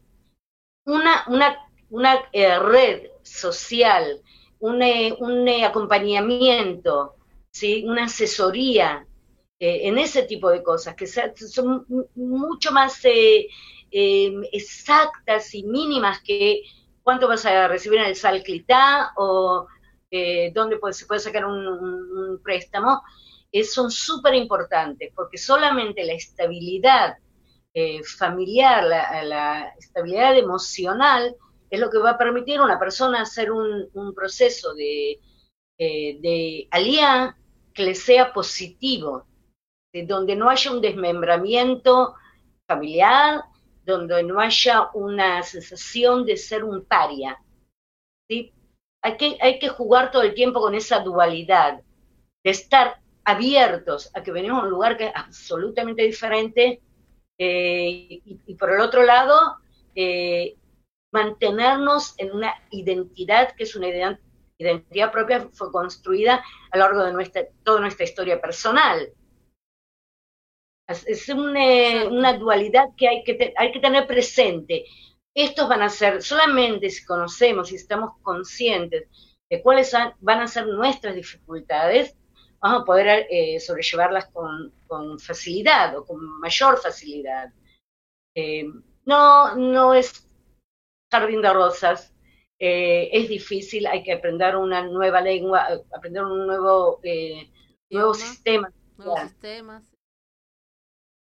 una, 0.86 1.25
una, 1.27 1.57
una 1.89 2.21
red 2.31 3.09
social, 3.21 4.21
un, 4.59 4.81
un 5.19 5.49
acompañamiento, 5.61 7.15
¿sí? 7.51 7.83
una 7.86 8.05
asesoría 8.05 9.05
en 9.59 9.97
ese 9.97 10.23
tipo 10.23 10.49
de 10.51 10.63
cosas, 10.63 10.95
que 10.95 11.05
son 11.05 11.86
mucho 12.15 12.71
más 12.71 13.01
exactas 13.91 15.53
y 15.53 15.63
mínimas 15.63 16.21
que 16.21 16.63
cuánto 17.05 17.27
vas 17.27 17.45
a 17.45 17.67
recibir 17.67 17.99
en 17.99 18.07
el 18.07 18.15
Salclitá 18.15 19.13
o 19.15 19.67
eh, 20.09 20.51
dónde 20.55 20.79
se 20.91 21.05
puede 21.05 21.19
sacar 21.19 21.45
un, 21.45 22.41
préstamo, 22.43 23.03
eh, 23.51 23.63
son 23.63 23.91
súper 23.91 24.33
importantes 24.33 25.13
porque 25.15 25.37
solamente 25.37 26.03
la 26.03 26.13
estabilidad 26.13 27.15
eh, 27.75 28.01
familiar, 28.03 28.83
la, 28.83 29.71
estabilidad 29.77 30.35
emocional 30.35 31.35
es 31.69 31.79
lo 31.79 31.91
que 31.91 31.99
va 31.99 32.11
a 32.11 32.17
permitir 32.17 32.57
a 32.57 32.63
una 32.63 32.79
persona 32.79 33.21
hacer 33.21 33.51
un, 33.51 33.87
proceso 34.15 34.73
de, 34.73 35.19
de 35.77 36.67
alía 36.71 37.37
que 37.71 37.83
le 37.83 37.93
sea 37.93 38.33
positivo, 38.33 39.27
de 39.93 40.07
donde 40.07 40.35
no 40.35 40.49
haya 40.49 40.71
un 40.71 40.81
desmembramiento 40.81 42.15
familiar, 42.65 43.43
donde 43.86 44.23
no 44.23 44.39
haya 44.39 44.89
una 44.93 45.43
sensación 45.43 46.25
de 46.25 46.38
ser 46.38 46.63
un 46.63 46.83
paria. 46.86 47.39
¿sí? 48.27 48.51
Hay, 49.01 49.17
que, 49.17 49.38
hay 49.39 49.59
que 49.59 49.69
jugar 49.69 50.11
todo 50.11 50.23
el 50.23 50.33
tiempo 50.33 50.59
con 50.59 50.73
esa 50.73 50.99
dualidad, 50.99 51.81
de 52.43 52.51
estar 52.51 52.99
abiertos 53.23 54.11
a 54.15 54.23
que 54.23 54.31
venimos 54.31 54.61
a 54.61 54.65
un 54.65 54.71
lugar 54.71 54.97
que 54.97 55.07
es 55.07 55.11
absolutamente 55.15 56.03
diferente 56.03 56.81
eh, 57.38 58.21
y, 58.23 58.55
por 58.55 58.71
el 58.71 58.79
otro 58.79 59.03
lado, 59.03 59.57
eh, 59.95 60.55
mantenernos 61.11 62.13
en 62.17 62.31
una 62.31 62.53
identidad 62.71 63.55
que 63.55 63.63
es 63.63 63.75
una 63.75 63.88
identidad, 64.57 65.11
propia, 65.11 65.49
fue 65.53 65.71
construida 65.71 66.43
a 66.71 66.77
lo 66.77 66.83
largo 66.83 67.03
de 67.03 67.13
nuestra, 67.13 67.43
toda 67.63 67.81
nuestra 67.81 68.05
historia 68.05 68.39
personal. 68.39 69.09
Es 70.88 71.29
una, 71.29 72.33
dualidad 72.33 72.89
que 72.95 73.07
hay 73.07 73.23
que, 73.23 73.53
hay 73.57 73.71
que 73.71 73.79
tener 73.79 74.05
presente. 74.05 74.86
Estos 75.33 75.67
van 75.67 75.81
a 75.81 75.89
ser, 75.89 76.21
solamente 76.21 76.89
si 76.89 77.03
conocemos 77.05 77.71
y 77.71 77.75
estamos 77.75 78.11
conscientes 78.21 79.09
de 79.49 79.61
cuáles 79.61 79.93
van 80.19 80.41
a 80.41 80.47
ser 80.47 80.67
nuestras 80.67 81.15
dificultades, 81.15 82.15
vamos 82.59 82.81
a 82.81 82.86
poder 82.86 83.27
eh, 83.29 83.59
sobrellevarlas 83.59 84.27
con, 84.27 84.73
facilidad 85.19 85.97
o 85.97 86.05
con 86.05 86.23
mayor 86.39 86.77
facilidad. 86.77 87.51
Eh, 88.36 88.65
no, 89.05 89.55
no 89.55 89.93
es 89.93 90.27
jardín 91.11 91.41
de 91.41 91.51
rosas, 91.51 92.13
eh, 92.59 93.09
es 93.11 93.27
difícil, 93.27 93.88
hay 93.88 94.03
que 94.03 94.13
aprender 94.13 94.55
una 94.55 94.83
nueva 94.83 95.19
lengua, 95.21 95.67
aprender 95.95 96.23
un 96.23 96.47
nuevo, 96.47 97.01
nuevo 97.89 98.13
sistema. 98.13 98.71
Nuevos 98.97 99.19
sistemas. 99.21 99.94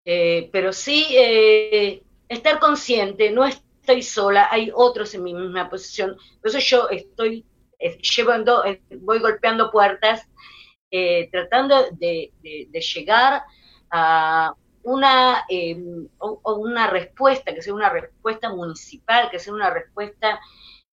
Eh, 0.08 0.48
pero 0.52 0.72
sí 0.72 1.04
eh, 1.10 2.00
estar 2.28 2.60
consciente, 2.60 3.30
no 3.30 3.44
estoy 3.44 4.02
sola, 4.02 4.48
hay 4.50 4.70
otros 4.74 5.14
en 5.14 5.24
mi 5.24 5.34
misma 5.34 5.68
posición. 5.68 6.16
Eso 6.42 6.58
yo 6.58 6.88
estoy 6.90 7.44
eh, 7.78 7.98
llevando, 7.98 8.64
eh, 8.64 8.80
voy 9.00 9.18
golpeando 9.18 9.70
puertas, 9.70 10.26
eh, 10.90 11.28
tratando 11.30 11.90
de, 11.92 12.32
llegar 12.72 13.42
a 13.90 14.54
una, 14.82 15.44
em, 15.48 16.08
una 16.44 16.86
respuesta, 16.88 17.52
que 17.52 17.62
sea 17.62 17.74
una 17.74 17.90
respuesta 17.90 18.50
municipal, 18.50 19.28
que 19.30 19.38
sea 19.38 19.52
una 19.52 19.70
respuesta 19.70 20.40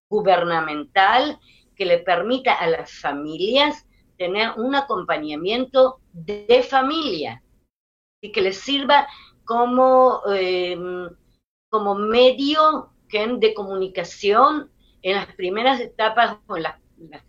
gubernamental, 0.10 1.40
que 1.76 1.86
le 1.86 2.00
permita 2.00 2.54
a 2.54 2.68
las 2.68 2.92
familias 2.92 3.86
tener 4.18 4.52
un 4.58 4.76
acompañamiento 4.76 6.00
de 6.12 6.66
familia 6.68 7.44
y 8.24 8.32
que 8.32 8.42
les 8.42 8.58
sirva 8.58 9.08
como, 9.44 10.22
em, 10.34 11.10
como 11.70 11.94
medio 11.96 12.90
de 13.12 13.54
comunicación 13.54 14.72
en 15.04 15.18
las 15.18 15.28
primeras 15.36 15.80
etapas 15.80 16.40
o 16.48 16.58
en 16.58 16.64
las, 16.64 16.80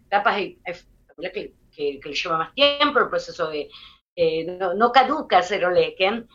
etapas 0.06 0.36
que, 0.36 1.52
que, 1.70 2.00
le 2.02 2.14
lleva 2.14 2.38
más 2.38 2.54
tiempo, 2.54 3.00
el 3.00 3.10
proceso 3.10 3.50
de 3.50 3.68
eh, 4.16 4.46
no, 4.46 4.92
caduca 4.92 5.42
Cero 5.42 5.70
Lequen, 5.70 6.26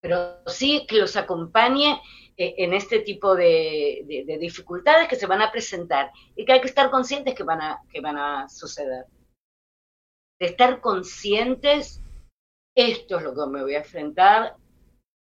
pero 0.00 0.46
sí 0.46 0.86
que 0.88 0.96
los 0.96 1.16
acompañe 1.16 2.00
eh, 2.38 2.54
en 2.58 2.72
este 2.72 3.00
tipo 3.00 3.34
de, 3.34 4.26
dificultades 4.40 5.08
que 5.08 5.16
se 5.16 5.26
van 5.26 5.42
a 5.42 5.52
presentar 5.52 6.10
y 6.36 6.46
que 6.46 6.52
hay 6.52 6.60
que 6.60 6.68
estar 6.68 6.90
conscientes 6.90 7.34
que 7.34 7.42
van 7.42 7.60
a, 7.60 7.82
que 7.92 8.00
van 8.00 8.16
a 8.16 8.48
suceder. 8.48 9.04
De 10.40 10.46
estar 10.46 10.80
conscientes, 10.80 12.00
esto 12.78 13.18
es 13.18 13.24
lo 13.24 13.34
que 13.34 13.50
me 13.50 13.62
voy 13.62 13.74
a 13.74 13.78
enfrentar, 13.78 14.56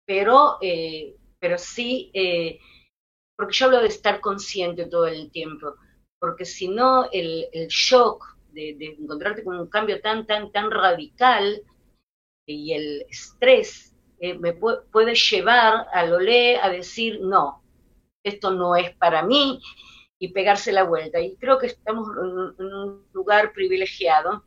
pero, 0.07 0.59
eh, 0.61 1.17
pero 1.39 1.59
sí 1.59 2.11
porque 3.39 3.55
yo 3.55 3.67
hablo 3.67 3.81
de 3.81 3.87
estar 3.89 4.21
consciente 4.21 4.87
todo 4.87 5.07
el 5.07 5.31
tiempo, 5.31 5.77
porque 6.19 6.45
si 6.45 6.67
no, 6.67 7.09
el, 7.13 7.47
shock 7.69 8.37
de, 8.51 8.97
encontrarte 9.01 9.45
con 9.45 9.61
un 9.61 9.69
cambio 9.69 10.01
tan, 10.01 10.27
tan, 10.27 10.51
tan 10.51 10.73
radical 10.73 11.63
y 12.47 12.73
el 12.73 13.07
estrés 13.09 13.95
eh, 14.19 14.37
me 14.37 14.55
puede, 14.55 15.15
llevar 15.15 15.87
a 15.93 16.05
lo 16.05 16.19
le 16.19 16.57
a 16.57 16.69
decir, 16.69 17.21
no, 17.21 17.63
esto 18.25 18.51
no 18.51 18.75
es 18.75 18.91
para 18.97 19.23
mí, 19.23 19.63
y 20.19 20.33
pegarse 20.33 20.73
la 20.73 20.83
vuelta. 20.83 21.21
Y 21.21 21.37
creo 21.37 21.59
que 21.59 21.67
estamos 21.67 22.09
en, 22.59 22.67
un 22.67 23.07
lugar 23.13 23.53
privilegiado, 23.53 24.43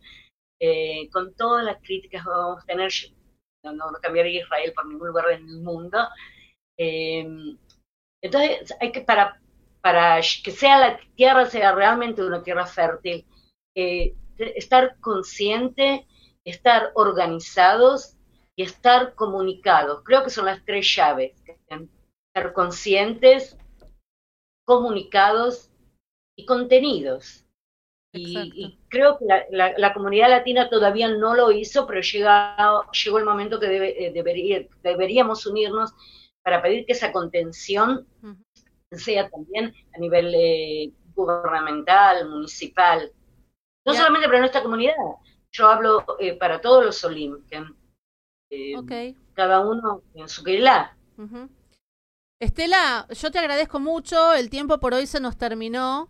eh, 0.61 1.09
con 1.11 1.33
todas 1.33 1.65
las 1.65 1.81
críticas 1.81 2.23
que 2.23 2.29
vamos 2.29 2.63
a 2.63 2.65
tener, 2.65 2.91
no, 3.63 3.73
no, 3.73 3.91
cambiaría 4.01 4.41
Israel 4.41 4.71
por 4.73 4.87
ningún 4.87 5.07
lugar 5.07 5.27
del 5.27 5.43
mundo, 5.61 5.97
eh, 6.77 7.27
entonces, 8.21 8.73
hay 8.79 8.91
que, 8.91 9.01
para, 9.01 9.41
para 9.81 10.21
que 10.43 10.51
sea 10.51 10.77
la 10.77 10.99
tierra 11.15 11.45
sea 11.45 11.71
realmente 11.73 12.23
una 12.23 12.43
tierra 12.43 12.65
fértil, 12.65 13.25
eh, 13.75 14.15
estar 14.37 14.99
consciente, 14.99 16.07
estar 16.45 16.91
organizados 16.95 18.17
y 18.55 18.63
estar 18.63 19.15
comunicados. 19.15 20.03
Creo 20.03 20.23
que 20.23 20.29
son 20.29 20.45
las 20.45 20.63
tres 20.65 20.93
llaves. 20.95 21.33
Estar 21.67 22.53
conscientes, 22.53 23.57
comunicados 24.65 25.71
y 26.37 26.45
contenidos. 26.45 27.45
Y, 28.13 28.77
creo 28.89 29.17
que 29.17 29.25
la, 29.51 29.93
comunidad 29.93 30.29
latina 30.29 30.69
todavía 30.69 31.07
no 31.07 31.33
lo 31.33 31.51
hizo, 31.51 31.87
pero 31.87 32.01
llega, 32.01 32.81
llegó 32.91 33.17
el 33.17 33.25
momento 33.25 33.59
que 33.59 33.67
eh, 33.67 34.11
debería, 34.13 34.67
deberíamos 34.83 35.45
unirnos 35.45 35.93
para 36.43 36.61
pedir 36.61 36.85
que 36.85 36.91
esa 36.91 37.11
contención 37.11 38.05
sea 38.91 39.29
también 39.29 39.73
a 39.95 39.99
nivel 39.99 40.33
eh, 40.35 40.91
gubernamental, 41.15 42.29
municipal, 42.29 43.11
no 43.85 43.93
solamente 43.93 44.27
para 44.27 44.39
nuestra 44.39 44.61
comunidad, 44.61 44.95
yo 45.51 45.67
hablo 45.67 46.05
eh, 46.19 46.37
para 46.37 46.61
todos 46.61 46.85
los 46.85 47.03
Olim, 47.03 47.43
eh, 48.49 49.15
cada 49.33 49.61
uno 49.61 50.03
en 50.13 50.27
su 50.27 50.43
querida. 50.43 50.95
Estela, 52.39 53.07
yo 53.09 53.31
te 53.31 53.39
agradezco 53.39 53.79
mucho, 53.79 54.33
el 54.33 54.49
tiempo 54.49 54.79
por 54.79 54.93
hoy 54.93 55.07
se 55.07 55.19
nos 55.19 55.37
terminó. 55.37 56.09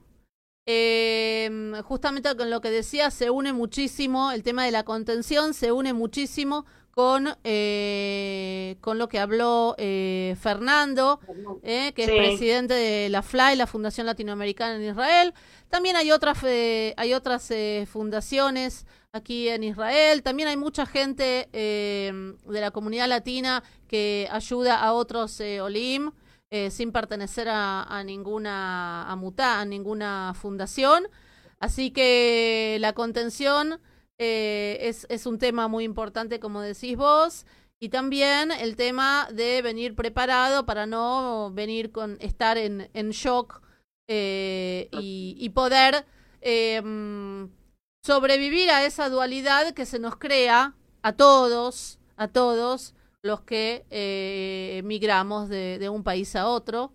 Em, 0.74 1.82
justamente 1.82 2.34
con 2.38 2.50
lo 2.50 2.62
que 2.62 2.70
decía, 2.70 3.12
se 3.12 3.30
une 3.30 3.52
muchísimo, 3.52 4.32
el 4.32 4.42
tema 4.42 4.64
de 4.64 4.72
la 4.72 4.84
contención 4.84 5.54
se 5.54 5.72
une 5.74 5.92
muchísimo 5.92 6.66
con, 6.92 7.36
eh, 7.44 8.78
con 8.80 8.98
lo 8.98 9.10
que 9.10 9.20
habló 9.20 9.76
eh, 9.78 10.38
Fernando, 10.40 11.20
eh, 11.64 11.92
que 11.94 12.04
es 12.04 12.10
presidente 12.10 12.74
de 12.74 13.10
la 13.10 13.22
FLAI, 13.22 13.58
la 13.58 13.68
Fundación 13.68 14.06
Latinoamericana 14.06 14.76
en 14.76 14.90
Israel. 14.90 15.34
También 15.70 15.98
hay 15.98 16.12
otras, 16.12 16.42
hay 16.44 17.14
otras 17.14 17.52
fundaciones 17.90 18.86
aquí 19.12 19.50
en 19.50 19.64
Israel. 19.64 20.24
También 20.24 20.48
hay 20.48 20.58
mucha 20.58 20.86
gente 20.86 21.50
de 21.52 22.36
la 22.46 22.72
comunidad 22.72 23.10
latina 23.10 23.64
que 23.88 24.28
ayuda 24.32 24.82
a 24.82 24.94
otros 24.94 25.40
OLIM 25.40 26.12
sin 26.70 26.92
pertenecer 26.92 27.48
a, 27.50 27.84
a 27.84 28.04
ninguna 28.04 29.04
a, 29.10 29.60
a 29.60 29.66
ninguna 29.66 30.34
fundación. 30.36 31.08
Así 31.60 31.92
que 31.92 32.78
la 32.82 32.94
contención 32.94 33.80
eh, 34.24 34.94
es, 35.10 35.26
un 35.26 35.40
tema 35.40 35.68
muy 35.68 35.84
importante, 35.84 36.40
como 36.40 36.62
decís 36.62 36.96
vos. 36.96 37.46
Y 37.80 37.90
también 37.90 38.52
el 38.52 38.76
tema 38.76 39.28
de 39.32 39.64
venir 39.64 39.96
preparado 39.96 40.68
para 40.68 40.86
no 40.86 41.52
venir 41.52 41.92
con 41.92 42.18
estar 42.20 42.60
en, 42.60 42.88
en 42.94 43.10
shock 43.10 43.64
eh, 44.08 44.90
y, 44.92 45.50
poder 45.50 46.06
em, 46.42 47.50
sobrevivir 48.04 48.70
a 48.70 48.86
esa 48.86 49.10
dualidad 49.10 49.74
que 49.74 49.88
se 49.88 49.98
nos 49.98 50.18
crea 50.18 50.76
a 51.02 51.14
todos, 51.14 51.98
a 52.18 52.28
todos 52.28 52.94
los 53.24 53.42
que 53.42 53.86
eh, 53.90 54.78
emigramos 54.78 55.50
de, 55.50 55.78
de, 55.80 55.90
un 55.90 56.04
país 56.04 56.36
a 56.36 56.48
otro, 56.48 56.94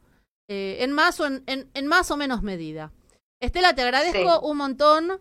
en, 0.49 0.93
más 0.93 1.21
o 1.21 1.27
en, 1.27 1.43
en, 1.47 1.87
más 1.87 2.11
o 2.11 2.17
menos 2.17 2.43
medida. 2.43 2.93
Estela, 3.41 3.75
te 3.75 3.83
agradezco 3.83 4.41
un 4.41 4.57
montón. 4.57 5.21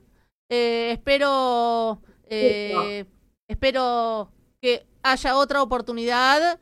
Eh, 0.50 0.92
espero, 0.92 2.02
eh, 2.30 3.06
espero 3.50 4.32
que 4.62 4.86
haya 5.04 5.38
otra 5.38 5.62
oportunidad 5.62 6.60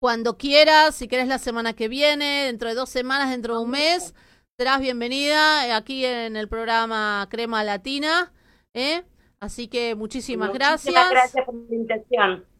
cuando 0.00 0.36
quieras, 0.36 0.96
si 0.96 1.06
querés 1.06 1.28
la 1.28 1.38
semana 1.38 1.74
que 1.74 1.88
viene, 1.88 2.46
dentro 2.46 2.68
de 2.68 2.74
dos 2.74 2.88
semanas, 2.88 3.30
dentro 3.30 3.56
de 3.56 3.62
un 3.62 3.70
mes, 3.70 4.14
serás 4.58 4.80
bienvenida 4.80 5.76
aquí 5.76 6.04
en 6.04 6.36
el 6.36 6.48
programa 6.48 7.26
Crema 7.30 7.62
Latina. 7.62 8.32
¿eh? 8.74 9.04
Así 9.38 9.68
que 9.68 9.94
muchísimas 9.94 10.52
gracias. 10.52 10.94
Muchas 10.94 11.10
gracias 11.10 11.44
por 11.44 11.54
la 11.54 11.74
invitación. 11.74 12.51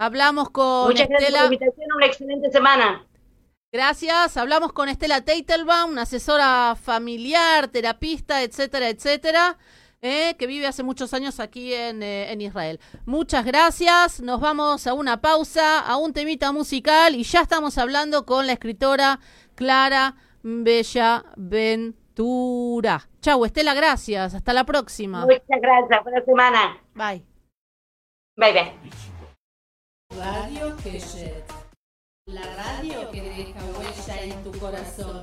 Hablamos 0.00 0.48
con 0.48 0.86
Muchas 0.86 1.10
gracias 1.10 1.30
por 1.30 1.40
la 1.40 1.44
invitación, 1.44 1.92
una 1.94 2.06
excelente 2.06 2.50
semana. 2.50 3.06
Gracias. 3.70 4.38
Hablamos 4.38 4.72
con 4.72 4.88
Estela 4.88 5.20
Teitelbaum, 5.20 5.90
una 5.90 6.02
asesora 6.02 6.74
familiar, 6.74 7.68
terapista, 7.68 8.42
etcétera, 8.42 8.88
etcétera, 8.88 9.58
eh, 10.00 10.36
que 10.38 10.46
vive 10.46 10.66
hace 10.66 10.82
muchos 10.82 11.12
años 11.12 11.38
aquí 11.38 11.74
en, 11.74 12.02
eh, 12.02 12.32
en, 12.32 12.40
Israel. 12.40 12.80
Muchas 13.04 13.44
gracias. 13.44 14.22
Nos 14.22 14.40
vamos 14.40 14.86
a 14.86 14.94
una 14.94 15.20
pausa, 15.20 15.80
a 15.80 15.98
un 15.98 16.14
temita 16.14 16.50
musical 16.50 17.14
y 17.14 17.22
ya 17.22 17.42
estamos 17.42 17.76
hablando 17.76 18.24
con 18.24 18.46
la 18.46 18.54
escritora 18.54 19.20
Clara 19.54 20.14
Bella 20.42 21.26
Ventura. 21.36 23.06
Chau, 23.20 23.44
Estela, 23.44 23.74
gracias. 23.74 24.32
Hasta 24.32 24.54
la 24.54 24.64
próxima. 24.64 25.26
Muchas 25.26 25.60
gracias. 25.60 26.02
Buena 26.02 26.24
semana. 26.24 26.78
Bye. 26.94 27.22
Bye, 28.38 28.52
bye. 28.54 29.09
Radio 30.16 30.76
la 32.26 32.42
radio 32.56 33.10
que 33.10 33.22
deja 33.22 33.60
huella 33.78 34.22
en 34.22 34.42
tu 34.42 34.58
corazón. 34.58 35.22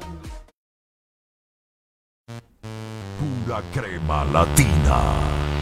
Pura 3.19 3.61
crema 3.73 4.23
latina. 4.25 5.56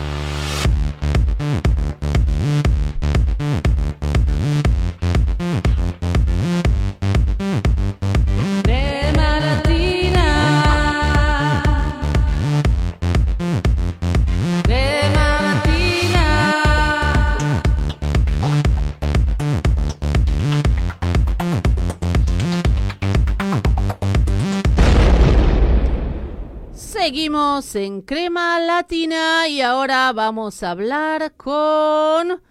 Seguimos 27.06 27.76
en 27.76 28.02
Crema 28.02 28.60
Latina 28.60 29.48
y 29.48 29.62
ahora 29.62 30.12
vamos 30.12 30.64
a 30.64 30.72
hablar 30.72 31.36
con 31.36 32.42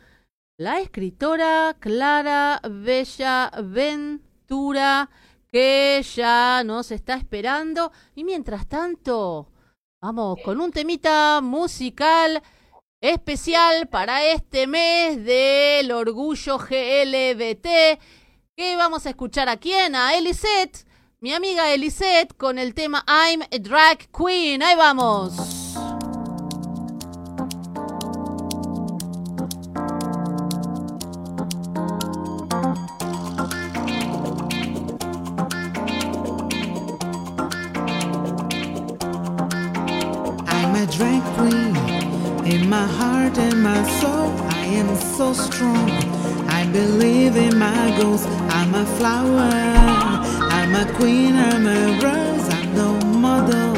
la 0.57 0.79
escritora 0.79 1.75
Clara 1.81 2.61
Bella 2.63 3.51
Ventura, 3.65 5.11
que 5.51 6.01
ya 6.15 6.63
nos 6.63 6.93
está 6.93 7.15
esperando. 7.17 7.91
Y 8.15 8.23
mientras 8.23 8.69
tanto, 8.69 9.51
vamos 10.01 10.39
con 10.45 10.61
un 10.61 10.71
temita 10.71 11.41
musical 11.43 12.41
especial 13.01 13.89
para 13.89 14.25
este 14.25 14.69
mes 14.69 15.25
del 15.25 15.91
orgullo 15.91 16.59
GLBT. 16.59 17.99
Que 18.57 18.77
vamos 18.77 19.05
a 19.05 19.11
escuchar 19.11 19.49
a 19.49 19.57
quién? 19.57 19.97
A 19.97 20.15
Elisette, 20.15 20.87
mi 21.25 21.33
amiga 21.33 21.73
Elisette, 21.73 22.35
con 22.37 22.59
el 22.59 22.75
tema 22.75 23.03
I'm 23.09 23.41
a 23.51 23.59
Drag 23.59 24.11
Queen. 24.13 24.63
Ahí 24.63 24.77
vamos. 24.77 25.33
In 42.45 42.69
my 42.69 42.87
heart 42.87 43.39
and 43.39 43.63
my 43.63 43.83
soul, 43.99 44.31
I 44.51 44.67
am 44.77 44.95
so 45.17 45.33
strong. 45.33 45.91
I 46.49 46.67
believe 46.67 47.37
in 47.37 47.59
my 47.59 47.97
goals. 47.99 48.27
I'm 48.51 48.75
a 48.75 48.85
flower, 48.99 50.44
I'm 50.75 50.89
a 50.89 50.93
queen, 50.95 51.37
I'm 51.37 51.67
a 51.69 52.01
rose. 52.03 52.49
I'm 52.53 52.75
no 52.75 52.99
model, 53.17 53.75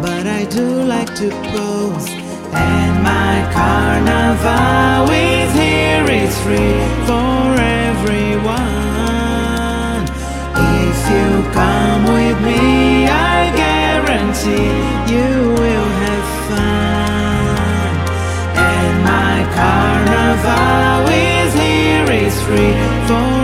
but 0.00 0.28
I 0.28 0.44
do 0.44 0.84
like 0.84 1.12
to 1.16 1.28
pose. 1.50 2.08
And 2.52 3.02
my 3.02 3.50
carnival 3.52 5.10
is 5.10 5.52
here, 5.54 6.06
it's 6.06 6.38
free 6.44 6.78
for 7.08 7.58
everyone. 7.82 8.60
If 10.78 10.98
you 11.10 11.26
come 11.50 12.04
with 12.04 12.38
me, 12.46 13.08
I 13.08 13.50
guarantee 13.64 14.70
you 15.12 15.30
will 15.58 15.90
have 16.04 16.28
fun. 16.48 17.90
And 18.54 18.94
my 19.02 19.36
carnival 19.58 21.08
is 21.10 21.52
here, 21.54 22.08
it's 22.22 22.40
free 22.42 22.76
for 23.08 23.39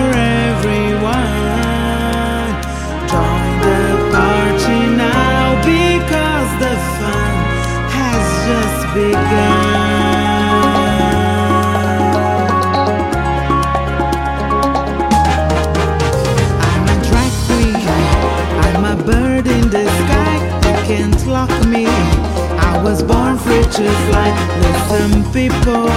to 23.76 23.90
fly. 24.08 24.30
Listen, 24.62 25.22
people, 25.34 25.88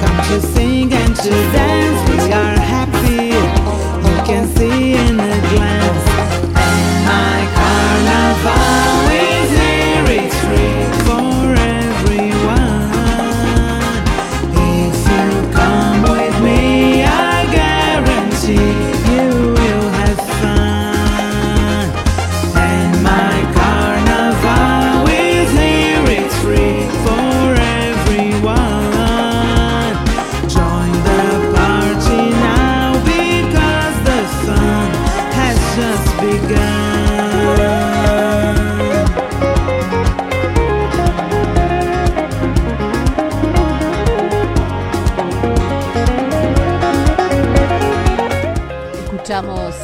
come 0.00 0.18
to 0.28 0.40
sing 0.40 0.90
and 0.92 1.14
to 1.16 1.30
dance. 1.52 2.00
We 2.08 2.32
are 2.32 2.58
happy. 2.58 3.26
You 4.08 4.16
can 4.24 4.48
see 4.56 4.94
in 4.94 5.20
a 5.20 5.40
glance. 5.50 6.06
And 6.56 7.04
my 7.04 7.40
carnival 7.56 9.10
is 9.10 9.50
here. 9.58 9.79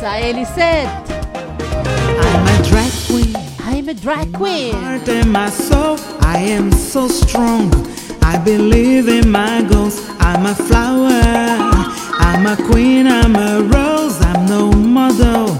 A 0.06 0.30
Elisette. 0.30 0.86
I'm 2.20 2.46
a 2.46 2.68
drag 2.68 2.92
queen. 3.08 3.34
I'm 3.64 3.88
a 3.88 3.94
drag 3.94 4.32
queen. 4.32 4.72
heart 4.72 5.08
and 5.08 5.32
my 5.32 5.50
soul, 5.50 5.98
I 6.20 6.38
am 6.38 6.70
so 6.70 7.08
strong. 7.08 7.72
I 8.22 8.38
believe 8.38 9.08
in 9.08 9.28
my 9.28 9.62
goals. 9.68 9.98
I'm 10.20 10.46
a 10.46 10.54
flower, 10.54 11.10
I'm 12.20 12.46
a 12.46 12.56
queen, 12.70 13.08
I'm 13.08 13.34
a 13.34 13.62
rose. 13.62 14.20
I'm 14.22 14.46
no 14.46 14.70
model, 14.70 15.56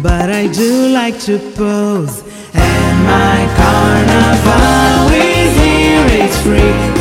but 0.00 0.30
I 0.30 0.46
do 0.46 0.88
like 0.88 1.20
to 1.28 1.38
pose. 1.54 2.22
And 2.54 2.96
my 3.04 3.40
carnival 3.60 5.12
is 5.12 5.52
here, 5.60 6.24
it's 6.24 6.38
free 6.40 6.91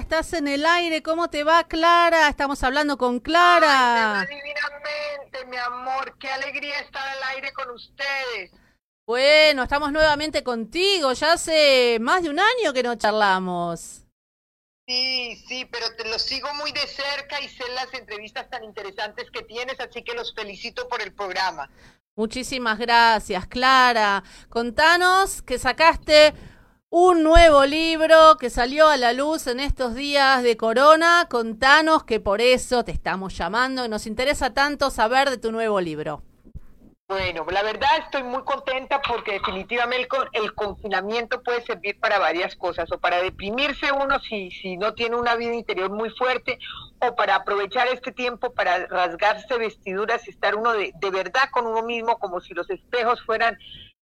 estás 0.00 0.32
en 0.32 0.48
el 0.48 0.66
aire. 0.66 1.02
¿Cómo 1.02 1.30
te 1.30 1.44
va, 1.44 1.64
Clara? 1.68 2.28
Estamos 2.28 2.62
hablando 2.64 2.98
con 2.98 3.20
Clara. 3.20 4.20
Ay, 4.20 4.26
te 4.26 4.32
va 4.34 4.40
divinamente, 4.42 5.44
mi 5.46 5.56
amor. 5.56 6.16
Qué 6.18 6.28
alegría 6.28 6.80
estar 6.80 7.06
al 7.06 7.22
aire 7.34 7.52
con 7.52 7.70
ustedes. 7.70 8.50
Bueno, 9.06 9.62
estamos 9.62 9.92
nuevamente 9.92 10.42
contigo. 10.42 11.12
Ya 11.12 11.34
hace 11.34 11.98
más 12.00 12.22
de 12.22 12.30
un 12.30 12.40
año 12.40 12.72
que 12.72 12.82
no 12.82 12.96
charlamos. 12.96 14.06
Sí, 14.86 15.36
sí, 15.46 15.68
pero 15.70 15.86
te 15.96 16.08
lo 16.08 16.18
sigo 16.18 16.52
muy 16.54 16.72
de 16.72 16.86
cerca 16.86 17.40
y 17.40 17.48
sé 17.48 17.62
las 17.74 17.92
entrevistas 17.94 18.50
tan 18.50 18.64
interesantes 18.64 19.30
que 19.30 19.42
tienes, 19.42 19.78
así 19.78 20.02
que 20.02 20.14
los 20.14 20.34
felicito 20.34 20.88
por 20.88 21.00
el 21.00 21.12
programa. 21.12 21.70
Muchísimas 22.16 22.78
gracias, 22.78 23.46
Clara. 23.46 24.24
Contanos 24.48 25.42
que 25.42 25.58
sacaste 25.58 26.34
un 26.92 27.22
nuevo 27.22 27.64
libro 27.66 28.36
que 28.38 28.50
salió 28.50 28.88
a 28.88 28.96
la 28.96 29.12
luz 29.12 29.46
en 29.46 29.60
estos 29.60 29.94
días 29.94 30.42
de 30.42 30.56
corona. 30.56 31.26
Contanos 31.30 32.02
que 32.02 32.18
por 32.18 32.40
eso 32.40 32.84
te 32.84 32.90
estamos 32.90 33.36
llamando 33.36 33.84
y 33.84 33.88
nos 33.88 34.06
interesa 34.06 34.52
tanto 34.54 34.90
saber 34.90 35.30
de 35.30 35.38
tu 35.38 35.52
nuevo 35.52 35.80
libro. 35.80 36.22
Bueno, 37.08 37.44
la 37.50 37.62
verdad 37.64 37.88
estoy 38.04 38.22
muy 38.22 38.42
contenta 38.44 39.00
porque 39.02 39.32
definitivamente 39.32 40.02
el, 40.02 40.08
con- 40.08 40.28
el 40.32 40.54
confinamiento 40.54 41.42
puede 41.42 41.60
servir 41.62 41.98
para 41.98 42.20
varias 42.20 42.54
cosas, 42.54 42.90
o 42.92 42.98
para 42.98 43.20
deprimirse 43.20 43.90
uno 43.90 44.20
si, 44.20 44.50
si 44.52 44.76
no 44.76 44.94
tiene 44.94 45.16
una 45.16 45.34
vida 45.34 45.54
interior 45.54 45.90
muy 45.90 46.10
fuerte, 46.10 46.58
o 47.00 47.16
para 47.16 47.34
aprovechar 47.36 47.88
este 47.88 48.12
tiempo 48.12 48.52
para 48.52 48.86
rasgarse 48.86 49.58
vestiduras 49.58 50.26
y 50.28 50.30
estar 50.30 50.54
uno 50.54 50.72
de, 50.72 50.92
de 51.00 51.10
verdad 51.10 51.50
con 51.52 51.66
uno 51.66 51.82
mismo 51.82 52.16
como 52.18 52.40
si 52.40 52.54
los 52.54 52.70
espejos 52.70 53.20
fueran 53.26 53.58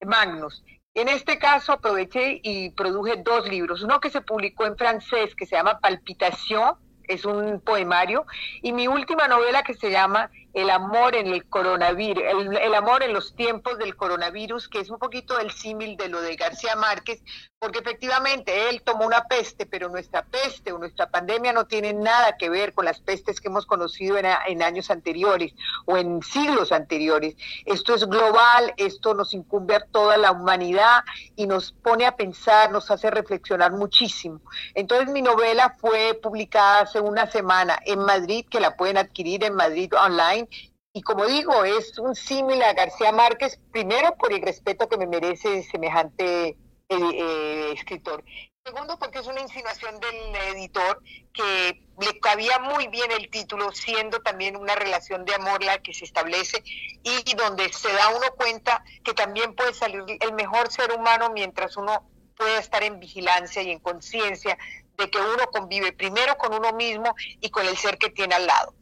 magnos. 0.04 0.64
En 0.96 1.10
este 1.10 1.38
caso 1.38 1.74
aproveché 1.74 2.40
y 2.42 2.70
produje 2.70 3.16
dos 3.18 3.46
libros, 3.50 3.82
uno 3.82 4.00
que 4.00 4.08
se 4.08 4.22
publicó 4.22 4.64
en 4.64 4.78
francés 4.78 5.34
que 5.34 5.44
se 5.44 5.54
llama 5.54 5.78
Palpitation, 5.78 6.74
es 7.06 7.26
un 7.26 7.60
poemario, 7.60 8.24
y 8.62 8.72
mi 8.72 8.88
última 8.88 9.28
novela 9.28 9.62
que 9.62 9.74
se 9.74 9.90
llama 9.90 10.30
el 10.56 10.70
amor 10.70 11.14
en 11.14 11.26
el 11.26 11.44
coronavirus, 11.44 12.24
el, 12.62 12.74
amor 12.74 13.02
en 13.02 13.12
los 13.12 13.36
tiempos 13.36 13.76
del 13.76 13.94
coronavirus, 13.94 14.68
que 14.68 14.80
es 14.80 14.88
un 14.88 14.98
poquito 14.98 15.38
el 15.38 15.50
símil 15.50 15.98
de 15.98 16.08
lo 16.08 16.22
de 16.22 16.34
García 16.34 16.74
Márquez, 16.76 17.22
porque 17.58 17.80
efectivamente 17.80 18.70
él 18.70 18.80
tomó 18.82 19.04
una 19.04 19.24
peste, 19.24 19.66
pero 19.66 19.90
nuestra 19.90 20.24
peste 20.24 20.72
o 20.72 20.78
nuestra 20.78 21.10
pandemia 21.10 21.52
no 21.52 21.66
tiene 21.66 21.92
nada 21.92 22.38
que 22.38 22.48
ver 22.48 22.72
con 22.72 22.86
las 22.86 23.00
pestes 23.00 23.38
que 23.38 23.48
hemos 23.48 23.66
conocido 23.66 24.16
en, 24.16 24.24
en 24.46 24.62
años 24.62 24.90
anteriores 24.90 25.52
o 25.84 25.98
en 25.98 26.22
siglos 26.22 26.72
anteriores. 26.72 27.36
Esto 27.66 27.94
es 27.94 28.06
global, 28.06 28.72
esto 28.78 29.12
nos 29.12 29.34
incumbe 29.34 29.74
a 29.74 29.84
toda 29.84 30.16
la 30.16 30.32
humanidad 30.32 31.04
y 31.34 31.46
nos 31.46 31.72
pone 31.72 32.06
a 32.06 32.16
pensar, 32.16 32.72
nos 32.72 32.90
hace 32.90 33.10
reflexionar 33.10 33.72
muchísimo. 33.72 34.40
Entonces 34.74 35.10
mi 35.10 35.20
novela 35.20 35.76
fue 35.78 36.18
publicada 36.22 36.80
hace 36.80 37.00
una 37.00 37.30
semana 37.30 37.78
en 37.84 37.98
Madrid, 37.98 38.46
que 38.48 38.60
la 38.60 38.74
pueden 38.74 38.96
adquirir 38.96 39.44
en 39.44 39.54
Madrid 39.54 39.92
online 39.94 40.45
y 40.92 41.02
como 41.02 41.26
digo, 41.26 41.64
es 41.64 41.98
un 41.98 42.14
símil 42.14 42.62
a 42.62 42.72
García 42.72 43.12
Márquez, 43.12 43.60
primero 43.70 44.16
por 44.16 44.32
el 44.32 44.40
respeto 44.40 44.88
que 44.88 44.96
me 44.96 45.06
merece 45.06 45.62
semejante 45.64 46.48
eh, 46.48 46.56
eh, 46.88 47.72
escritor. 47.74 48.24
Segundo, 48.64 48.98
porque 48.98 49.18
es 49.18 49.26
una 49.26 49.42
insinuación 49.42 50.00
del 50.00 50.34
editor 50.56 51.02
que 51.32 51.86
le 52.00 52.18
cabía 52.18 52.58
muy 52.60 52.88
bien 52.88 53.12
el 53.12 53.30
título, 53.30 53.70
siendo 53.72 54.20
también 54.22 54.56
una 54.56 54.74
relación 54.74 55.24
de 55.24 55.34
amor 55.34 55.62
la 55.62 55.78
que 55.82 55.94
se 55.94 56.04
establece 56.04 56.64
y 57.02 57.34
donde 57.34 57.72
se 57.72 57.92
da 57.92 58.08
uno 58.08 58.26
cuenta 58.36 58.82
que 59.04 59.14
también 59.14 59.54
puede 59.54 59.74
salir 59.74 60.02
el 60.18 60.32
mejor 60.32 60.72
ser 60.72 60.92
humano 60.92 61.30
mientras 61.30 61.76
uno 61.76 62.10
pueda 62.36 62.58
estar 62.58 62.82
en 62.82 62.98
vigilancia 63.00 63.62
y 63.62 63.70
en 63.70 63.80
conciencia 63.80 64.58
de 64.96 65.10
que 65.10 65.18
uno 65.18 65.46
convive 65.52 65.92
primero 65.92 66.36
con 66.38 66.54
uno 66.54 66.72
mismo 66.72 67.14
y 67.40 67.50
con 67.50 67.66
el 67.66 67.76
ser 67.76 67.98
que 67.98 68.10
tiene 68.10 68.34
al 68.34 68.46
lado. 68.46 68.74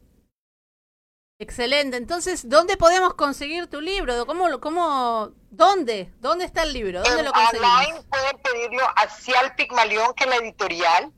Excelente. 1.37 1.97
Entonces, 1.97 2.47
¿dónde 2.47 2.77
podemos 2.77 3.13
conseguir 3.15 3.67
tu 3.67 3.81
libro? 3.81 4.25
¿Cómo, 4.25 4.59
cómo, 4.61 5.31
dónde? 5.49 6.11
¿Dónde 6.19 6.45
está 6.45 6.63
el 6.63 6.73
libro? 6.73 7.03
¿Dónde 7.03 7.23
lo 7.23 7.33
conseguimos? 7.33 7.71
Online 7.71 8.03
pueden 8.09 8.37
pedirlo 8.41 8.83
a 8.95 9.09
Cial 9.09 9.53
Pigmalión, 9.55 10.13
que 10.13 10.23
es 10.23 10.29
la 10.29 10.37
editorial. 10.37 11.11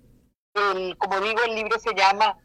El, 0.55 0.97
como 0.97 1.19
digo, 1.21 1.43
el 1.43 1.53
libro 1.53 1.77
se 1.79 1.93
llama 1.93 2.35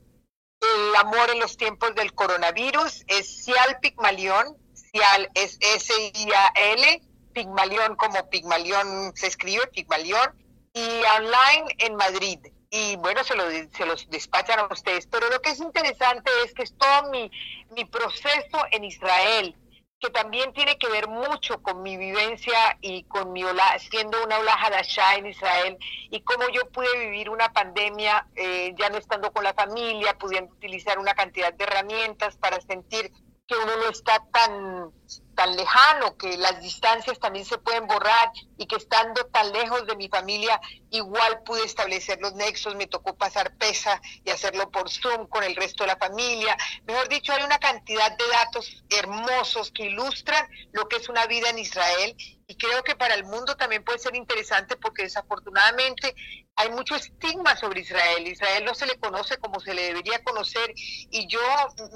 El 0.60 0.96
amor 0.96 1.30
en 1.30 1.40
los 1.40 1.56
tiempos 1.56 1.94
del 1.94 2.12
coronavirus. 2.12 3.04
Es 3.06 3.44
Cial 3.44 3.78
Pigmalión. 3.80 4.58
Cial 4.74 5.30
es 5.34 5.56
S-I-A-L. 5.60 7.02
Pigmalión 7.32 7.96
como 7.96 8.28
Pigmalión 8.28 9.12
se 9.14 9.28
escribe, 9.28 9.66
Pigmalión. 9.68 10.36
Y 10.74 10.86
online 11.16 11.74
en 11.78 11.96
Madrid 11.96 12.38
y 12.74 12.96
bueno, 12.96 13.22
se, 13.22 13.36
lo, 13.36 13.44
se 13.50 13.84
los 13.84 14.08
despachan 14.08 14.58
a 14.58 14.66
ustedes. 14.72 15.06
Pero 15.06 15.28
lo 15.28 15.40
que 15.42 15.50
es 15.50 15.60
interesante 15.60 16.30
es 16.44 16.54
que 16.54 16.62
es 16.62 16.74
todo 16.76 17.10
mi, 17.10 17.30
mi 17.76 17.84
proceso 17.84 18.64
en 18.70 18.84
Israel, 18.84 19.54
que 20.00 20.08
también 20.08 20.54
tiene 20.54 20.78
que 20.78 20.88
ver 20.88 21.06
mucho 21.06 21.62
con 21.62 21.82
mi 21.82 21.98
vivencia 21.98 22.78
y 22.80 23.04
con 23.04 23.30
mi 23.32 23.44
siendo 23.78 24.24
una 24.24 24.38
olaja 24.38 24.70
de 24.70 24.82
en 25.18 25.26
Israel 25.26 25.76
y 26.10 26.22
cómo 26.22 26.48
yo 26.48 26.66
pude 26.70 26.98
vivir 26.98 27.28
una 27.28 27.52
pandemia 27.52 28.26
eh, 28.34 28.74
ya 28.78 28.88
no 28.88 28.96
estando 28.96 29.30
con 29.32 29.44
la 29.44 29.52
familia, 29.52 30.16
pudiendo 30.18 30.54
utilizar 30.54 30.98
una 30.98 31.12
cantidad 31.12 31.52
de 31.52 31.64
herramientas 31.64 32.38
para 32.38 32.58
sentir 32.62 33.12
que 33.52 33.58
uno 33.58 33.76
no 33.76 33.90
está 33.90 34.24
tan 34.32 34.90
tan 35.34 35.56
lejano, 35.56 36.16
que 36.16 36.36
las 36.36 36.60
distancias 36.60 37.18
también 37.18 37.44
se 37.44 37.58
pueden 37.58 37.86
borrar 37.86 38.30
y 38.58 38.66
que 38.66 38.76
estando 38.76 39.24
tan 39.26 39.50
lejos 39.52 39.86
de 39.86 39.96
mi 39.96 40.08
familia 40.08 40.60
igual 40.90 41.42
pude 41.42 41.64
establecer 41.64 42.18
los 42.20 42.34
nexos, 42.34 42.74
me 42.74 42.86
tocó 42.86 43.14
pasar 43.16 43.56
pesa 43.56 44.00
y 44.24 44.30
hacerlo 44.30 44.70
por 44.70 44.90
Zoom 44.90 45.26
con 45.28 45.42
el 45.42 45.56
resto 45.56 45.84
de 45.84 45.88
la 45.88 45.96
familia. 45.96 46.56
Mejor 46.86 47.08
dicho, 47.08 47.32
hay 47.32 47.42
una 47.42 47.58
cantidad 47.58 48.16
de 48.16 48.28
datos 48.28 48.84
hermosos 48.90 49.72
que 49.72 49.86
ilustran 49.86 50.46
lo 50.72 50.86
que 50.88 50.96
es 50.96 51.08
una 51.08 51.26
vida 51.26 51.48
en 51.48 51.58
Israel 51.58 52.14
y 52.52 52.54
creo 52.54 52.82
que 52.82 52.94
para 52.94 53.14
el 53.14 53.24
mundo 53.24 53.56
también 53.56 53.82
puede 53.82 53.98
ser 53.98 54.14
interesante 54.14 54.76
porque 54.76 55.04
desafortunadamente 55.04 56.14
hay 56.54 56.68
mucho 56.68 56.94
estigma 56.94 57.56
sobre 57.56 57.80
Israel. 57.80 58.28
Israel 58.28 58.66
no 58.66 58.74
se 58.74 58.84
le 58.84 58.98
conoce 58.98 59.38
como 59.38 59.58
se 59.58 59.72
le 59.72 59.84
debería 59.84 60.22
conocer 60.22 60.74
y 60.76 61.26
yo 61.28 61.40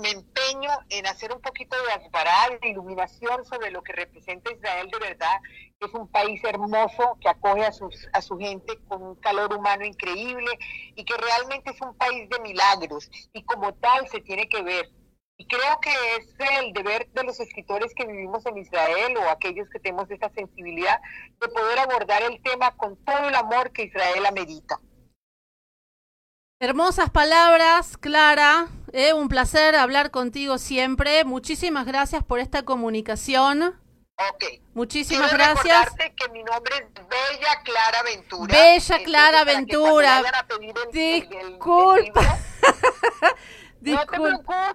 me 0.00 0.12
empeño 0.12 0.70
en 0.88 1.06
hacer 1.06 1.30
un 1.34 1.42
poquito 1.42 1.76
de 1.82 1.92
asparar, 1.92 2.58
de 2.58 2.70
iluminación 2.70 3.44
sobre 3.44 3.70
lo 3.70 3.82
que 3.82 3.92
representa 3.92 4.50
Israel 4.50 4.88
de 4.90 4.98
verdad. 4.98 5.40
Es 5.78 5.92
un 5.92 6.08
país 6.08 6.42
hermoso 6.42 7.18
que 7.20 7.28
acoge 7.28 7.66
a, 7.66 7.72
sus, 7.72 8.08
a 8.14 8.22
su 8.22 8.38
gente 8.38 8.78
con 8.88 9.02
un 9.02 9.16
calor 9.16 9.52
humano 9.52 9.84
increíble 9.84 10.58
y 10.94 11.04
que 11.04 11.18
realmente 11.18 11.72
es 11.72 11.80
un 11.82 11.94
país 11.98 12.30
de 12.30 12.40
milagros 12.40 13.10
y 13.34 13.42
como 13.42 13.74
tal 13.74 14.08
se 14.08 14.22
tiene 14.22 14.48
que 14.48 14.62
ver. 14.62 14.88
Y 15.38 15.46
creo 15.46 15.80
que 15.80 15.90
es 16.16 16.34
el 16.60 16.72
deber 16.72 17.08
de 17.12 17.24
los 17.24 17.38
escritores 17.40 17.92
que 17.94 18.06
vivimos 18.06 18.46
en 18.46 18.56
Israel 18.56 19.16
o 19.18 19.28
aquellos 19.28 19.68
que 19.68 19.78
tenemos 19.78 20.10
esta 20.10 20.30
sensibilidad 20.30 20.98
de 21.40 21.48
poder 21.48 21.78
abordar 21.78 22.22
el 22.22 22.40
tema 22.42 22.74
con 22.76 22.96
todo 23.04 23.28
el 23.28 23.34
amor 23.34 23.70
que 23.72 23.84
Israel 23.84 24.24
amerita. 24.24 24.80
Hermosas 26.58 27.10
palabras, 27.10 27.98
Clara. 27.98 28.68
Eh, 28.92 29.12
un 29.12 29.28
placer 29.28 29.76
hablar 29.76 30.10
contigo 30.10 30.56
siempre. 30.56 31.22
Muchísimas 31.26 31.84
gracias 31.84 32.24
por 32.24 32.40
esta 32.40 32.62
comunicación. 32.62 33.78
Ok. 34.16 34.44
Muchísimas 34.72 35.30
gracias. 35.34 35.92
que 36.16 36.28
mi 36.30 36.42
nombre 36.42 36.74
es 36.76 36.94
Bella 36.94 37.62
Clara 37.62 38.02
Ventura. 38.04 38.56
Bella 38.56 39.04
Clara 39.04 39.44
Ventura. 39.44 40.22
Disculpa. 40.90 42.38
Disculpa. 43.80 44.74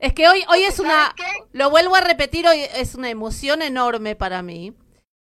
Es 0.00 0.14
que 0.14 0.26
hoy, 0.26 0.42
hoy 0.48 0.62
es 0.62 0.78
una, 0.78 1.14
lo 1.52 1.68
vuelvo 1.68 1.94
a 1.94 2.00
repetir, 2.00 2.46
hoy 2.46 2.60
es 2.74 2.94
una 2.94 3.10
emoción 3.10 3.60
enorme 3.60 4.16
para 4.16 4.42
mí, 4.42 4.72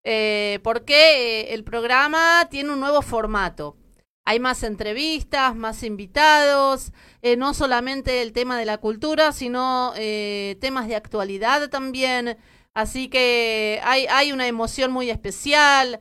eh, 0.04 0.60
porque 0.64 0.94
eh, 0.94 1.54
el 1.56 1.64
programa 1.64 2.48
tiene 2.52 2.72
un 2.72 2.80
nuevo 2.80 3.02
formato. 3.02 3.78
Hay 4.26 4.40
más 4.40 4.62
entrevistas, 4.62 5.56
más 5.56 5.82
invitados, 5.82 6.92
eh, 7.24 7.36
no 7.36 7.56
solamente 7.56 8.22
el 8.22 8.32
tema 8.32 8.60
de 8.60 8.66
la 8.66 8.78
cultura, 8.78 9.32
sino 9.32 9.94
temas 10.60 10.88
de 10.88 10.96
actualidad 10.96 11.70
también. 11.72 12.38
Así 12.76 13.10
que 13.10 13.82
hay, 13.84 14.06
hay 14.06 14.32
una 14.32 14.46
emoción 14.46 14.92
muy 14.92 15.10
especial. 15.10 16.00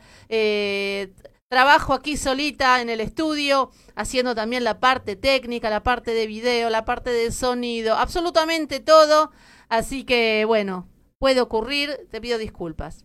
Trabajo 1.49 1.95
aquí 1.95 2.17
solita 2.17 2.81
en 2.81 2.91
el 2.91 3.01
estudio 3.01 3.71
haciendo 3.97 4.35
también 4.35 4.65
la 4.65 4.81
parte 4.81 5.17
técnica, 5.17 5.71
la 5.71 5.83
parte 5.83 6.13
de 6.13 6.27
video, 6.27 6.71
la 6.71 6.85
parte 6.85 7.11
de 7.11 7.33
sonido, 7.33 7.97
absolutamente 7.97 8.81
todo. 8.81 9.33
Así 9.69 10.05
que 10.05 10.45
bueno, 10.45 10.89
puede 11.19 11.41
ocurrir, 11.41 12.07
te 12.11 12.21
pido 12.21 12.39
disculpas. 12.39 13.05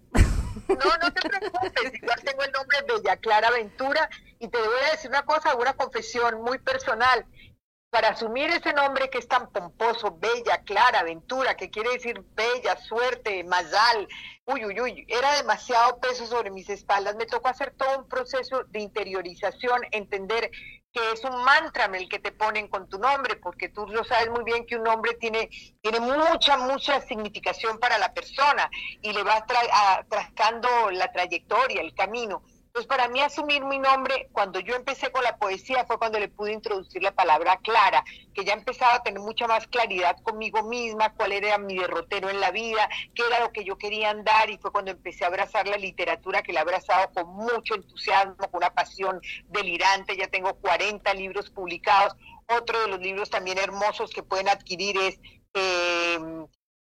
No, 0.68 0.76
no 1.02 1.14
te 1.14 1.30
preocupes, 1.30 1.94
igual 1.94 2.22
tengo 2.24 2.44
el 2.44 2.52
nombre 2.52 2.78
de 2.86 2.94
Bella 2.94 3.18
Clara 3.18 3.49
Ventura 3.52 4.10
y 4.40 4.48
te 4.48 4.57
voy 4.57 4.68
a 4.88 4.91
decir 4.91 5.10
una 5.10 5.24
cosa, 5.24 5.56
una 5.56 5.74
confesión 5.74 6.41
muy 6.41 6.60
personal. 6.60 7.26
Para 7.94 8.10
asumir 8.10 8.49
ese 8.49 8.74
nombre 8.74 9.07
que 9.11 9.20
es 9.20 9.28
tan 9.28 9.52
pomposo, 9.52 10.18
Bella, 10.18 10.64
Clara, 10.64 11.03
Ventura, 11.03 11.56
que 11.56 11.70
quiere 11.70 11.91
decir 11.91 12.20
bella, 12.34 12.76
suerte, 12.76 13.44
mazal, 13.44 14.07
uy, 14.45 14.65
uy, 14.65 14.82
uy, 14.82 15.06
era 15.07 15.34
demasiado 15.36 15.99
peso 15.99 16.26
sobre 16.26 16.49
mis 16.49 16.68
espaldas. 16.72 17.15
Me 17.15 17.28
tocó 17.28 17.49
hacer 17.49 17.72
todo 17.78 17.99
un 17.99 18.10
proceso 18.10 18.64
de 18.64 18.80
interiorización, 18.80 19.82
entender 19.91 20.49
que 20.91 21.11
es 21.11 21.24
un 21.24 21.44
mantra 21.44 21.86
el 21.86 22.10
que 22.10 22.18
te 22.18 22.32
ponen 22.32 22.68
con 22.68 22.90
tu 22.90 22.98
nombre, 22.98 23.36
porque 23.36 23.70
tú 23.70 23.86
lo 23.86 24.03
sabes 24.03 24.32
muy 24.32 24.44
bien 24.44 24.65
que 24.65 24.76
un 24.76 24.84
nombre 24.84 25.14
tiene, 25.20 25.52
tiene 25.80 25.99
mucha, 25.99 26.57
mucha 26.57 26.99
significación 27.02 27.78
para 27.78 27.99
la 27.99 28.11
persona 28.11 28.72
y 29.03 29.14
le 29.14 29.22
va 29.22 29.45
trazando 30.10 30.90
la 30.90 31.11
trayectoria, 31.11 31.80
el 31.80 31.94
camino. 31.94 32.41
Entonces, 32.75 32.87
para 32.87 33.07
mí 33.07 33.21
asumir 33.21 33.63
mi 33.63 33.77
nombre, 33.77 34.29
cuando 34.31 34.59
yo 34.59 34.75
empecé 34.75 35.11
con 35.11 35.23
la 35.23 35.37
poesía, 35.37 35.85
fue 35.85 35.99
cuando 35.99 36.17
le 36.17 36.27
pude 36.27 36.53
introducir 36.53 37.03
la 37.03 37.11
palabra 37.11 37.57
clara, 37.57 38.03
que 38.33 38.43
ya 38.43 38.53
empezaba 38.53 38.95
a 38.95 39.03
tener 39.03 39.19
mucha 39.19 39.45
más 39.45 39.67
claridad 39.67 40.17
conmigo 40.23 40.63
misma, 40.63 41.13
cuál 41.13 41.33
era 41.33 41.59
mi 41.59 41.77
derrotero 41.77 42.31
en 42.31 42.39
la 42.39 42.49
vida, 42.49 42.89
qué 43.13 43.21
era 43.27 43.41
lo 43.41 43.51
que 43.51 43.63
yo 43.63 43.77
quería 43.77 44.09
andar, 44.09 44.49
y 44.49 44.57
fue 44.57 44.71
cuando 44.71 44.89
empecé 44.89 45.23
a 45.23 45.27
abrazar 45.27 45.67
la 45.67 45.77
literatura, 45.77 46.41
que 46.41 46.51
la 46.51 46.61
he 46.61 46.63
abrazado 46.63 47.11
con 47.13 47.27
mucho 47.35 47.75
entusiasmo, 47.75 48.37
con 48.37 48.55
una 48.55 48.73
pasión 48.73 49.21
delirante. 49.49 50.17
Ya 50.17 50.27
tengo 50.29 50.55
40 50.55 51.13
libros 51.13 51.51
publicados. 51.51 52.15
Otro 52.57 52.81
de 52.81 52.87
los 52.87 52.99
libros 52.99 53.29
también 53.29 53.59
hermosos 53.59 54.09
que 54.09 54.23
pueden 54.23 54.49
adquirir 54.49 54.97
es, 54.97 55.19
eh, 55.53 56.17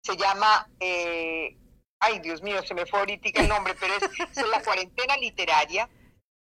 se 0.03 0.17
llama... 0.17 0.67
Eh, 0.81 1.55
ay 1.99 2.19
Dios 2.19 2.41
mío, 2.41 2.61
se 2.63 2.73
me 2.73 2.85
fue 2.85 2.99
ahorita 2.99 3.29
el 3.41 3.47
nombre, 3.47 3.75
pero 3.79 3.93
es, 3.95 4.47
la 4.47 4.61
cuarentena 4.61 5.17
literaria. 5.17 5.89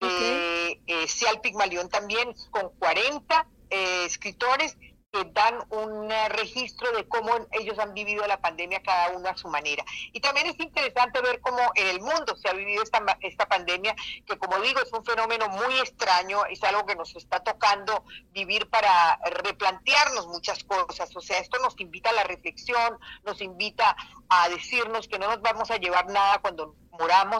Eh, 0.03 0.81
eh, 0.87 1.07
Cial 1.07 1.41
Pigmalión 1.41 1.87
también 1.87 2.33
con 2.49 2.69
40 2.79 3.47
eh, 3.69 4.05
escritores 4.05 4.75
que 5.11 5.25
dan 5.25 5.55
un 5.69 6.09
eh, 6.09 6.29
registro 6.29 6.91
de 6.93 7.05
cómo 7.07 7.31
ellos 7.51 7.77
han 7.79 7.93
vivido 7.93 8.25
la 8.27 8.39
pandemia 8.39 8.81
cada 8.81 9.09
uno 9.09 9.27
a 9.27 9.35
su 9.35 9.49
manera. 9.49 9.83
Y 10.13 10.21
también 10.21 10.47
es 10.47 10.59
interesante 10.59 11.21
ver 11.21 11.41
cómo 11.41 11.59
en 11.75 11.87
el 11.87 11.99
mundo 11.99 12.35
se 12.37 12.47
ha 12.49 12.53
vivido 12.53 12.81
esta, 12.81 13.03
esta 13.19 13.45
pandemia, 13.45 13.93
que 14.25 14.37
como 14.37 14.59
digo 14.59 14.79
es 14.79 14.91
un 14.93 15.03
fenómeno 15.03 15.49
muy 15.49 15.79
extraño, 15.79 16.45
es 16.45 16.63
algo 16.63 16.85
que 16.85 16.95
nos 16.95 17.13
está 17.15 17.41
tocando 17.41 18.05
vivir 18.31 18.69
para 18.69 19.19
replantearnos 19.43 20.27
muchas 20.27 20.63
cosas. 20.63 21.13
O 21.15 21.21
sea, 21.21 21.39
esto 21.39 21.59
nos 21.59 21.77
invita 21.79 22.11
a 22.11 22.13
la 22.13 22.23
reflexión, 22.23 22.97
nos 23.25 23.41
invita 23.41 23.95
a 24.29 24.47
decirnos 24.47 25.09
que 25.09 25.19
no 25.19 25.27
nos 25.27 25.41
vamos 25.41 25.71
a 25.71 25.77
llevar 25.77 26.09
nada 26.09 26.39
cuando 26.39 26.75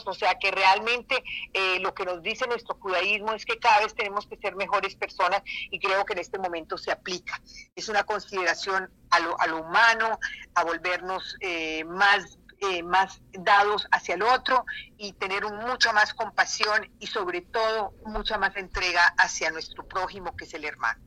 o 0.05 0.13
sea 0.13 0.38
que 0.39 0.51
realmente 0.51 1.23
eh, 1.53 1.79
lo 1.79 1.93
que 1.93 2.05
nos 2.05 2.21
dice 2.21 2.47
nuestro 2.47 2.75
judaísmo 2.75 3.33
es 3.33 3.45
que 3.45 3.59
cada 3.59 3.81
vez 3.81 3.93
tenemos 3.93 4.27
que 4.27 4.38
ser 4.38 4.55
mejores 4.55 4.95
personas 4.95 5.41
y 5.45 5.79
creo 5.79 6.05
que 6.05 6.13
en 6.13 6.19
este 6.19 6.39
momento 6.39 6.77
se 6.77 6.91
aplica. 6.91 7.41
Es 7.75 7.89
una 7.89 8.03
consideración 8.03 8.89
a 9.09 9.19
lo, 9.19 9.39
a 9.39 9.47
lo 9.47 9.61
humano, 9.61 10.19
a 10.55 10.63
volvernos 10.63 11.35
eh, 11.41 11.83
más 11.85 12.38
eh, 12.63 12.83
más 12.83 13.21
dados 13.31 13.88
hacia 13.89 14.13
el 14.13 14.21
otro 14.21 14.65
y 14.95 15.13
tener 15.13 15.43
mucha 15.45 15.93
más 15.93 16.13
compasión 16.13 16.88
y 16.99 17.07
sobre 17.07 17.41
todo 17.41 17.95
mucha 18.05 18.38
más 18.38 18.55
entrega 18.55 19.03
hacia 19.17 19.49
nuestro 19.49 19.88
prójimo 19.88 20.35
que 20.35 20.45
es 20.45 20.53
el 20.53 20.65
hermano. 20.65 21.01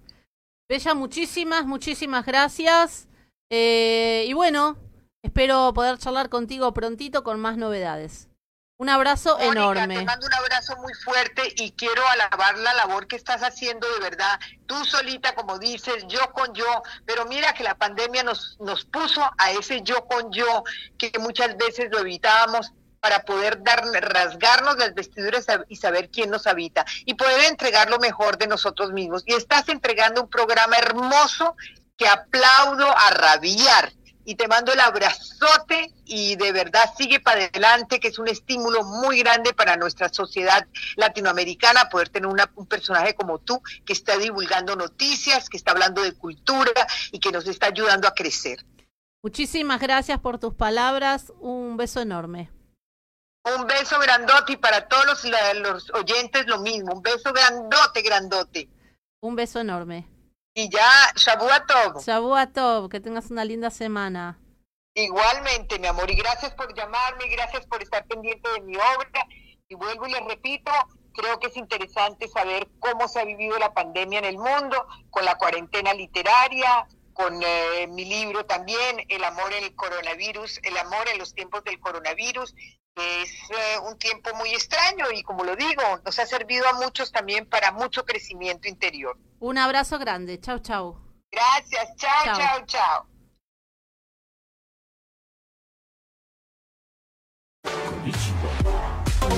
Bella, 0.69 0.95
muchísimas, 0.95 1.65
muchísimas 1.65 2.27
gracias. 2.27 3.07
y 3.51 4.33
bueno, 4.33 4.77
espero 5.23 5.73
poder 5.75 5.97
charlar 5.99 6.29
contigo 6.29 6.75
prontito 6.75 7.23
con 7.23 7.39
más 7.39 7.57
novedades. 7.57 8.29
Un 8.77 8.89
abrazo 8.89 9.39
enorme. 9.39 9.99
Te 9.99 10.05
mando 10.05 10.27
un 10.27 10.35
abrazo 10.35 10.77
muy 10.79 10.93
fuerte 10.95 11.43
y 11.57 11.73
quiero 11.73 12.03
alabar 12.09 12.59
la 12.59 12.75
labor 12.75 13.07
que 13.07 13.15
estás 13.15 13.43
haciendo 13.43 13.87
de 13.95 14.01
verdad. 14.01 14.41
Tú 14.67 14.85
solita, 14.85 15.35
como 15.37 15.61
dices, 15.61 16.05
yo 16.09 16.33
con 16.33 16.53
yo, 16.55 16.83
pero 17.07 17.25
mira 17.25 17.53
que 17.55 17.63
la 17.63 17.77
pandemia 17.77 18.25
nos, 18.25 18.57
nos 18.59 18.85
puso 18.85 19.23
a 19.39 19.53
ese 19.53 19.83
yo 19.83 20.05
con 20.07 20.33
yo 20.33 20.65
que 20.99 21.13
muchas 21.21 21.57
veces 21.57 21.89
lo 21.93 22.01
evitábamos 22.01 22.73
para 22.99 23.23
poder 23.23 23.63
dar, 23.63 23.85
rasgarnos 23.85 24.77
las 24.77 24.95
vestiduras 24.95 25.47
y 25.69 25.77
saber 25.77 26.11
quién 26.11 26.31
nos 26.31 26.47
habita 26.49 26.85
y 27.05 27.15
poder 27.15 27.45
entregar 27.45 27.91
lo 27.91 27.99
mejor 28.01 28.39
de 28.39 28.49
nosotros 28.49 28.93
mismos. 28.93 29.23
Y 29.27 29.35
estás 29.35 29.69
entregando 29.69 30.23
un 30.23 30.29
programa 30.29 30.79
hermoso 30.79 31.55
que 31.97 32.09
aplaudo 32.09 32.89
a 32.89 33.11
rabiar 33.11 33.93
y 34.25 34.35
te 34.37 34.49
mando 34.49 34.73
el 34.73 34.81
abrazote 34.81 35.93
y 36.05 36.37
de 36.37 36.53
verdad 36.53 36.93
sigue 36.97 37.21
para 37.21 37.45
adelante, 37.45 38.01
que 38.01 38.09
es 38.09 38.19
un 38.19 38.29
estímulo 38.29 38.83
muy 38.85 39.19
grande 39.19 39.53
para 39.53 39.77
nuestra 39.77 40.09
sociedad 40.09 40.67
latinoamericana 40.97 41.89
poder 41.89 42.09
tener 42.09 42.29
un 42.29 42.67
personaje 42.67 43.15
como 43.15 43.39
tú 43.39 43.61
que 43.85 43.93
está 43.93 44.17
divulgando 44.17 44.77
noticias, 44.77 45.49
que 45.49 45.57
está 45.57 45.73
hablando 45.73 46.03
de 46.03 46.13
cultura 46.13 46.87
y 47.13 47.19
que 47.19 47.33
nos 47.33 47.47
está 47.47 47.67
ayudando 47.67 48.09
a 48.09 48.15
crecer. 48.15 48.65
Muchísimas 49.23 49.81
gracias 49.81 50.21
por 50.21 50.39
tus 50.39 50.55
palabras, 50.55 51.33
un 51.41 51.77
beso 51.77 52.01
enorme. 52.01 52.51
Un 53.45 53.67
beso 53.67 53.99
grandote 53.99 54.55
y 54.55 54.57
para 54.57 54.89
todos 54.89 55.05
los, 55.07 55.25
los 55.61 55.91
oyentes 55.95 56.47
lo 56.47 56.61
mismo, 56.61 56.95
un 56.95 57.03
beso 57.03 57.33
grandote, 57.33 58.03
grandote. 58.03 58.69
Un 59.21 59.37
beso 59.37 59.61
enorme. 59.61 60.14
Y 60.55 60.69
ya, 60.69 61.13
Shabuatov. 61.17 62.05
Shabuatov, 62.05 62.89
que 62.89 63.01
tengas 63.01 63.31
una 63.31 63.45
linda 63.45 63.71
semana. 63.71 64.39
Igualmente, 64.95 65.81
mi 65.81 65.89
amor, 65.89 66.09
y 66.09 66.15
gracias 66.15 66.55
por 66.55 66.73
llamarme, 66.73 67.27
gracias 67.29 67.67
por 67.67 67.83
estar 67.83 68.07
pendiente 68.07 68.49
de 68.53 68.61
mi 68.61 68.77
obra. 68.77 69.27
Y 69.69 69.75
vuelvo 69.75 70.07
y 70.07 70.13
les 70.13 70.25
repito, 70.25 70.71
creo 71.13 71.41
que 71.41 71.49
es 71.49 71.57
interesante 71.57 72.29
saber 72.29 72.69
cómo 72.79 73.09
se 73.09 73.19
ha 73.21 73.25
vivido 73.25 73.59
la 73.59 73.75
pandemia 73.75 74.21
en 74.21 74.27
el 74.27 74.39
mundo, 74.39 74.87
con 75.11 75.25
la 75.25 75.35
cuarentena 75.35 75.93
literaria, 75.93 76.87
con 77.13 77.41
eh, 77.43 77.89
mi 77.89 78.05
libro 78.05 78.47
también, 78.47 79.05
El 79.09 79.25
amor 79.25 79.53
en 79.53 79.65
el 79.65 79.75
coronavirus, 79.75 80.61
el 80.63 80.77
amor 80.77 81.09
en 81.09 81.19
los 81.19 81.35
tiempos 81.35 81.65
del 81.65 81.81
coronavirus, 81.81 82.55
es 82.97 83.31
eh, 83.51 83.79
un 83.89 83.99
tiempo 83.99 84.35
muy 84.35 84.51
extraño 84.51 85.07
y 85.13 85.23
como 85.23 85.45
lo 85.45 85.57
digo, 85.57 85.83
nos 86.05 86.19
ha 86.19 86.27
servido 86.27 86.69
a 86.69 86.75
muchos 86.75 87.11
también 87.11 87.49
para 87.49 87.73
mucho 87.73 88.05
crecimiento 88.05 88.69
interior. 88.69 89.19
Un 89.41 89.59
abrazo 89.59 89.99
grande, 89.99 90.41
chao, 90.41 90.59
chao. 90.59 91.01
Gracias, 91.31 91.97
chao, 91.97 92.37
chao, 92.37 92.67
chao. 92.67 93.07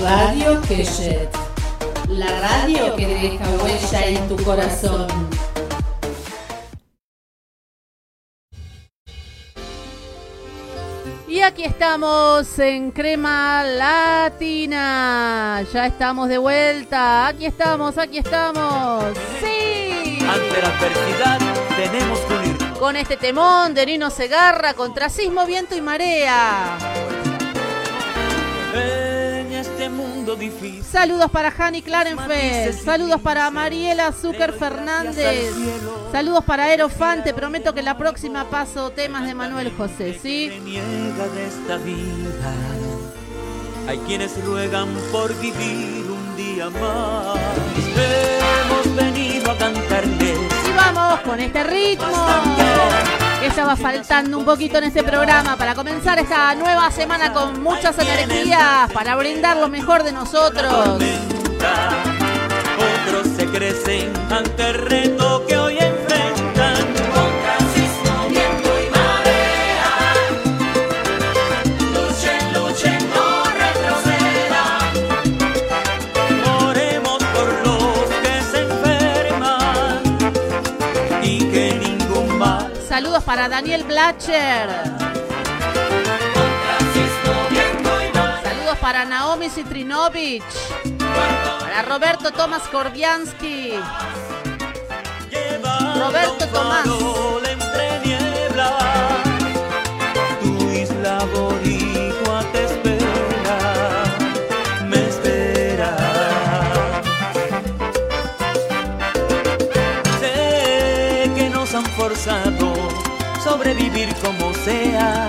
Radio 0.01 0.61
Keshet, 0.61 1.29
la 2.09 2.39
radio 2.39 2.95
que 2.95 3.07
deja 3.07 3.49
huella 3.63 4.05
en 4.05 4.27
tu 4.27 4.43
corazón. 4.43 5.07
Y 11.27 11.41
aquí 11.41 11.65
estamos 11.65 12.57
en 12.57 12.91
Crema 12.91 13.61
Latina. 13.65 15.61
Ya 15.73 15.87
estamos 15.87 16.29
de 16.29 16.37
vuelta. 16.37 17.27
Aquí 17.27 17.45
estamos, 17.45 17.97
aquí 17.97 18.19
estamos. 18.19 19.03
Sí. 19.41 20.19
Ante 20.25 20.61
la 20.61 20.69
adversidad 20.69 21.39
tenemos 21.75 22.19
que 22.19 22.33
unirnos. 22.33 22.79
Con 22.79 22.95
este 22.95 23.17
temón 23.17 23.73
de 23.73 23.85
Nino 23.85 24.09
Segarra 24.09 24.73
contra 24.73 25.09
sismo, 25.09 25.45
viento 25.45 25.75
y 25.75 25.81
marea. 25.81 26.77
Saludos 30.89 31.31
para 31.31 31.53
Hani 31.57 31.81
Klarenfeld. 31.81 32.83
Saludos 32.83 33.21
para 33.21 33.49
Mariela 33.51 34.11
Zucker 34.11 34.53
Fernández. 34.53 35.53
Saludos 36.11 36.43
para 36.45 36.65
Aerofante. 36.65 37.33
Prometo 37.33 37.73
que 37.73 37.81
la 37.81 37.97
próxima 37.97 38.49
paso 38.49 38.91
temas 38.91 39.25
de 39.25 39.35
Manuel 39.35 39.71
José, 39.77 40.19
¿sí? 40.21 40.51
Hay 43.87 43.97
quienes 43.99 44.43
ruegan 44.43 44.89
por 45.11 45.33
vivir 45.39 46.05
un 46.11 46.35
día 46.35 46.69
más. 46.69 47.37
Hemos 47.95 48.95
venido 48.95 49.51
a 49.51 49.57
cantarles. 49.57 50.37
Y 50.67 50.71
vamos 50.75 51.21
con 51.21 51.39
este 51.39 51.63
ritmo 51.63 52.07
estaba 53.47 53.75
faltando 53.75 54.37
un 54.37 54.45
poquito 54.45 54.77
en 54.77 54.85
este 54.85 55.03
programa 55.03 55.55
para 55.55 55.73
comenzar 55.73 56.19
esta 56.19 56.53
nueva 56.55 56.91
semana 56.91 57.31
con 57.33 57.61
muchas 57.63 57.97
energías, 57.97 58.91
para 58.93 59.15
brindar 59.15 59.57
lo 59.57 59.69
mejor 59.69 60.03
de 60.03 60.11
nosotros. 60.11 60.99
Para 83.27 83.49
Daniel 83.49 83.83
Blacher. 83.83 84.69
Saludos 88.41 88.77
para 88.79 89.03
Naomi 89.03 89.49
Citrinovich. 89.49 90.45
Para 91.59 91.81
Roberto 91.81 92.31
Tomás 92.31 92.63
Kordiansky. 92.69 93.73
Roberto 95.99 96.47
Tomás. 96.47 96.87
Sobrevivir 113.77 114.13
como 114.15 114.53
sea. 114.53 115.27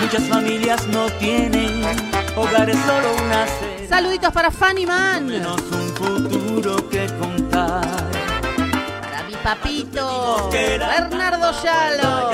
Muchas 0.00 0.24
familias 0.28 0.86
no 0.88 1.10
tienen 1.18 1.82
hogares, 2.36 2.76
solo 2.86 3.24
una 3.24 3.46
sed. 3.46 3.88
Saluditos 3.88 4.32
para 4.32 4.50
Fanny 4.50 4.86
Man. 4.86 5.26
Menos 5.26 5.60
un 5.60 5.88
futuro 5.94 6.88
que 6.88 7.06
contar. 7.18 7.82
Para 9.00 9.22
mi 9.24 9.34
papito. 9.34 10.48
Bernardo 10.50 11.52
Yalo. 11.62 12.30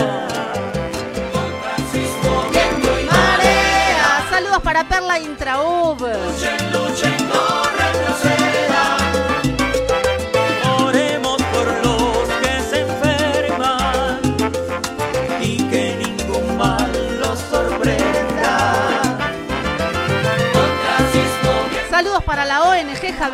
Marea. 3.10 4.26
Saludos 4.30 4.62
para 4.62 4.88
Perla 4.88 5.18
Intraub. 5.18 5.98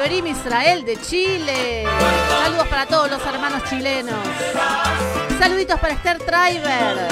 Javerim 0.03 0.27
Israel 0.27 0.85
de 0.85 0.97
Chile. 1.01 1.85
Saludos 2.43 2.67
para 2.67 2.87
todos 2.87 3.09
los 3.09 3.25
hermanos 3.25 3.63
chilenos. 3.71 4.19
Saluditos 5.39 5.79
para 5.79 5.93
Esther 5.93 6.19
Triber. 6.19 7.07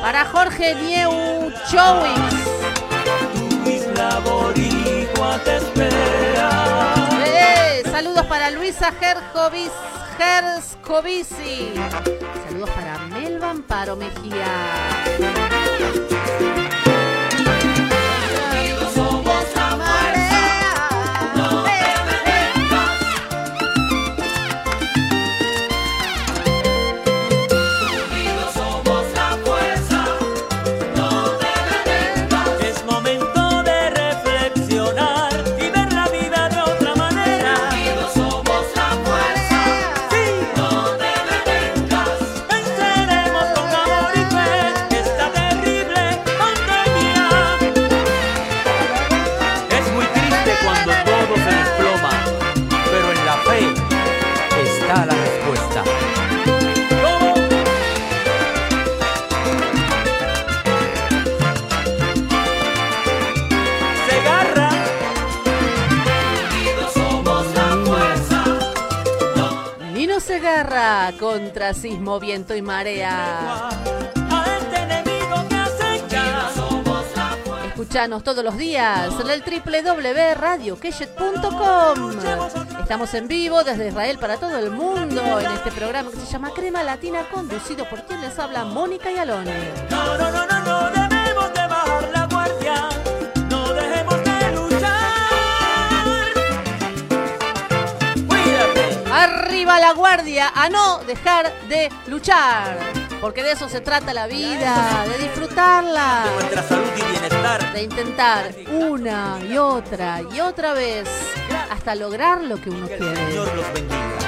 Para 0.00 0.24
Jorge 0.24 0.74
Nieu 0.76 1.52
Chowix. 1.70 2.18
Eh, 7.26 7.82
saludos 7.92 8.24
para 8.24 8.50
Luisa 8.52 8.90
Gerjovis. 8.90 9.70
Saludos 12.48 12.70
para 12.70 12.98
Melba 13.08 13.50
Amparo 13.50 13.96
Mejía. 13.96 14.97
Contra 71.16 71.72
sismo, 71.72 72.20
viento 72.20 72.54
y 72.54 72.60
marea. 72.60 73.70
Escuchanos 77.66 78.22
todos 78.22 78.44
los 78.44 78.58
días 78.58 79.14
en 79.18 79.30
el 79.30 79.42
www.radiokeshet.com. 79.42 82.10
Estamos 82.82 83.14
en 83.14 83.26
vivo 83.26 83.64
desde 83.64 83.88
Israel 83.88 84.18
para 84.18 84.36
todo 84.36 84.58
el 84.58 84.70
mundo 84.70 85.40
en 85.40 85.50
este 85.52 85.72
programa 85.72 86.10
que 86.10 86.18
se 86.18 86.26
llama 86.26 86.50
Crema 86.54 86.82
Latina, 86.82 87.26
conducido 87.32 87.88
por 87.88 88.04
quien 88.04 88.20
les 88.20 88.38
habla, 88.38 88.64
Mónica 88.64 89.10
y 89.10 89.16
Alone. 89.16 91.07
Arriba 99.18 99.80
la 99.80 99.94
guardia, 99.94 100.52
a 100.54 100.68
no 100.68 100.98
dejar 100.98 101.52
de 101.68 101.90
luchar. 102.06 102.78
Porque 103.20 103.42
de 103.42 103.50
eso 103.50 103.68
se 103.68 103.80
trata 103.80 104.14
la 104.14 104.28
vida, 104.28 105.04
de 105.08 105.18
disfrutarla. 105.18 106.24
Nuestra 106.34 106.62
salud 106.62 106.86
y 106.96 107.10
bienestar. 107.10 107.72
de 107.72 107.82
intentar 107.82 108.54
una 108.80 109.40
y 109.50 109.58
otra 109.58 110.20
y 110.32 110.38
otra 110.38 110.72
vez 110.72 111.08
hasta 111.68 111.96
lograr 111.96 112.42
lo 112.42 112.60
que 112.60 112.70
uno 112.70 112.86
Que 112.86 112.94
el 112.94 113.00
quiere. 113.00 113.26
Señor 113.26 113.54
los 113.56 113.72
bendiga. 113.72 114.18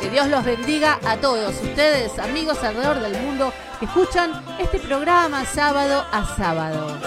Que 0.00 0.10
Dios 0.10 0.26
los 0.28 0.44
bendiga 0.44 0.98
a 1.06 1.16
todos 1.18 1.54
ustedes, 1.62 2.18
amigos 2.18 2.62
alrededor 2.64 3.00
del 3.00 3.20
mundo, 3.20 3.52
que 3.78 3.84
escuchan 3.84 4.42
este 4.58 4.78
programa 4.78 5.44
sábado 5.44 6.02
a 6.12 6.24
sábado. 6.34 6.98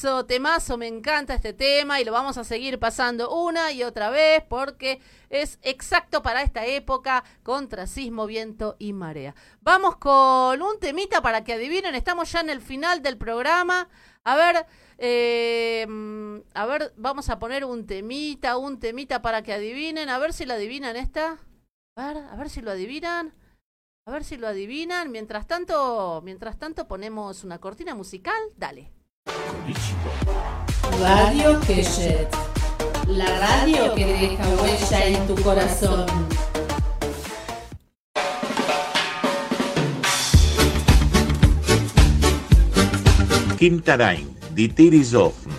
Temazo, 0.00 0.26
temazo, 0.26 0.78
me 0.78 0.86
encanta 0.86 1.34
este 1.34 1.52
tema 1.52 2.00
y 2.00 2.04
lo 2.04 2.12
vamos 2.12 2.38
a 2.38 2.44
seguir 2.44 2.78
pasando 2.78 3.34
una 3.34 3.72
y 3.72 3.82
otra 3.82 4.10
vez 4.10 4.44
porque 4.48 5.00
es 5.28 5.58
exacto 5.62 6.22
para 6.22 6.42
esta 6.42 6.64
época 6.66 7.24
contra 7.42 7.88
sismo, 7.88 8.26
viento 8.26 8.76
y 8.78 8.92
marea. 8.92 9.34
Vamos 9.60 9.96
con 9.96 10.62
un 10.62 10.78
temita 10.78 11.20
para 11.20 11.42
que 11.42 11.54
adivinen, 11.54 11.96
estamos 11.96 12.30
ya 12.30 12.42
en 12.42 12.50
el 12.50 12.60
final 12.60 13.02
del 13.02 13.18
programa. 13.18 13.88
A 14.22 14.36
ver, 14.36 15.88
mm, 15.88 16.42
a 16.54 16.66
ver, 16.66 16.92
vamos 16.96 17.28
a 17.28 17.40
poner 17.40 17.64
un 17.64 17.84
temita, 17.84 18.56
un 18.56 18.78
temita 18.78 19.20
para 19.20 19.42
que 19.42 19.52
adivinen, 19.52 20.10
a 20.10 20.18
ver 20.18 20.32
si 20.32 20.46
lo 20.46 20.54
adivinan 20.54 20.94
esta. 20.94 21.38
A 21.96 22.12
ver, 22.12 22.18
a 22.18 22.36
ver 22.36 22.50
si 22.50 22.60
lo 22.60 22.70
adivinan. 22.70 23.34
A 24.06 24.12
ver 24.12 24.22
si 24.22 24.36
lo 24.36 24.46
adivinan. 24.46 25.10
Mientras 25.10 25.48
tanto, 25.48 26.22
mientras 26.24 26.56
tanto 26.56 26.86
ponemos 26.86 27.42
una 27.42 27.58
cortina 27.58 27.96
musical. 27.96 28.40
Dale. 28.56 28.97
Radio 31.00 31.60
Keshet. 31.60 32.28
La 33.06 33.26
radio 33.38 33.94
que 33.94 34.06
deja 34.06 34.48
huella 34.62 35.06
en 35.06 35.26
tu 35.26 35.34
corazón. 35.42 36.06
Quintarain, 43.58 44.36
Ditirizofn. 44.54 45.50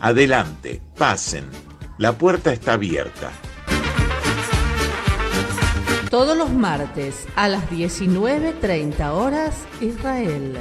Adelante, 0.00 0.80
pasen. 0.96 1.44
La 1.98 2.12
puerta 2.12 2.52
está 2.52 2.74
abierta. 2.74 3.32
Todos 6.08 6.36
los 6.36 6.50
martes 6.50 7.26
a 7.36 7.48
las 7.48 7.68
19.30 7.70 9.10
horas 9.10 9.56
Israel. 9.80 10.58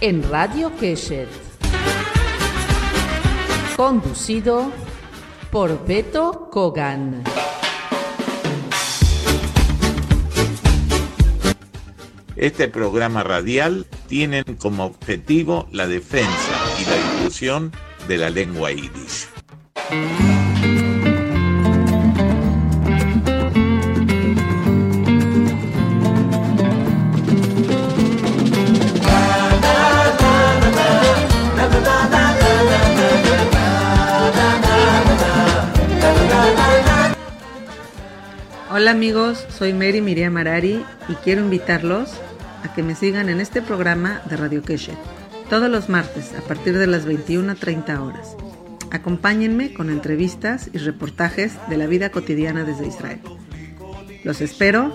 En 0.00 0.22
Radio 0.30 0.70
Keshet. 0.78 1.28
Conducido 3.76 4.70
por 5.50 5.84
Beto 5.86 6.48
Kogan. 6.52 7.24
Este 12.36 12.68
programa 12.68 13.24
radial 13.24 13.86
tiene 14.06 14.44
como 14.44 14.84
objetivo 14.84 15.66
la 15.72 15.88
defensa 15.88 16.30
y 16.80 16.84
la 16.84 16.96
difusión 17.18 17.72
de 18.06 18.18
la 18.18 18.30
lengua 18.30 18.70
yiddish. 18.70 19.26
Hola 38.78 38.92
amigos, 38.92 39.44
soy 39.48 39.72
Mary 39.72 40.00
Miriam 40.00 40.36
Arari 40.36 40.84
y 41.08 41.14
quiero 41.24 41.40
invitarlos 41.40 42.10
a 42.62 42.72
que 42.74 42.84
me 42.84 42.94
sigan 42.94 43.28
en 43.28 43.40
este 43.40 43.60
programa 43.60 44.22
de 44.30 44.36
Radio 44.36 44.62
Keshet 44.62 44.94
todos 45.50 45.68
los 45.68 45.88
martes 45.88 46.32
a 46.38 46.42
partir 46.42 46.78
de 46.78 46.86
las 46.86 47.04
21.30 47.04 47.98
horas. 48.00 48.36
Acompáñenme 48.92 49.74
con 49.74 49.90
entrevistas 49.90 50.70
y 50.72 50.78
reportajes 50.78 51.54
de 51.68 51.76
la 51.76 51.88
vida 51.88 52.10
cotidiana 52.10 52.62
desde 52.62 52.86
Israel. 52.86 53.18
Los 54.22 54.40
espero. 54.40 54.92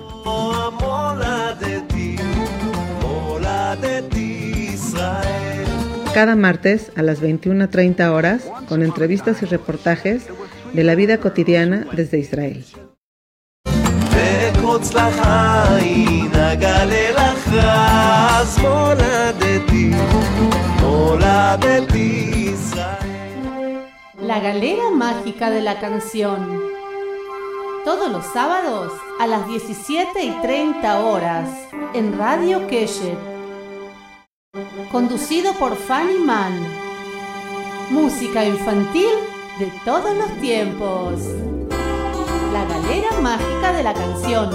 Cada 6.14 6.38
martes 6.38 6.94
a 6.96 7.02
las 7.02 7.22
21.30 7.22 8.10
horas 8.14 8.50
con 8.70 8.82
entrevistas 8.82 9.44
y 9.44 9.46
reportajes 9.46 10.28
de 10.72 10.84
la 10.86 10.96
vida 10.96 11.18
cotidiana 11.18 11.86
desde 11.94 12.20
Israel. 12.20 12.64
וקוץ 14.73 14.95
לך 14.95 15.21
עין, 15.77 16.35
אגלה 16.35 17.11
לך 17.11 17.55
אז 17.55 18.59
מולדתי, 18.59 19.91
מולדתי 20.81 22.33
ישראל. 22.53 23.77
La 24.21 24.41
galera 24.41 24.91
mágica 24.91 25.51
de 25.51 25.63
la 25.63 25.79
canción. 25.81 26.41
Todos 27.85 28.11
los 28.11 28.25
sábados 28.27 28.93
a 29.21 29.27
las 29.27 29.47
17 29.49 30.23
y 30.23 30.31
30 30.43 31.01
horas 31.01 31.49
en 31.95 32.19
Radio 32.19 32.67
Keshet. 32.67 33.19
Conducido 34.93 35.53
por 35.55 35.77
Fanny 35.77 36.19
Mann. 36.19 36.55
Música 37.91 38.45
infantil 38.45 39.15
de 39.59 39.73
todos 39.85 40.15
los 40.17 40.31
tiempos. 40.41 41.15
La 42.54 42.66
galera 42.66 43.12
mágica 43.20 43.74
de 43.74 43.82
la 43.82 43.94
canción. 43.96 44.52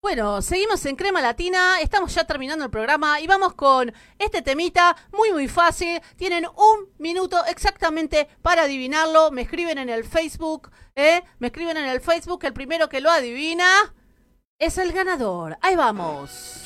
Bueno, 0.00 0.40
seguimos 0.40 0.86
en 0.86 0.96
Crema 0.96 1.20
Latina, 1.20 1.82
estamos 1.82 2.14
ya 2.14 2.24
terminando 2.24 2.64
el 2.64 2.70
programa 2.70 3.20
y 3.20 3.26
vamos 3.26 3.52
con 3.52 3.92
este 4.18 4.40
temita 4.40 4.96
muy 5.12 5.32
muy 5.32 5.48
fácil. 5.48 6.00
Tienen 6.16 6.46
un 6.46 6.88
minuto 6.96 7.44
exactamente 7.44 8.26
para 8.40 8.62
adivinarlo. 8.62 9.30
Me 9.32 9.42
escriben 9.42 9.76
en 9.76 9.90
el 9.90 10.02
Facebook, 10.02 10.70
¿eh? 10.96 11.22
Me 11.40 11.48
escriben 11.48 11.76
en 11.76 11.84
el 11.84 12.00
Facebook, 12.00 12.42
el 12.46 12.54
primero 12.54 12.88
que 12.88 13.02
lo 13.02 13.10
adivina 13.10 13.66
es 14.58 14.78
el 14.78 14.92
ganador. 14.92 15.56
Ahí 15.60 15.76
vamos. 15.76 16.64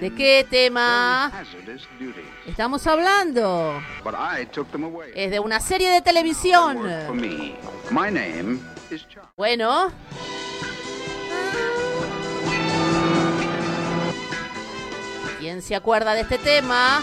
¿De 0.00 0.14
qué 0.14 0.46
tema 0.48 1.30
estamos 2.46 2.86
hablando? 2.86 3.82
Es 5.14 5.30
de 5.30 5.38
una 5.38 5.60
serie 5.60 5.90
de 5.90 6.00
televisión. 6.00 6.78
Bueno. 9.36 9.92
¿Quién 15.38 15.60
se 15.60 15.74
acuerda 15.76 16.14
de 16.14 16.22
este 16.22 16.38
tema? 16.38 17.02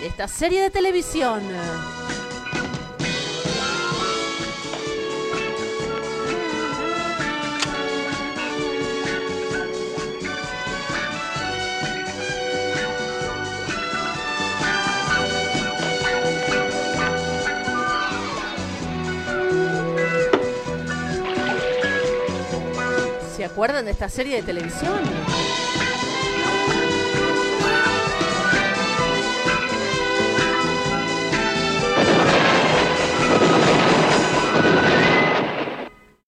De 0.00 0.06
esta 0.06 0.28
serie 0.28 0.60
de 0.60 0.70
televisión. 0.70 1.42
¿Se 23.44 23.50
acuerdan 23.50 23.84
de 23.84 23.90
esta 23.90 24.08
serie 24.08 24.36
de 24.36 24.42
televisión? 24.42 25.02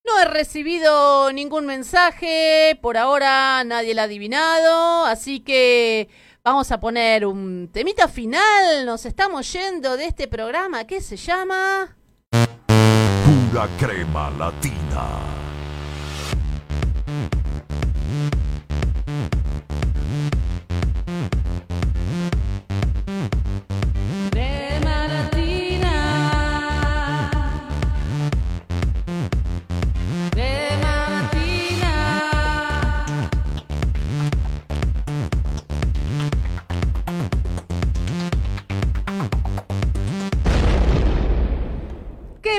No 0.05 0.20
he 0.20 0.24
recibido 0.26 1.32
ningún 1.32 1.64
mensaje, 1.64 2.78
por 2.82 2.98
ahora 2.98 3.64
nadie 3.64 3.94
lo 3.94 4.02
ha 4.02 4.05
adivinado, 4.05 5.06
así 5.06 5.40
que 5.40 6.10
vamos 6.44 6.70
a 6.70 6.80
poner 6.80 7.24
un 7.24 7.70
temita 7.72 8.09
final, 8.09 8.84
nos 8.84 9.06
estamos 9.06 9.51
yendo 9.55 9.97
de 9.97 10.05
este 10.05 10.28
programa 10.28 10.86
que 10.86 11.01
se 11.01 11.16
llama... 11.16 11.97
Pura 13.51 13.66
crema 13.78 14.28
latina. 14.32 15.45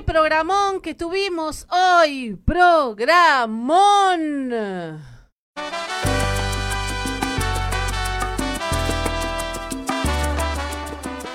Programón 0.08 0.80
que 0.80 0.96
tuvimos 0.96 1.68
hoy! 1.70 2.40
¡Programón! 2.46 4.22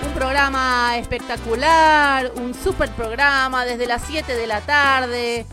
Un 0.01 0.15
programa 0.15 0.97
espectacular, 0.97 2.33
un 2.37 2.55
super 2.55 2.91
programa 2.93 3.67
desde 3.67 3.87
las 3.87 4.03
7 4.07 4.35
de 4.35 4.47
la 4.47 4.63
tarde. 4.63 5.45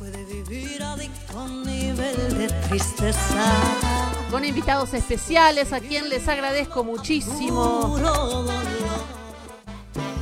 Con 4.32 4.46
invitados 4.46 4.94
especiales 4.94 5.74
a 5.74 5.82
quien 5.82 6.08
les 6.08 6.26
agradezco 6.26 6.86
muchísimo. 6.86 7.98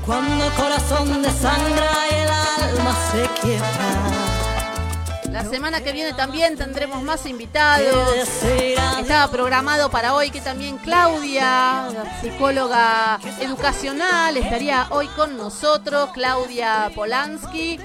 Cuando 0.08 0.46
el 0.46 0.54
corazón 0.54 1.22
desangra 1.22 1.92
y 2.10 2.16
el 2.16 2.30
alma 2.30 2.96
se 3.12 3.42
quiebra. 3.42 4.28
La 5.30 5.44
semana 5.44 5.82
que 5.82 5.92
viene 5.92 6.14
también 6.14 6.56
tendremos 6.56 7.04
más 7.04 7.26
invitados. 7.26 8.18
Estaba 9.02 9.30
programado 9.30 9.92
para 9.92 10.16
hoy 10.16 10.32
que 10.32 10.40
también 10.40 10.78
Claudia, 10.78 11.90
la 11.94 12.22
psicóloga 12.22 13.20
educacional, 13.42 14.38
estaría 14.38 14.88
hoy 14.92 15.08
con 15.10 15.36
nosotros, 15.36 16.12
Claudia 16.14 16.90
Polanski. 16.96 17.78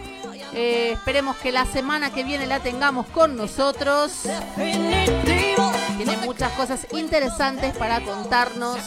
Eh, 0.54 0.92
esperemos 0.92 1.36
que 1.38 1.50
la 1.50 1.66
semana 1.66 2.12
que 2.12 2.22
viene 2.22 2.46
la 2.46 2.60
tengamos 2.60 3.06
con 3.08 3.36
nosotros. 3.36 4.12
Tiene 4.54 6.16
muchas 6.24 6.52
cosas 6.52 6.86
interesantes 6.92 7.76
para 7.76 8.00
contarnos. 8.00 8.78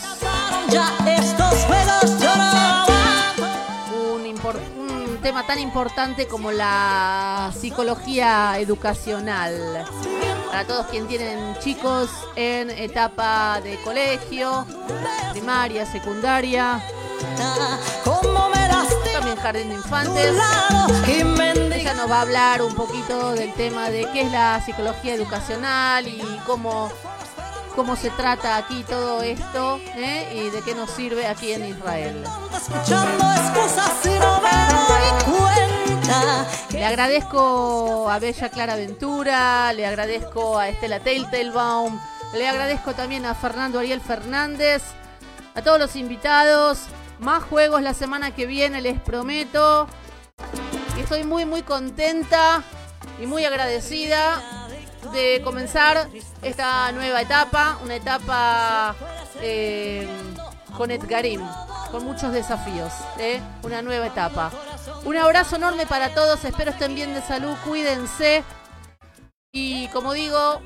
Ya 0.70 0.90
estos 1.06 1.54
juegos 1.66 2.22
yo 2.22 2.65
un, 4.54 5.18
tema 5.22 5.46
tan 5.48 5.60
importante 5.60 6.28
como 6.28 6.52
la 6.52 7.52
psicología 7.60 8.60
educacional. 8.60 9.86
Para 10.48 10.68
todos 10.68 10.86
quienes 10.88 11.10
tienen 11.10 11.58
chicos 11.60 12.10
en 12.36 12.70
etapa 12.70 13.60
de 13.62 13.78
colegio, 13.82 14.66
primaria, 15.32 15.86
secundaria, 15.86 16.84
también 19.14 19.38
jardín 19.38 19.70
de 19.70 19.76
infantes. 19.76 20.36
Ella 21.08 21.94
nos 21.94 22.10
va 22.10 22.18
a 22.18 22.22
hablar 22.22 22.62
un 22.62 22.76
poquito 22.76 23.32
del 23.34 23.54
tema 23.54 23.90
de 23.90 24.08
qué 24.14 24.22
es 24.22 24.32
la 24.32 24.62
psicología 24.64 25.14
educacional 25.16 26.08
y 26.08 26.22
cómo, 26.46 26.92
cómo 27.76 27.96
se 27.96 28.10
trata 28.12 28.56
aquí 28.58 28.84
todo 28.84 29.22
esto 29.22 29.80
¿eh? 29.96 30.32
y 30.34 30.50
de 30.50 30.62
qué 30.62 30.74
nos 30.74 30.90
sirve 30.90 31.28
aquí 31.28 31.52
en 31.52 31.66
Israel. 31.66 32.24
Le 36.72 36.86
agradezco 36.86 38.10
a 38.10 38.20
Bella 38.20 38.50
Clara 38.50 38.76
Ventura, 38.76 39.74
le 39.74 39.86
agradezco 39.86 40.58
a 40.58 40.70
Estela 40.70 41.00
Teilteilbaum, 41.02 42.00
le 42.34 42.48
agradezco 42.48 42.94
también 42.94 43.26
a 43.26 43.36
Fernando 43.36 43.80
Ariel 43.80 44.02
Fernández, 44.02 44.82
a 45.54 45.62
todos 45.62 45.80
los 45.80 45.96
invitados. 45.96 46.84
Más 47.20 47.44
juegos 47.44 47.82
la 47.82 47.94
semana 47.94 48.32
que 48.32 48.46
viene, 48.46 48.82
les 48.82 49.00
prometo. 49.00 49.88
Y 50.98 51.02
estoy 51.02 51.24
muy, 51.24 51.46
muy 51.46 51.62
contenta 51.62 52.62
y 53.22 53.26
muy 53.26 53.46
agradecida 53.46 54.65
de 55.12 55.42
comenzar 55.44 56.10
esta 56.42 56.92
nueva 56.92 57.22
etapa, 57.22 57.80
una 57.84 57.96
etapa 57.96 58.96
eh, 59.42 60.08
con 60.78 60.92
Edgarim, 60.92 61.42
con 61.92 62.04
muchos 62.06 62.32
desafíos, 62.34 62.92
¿eh? 63.20 63.42
una 63.64 63.82
nueva 63.82 64.08
etapa. 64.08 64.52
Un 65.04 65.18
abrazo 65.18 65.56
enorme 65.56 65.86
para 65.86 66.14
todos, 66.14 66.44
espero 66.46 66.72
estén 66.72 66.96
bien 66.96 67.14
de 67.14 67.22
salud, 67.22 67.56
cuídense 67.66 68.44
y 69.54 69.88
como 69.90 70.14
digo, 70.14 70.62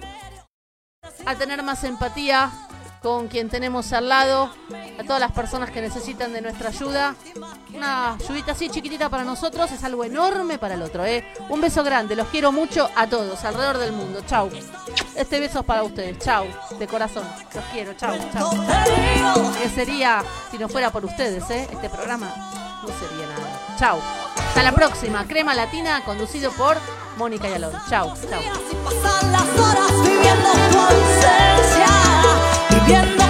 a 1.25 1.35
tener 1.35 1.61
más 1.63 1.83
empatía 1.83 2.51
con 3.01 3.27
quien 3.27 3.49
tenemos 3.49 3.93
al 3.93 4.09
lado, 4.09 4.51
a 4.99 5.03
todas 5.03 5.19
las 5.19 5.31
personas 5.31 5.71
que 5.71 5.81
necesitan 5.81 6.33
de 6.33 6.41
nuestra 6.41 6.69
ayuda. 6.69 7.15
Una 7.73 8.15
ayudita 8.15 8.51
así 8.51 8.69
chiquitita 8.69 9.09
para 9.09 9.23
nosotros 9.23 9.71
es 9.71 9.83
algo 9.83 10.03
enorme 10.03 10.57
para 10.57 10.73
el 10.73 10.81
otro, 10.81 11.05
¿eh? 11.05 11.25
Un 11.49 11.61
beso 11.61 11.83
grande, 11.83 12.15
los 12.15 12.27
quiero 12.27 12.51
mucho 12.51 12.89
a 12.95 13.07
todos, 13.07 13.43
alrededor 13.45 13.77
del 13.77 13.93
mundo. 13.93 14.21
Chau. 14.27 14.49
Este 15.15 15.39
beso 15.39 15.59
es 15.59 15.65
para 15.65 15.83
ustedes, 15.83 16.19
chau, 16.19 16.45
de 16.77 16.87
corazón. 16.87 17.23
Los 17.53 17.63
quiero, 17.65 17.93
chau, 17.93 18.15
chau. 18.33 18.51
¿Qué 19.61 19.69
sería 19.69 20.23
si 20.51 20.57
no 20.57 20.67
fuera 20.67 20.91
por 20.91 21.05
ustedes, 21.05 21.49
eh? 21.49 21.67
Este 21.71 21.89
programa 21.89 22.27
no 22.81 22.87
sería 22.87 23.27
nada. 23.27 23.77
Chau. 23.77 23.99
Hasta 24.35 24.63
la 24.63 24.71
próxima. 24.71 25.25
Crema 25.25 25.53
Latina, 25.53 26.03
conducido 26.03 26.51
por 26.51 26.77
Mónica 27.17 27.47
Yalón. 27.47 27.73
Chau, 27.89 28.13
chau. 28.29 28.41
Pasan 32.89 33.28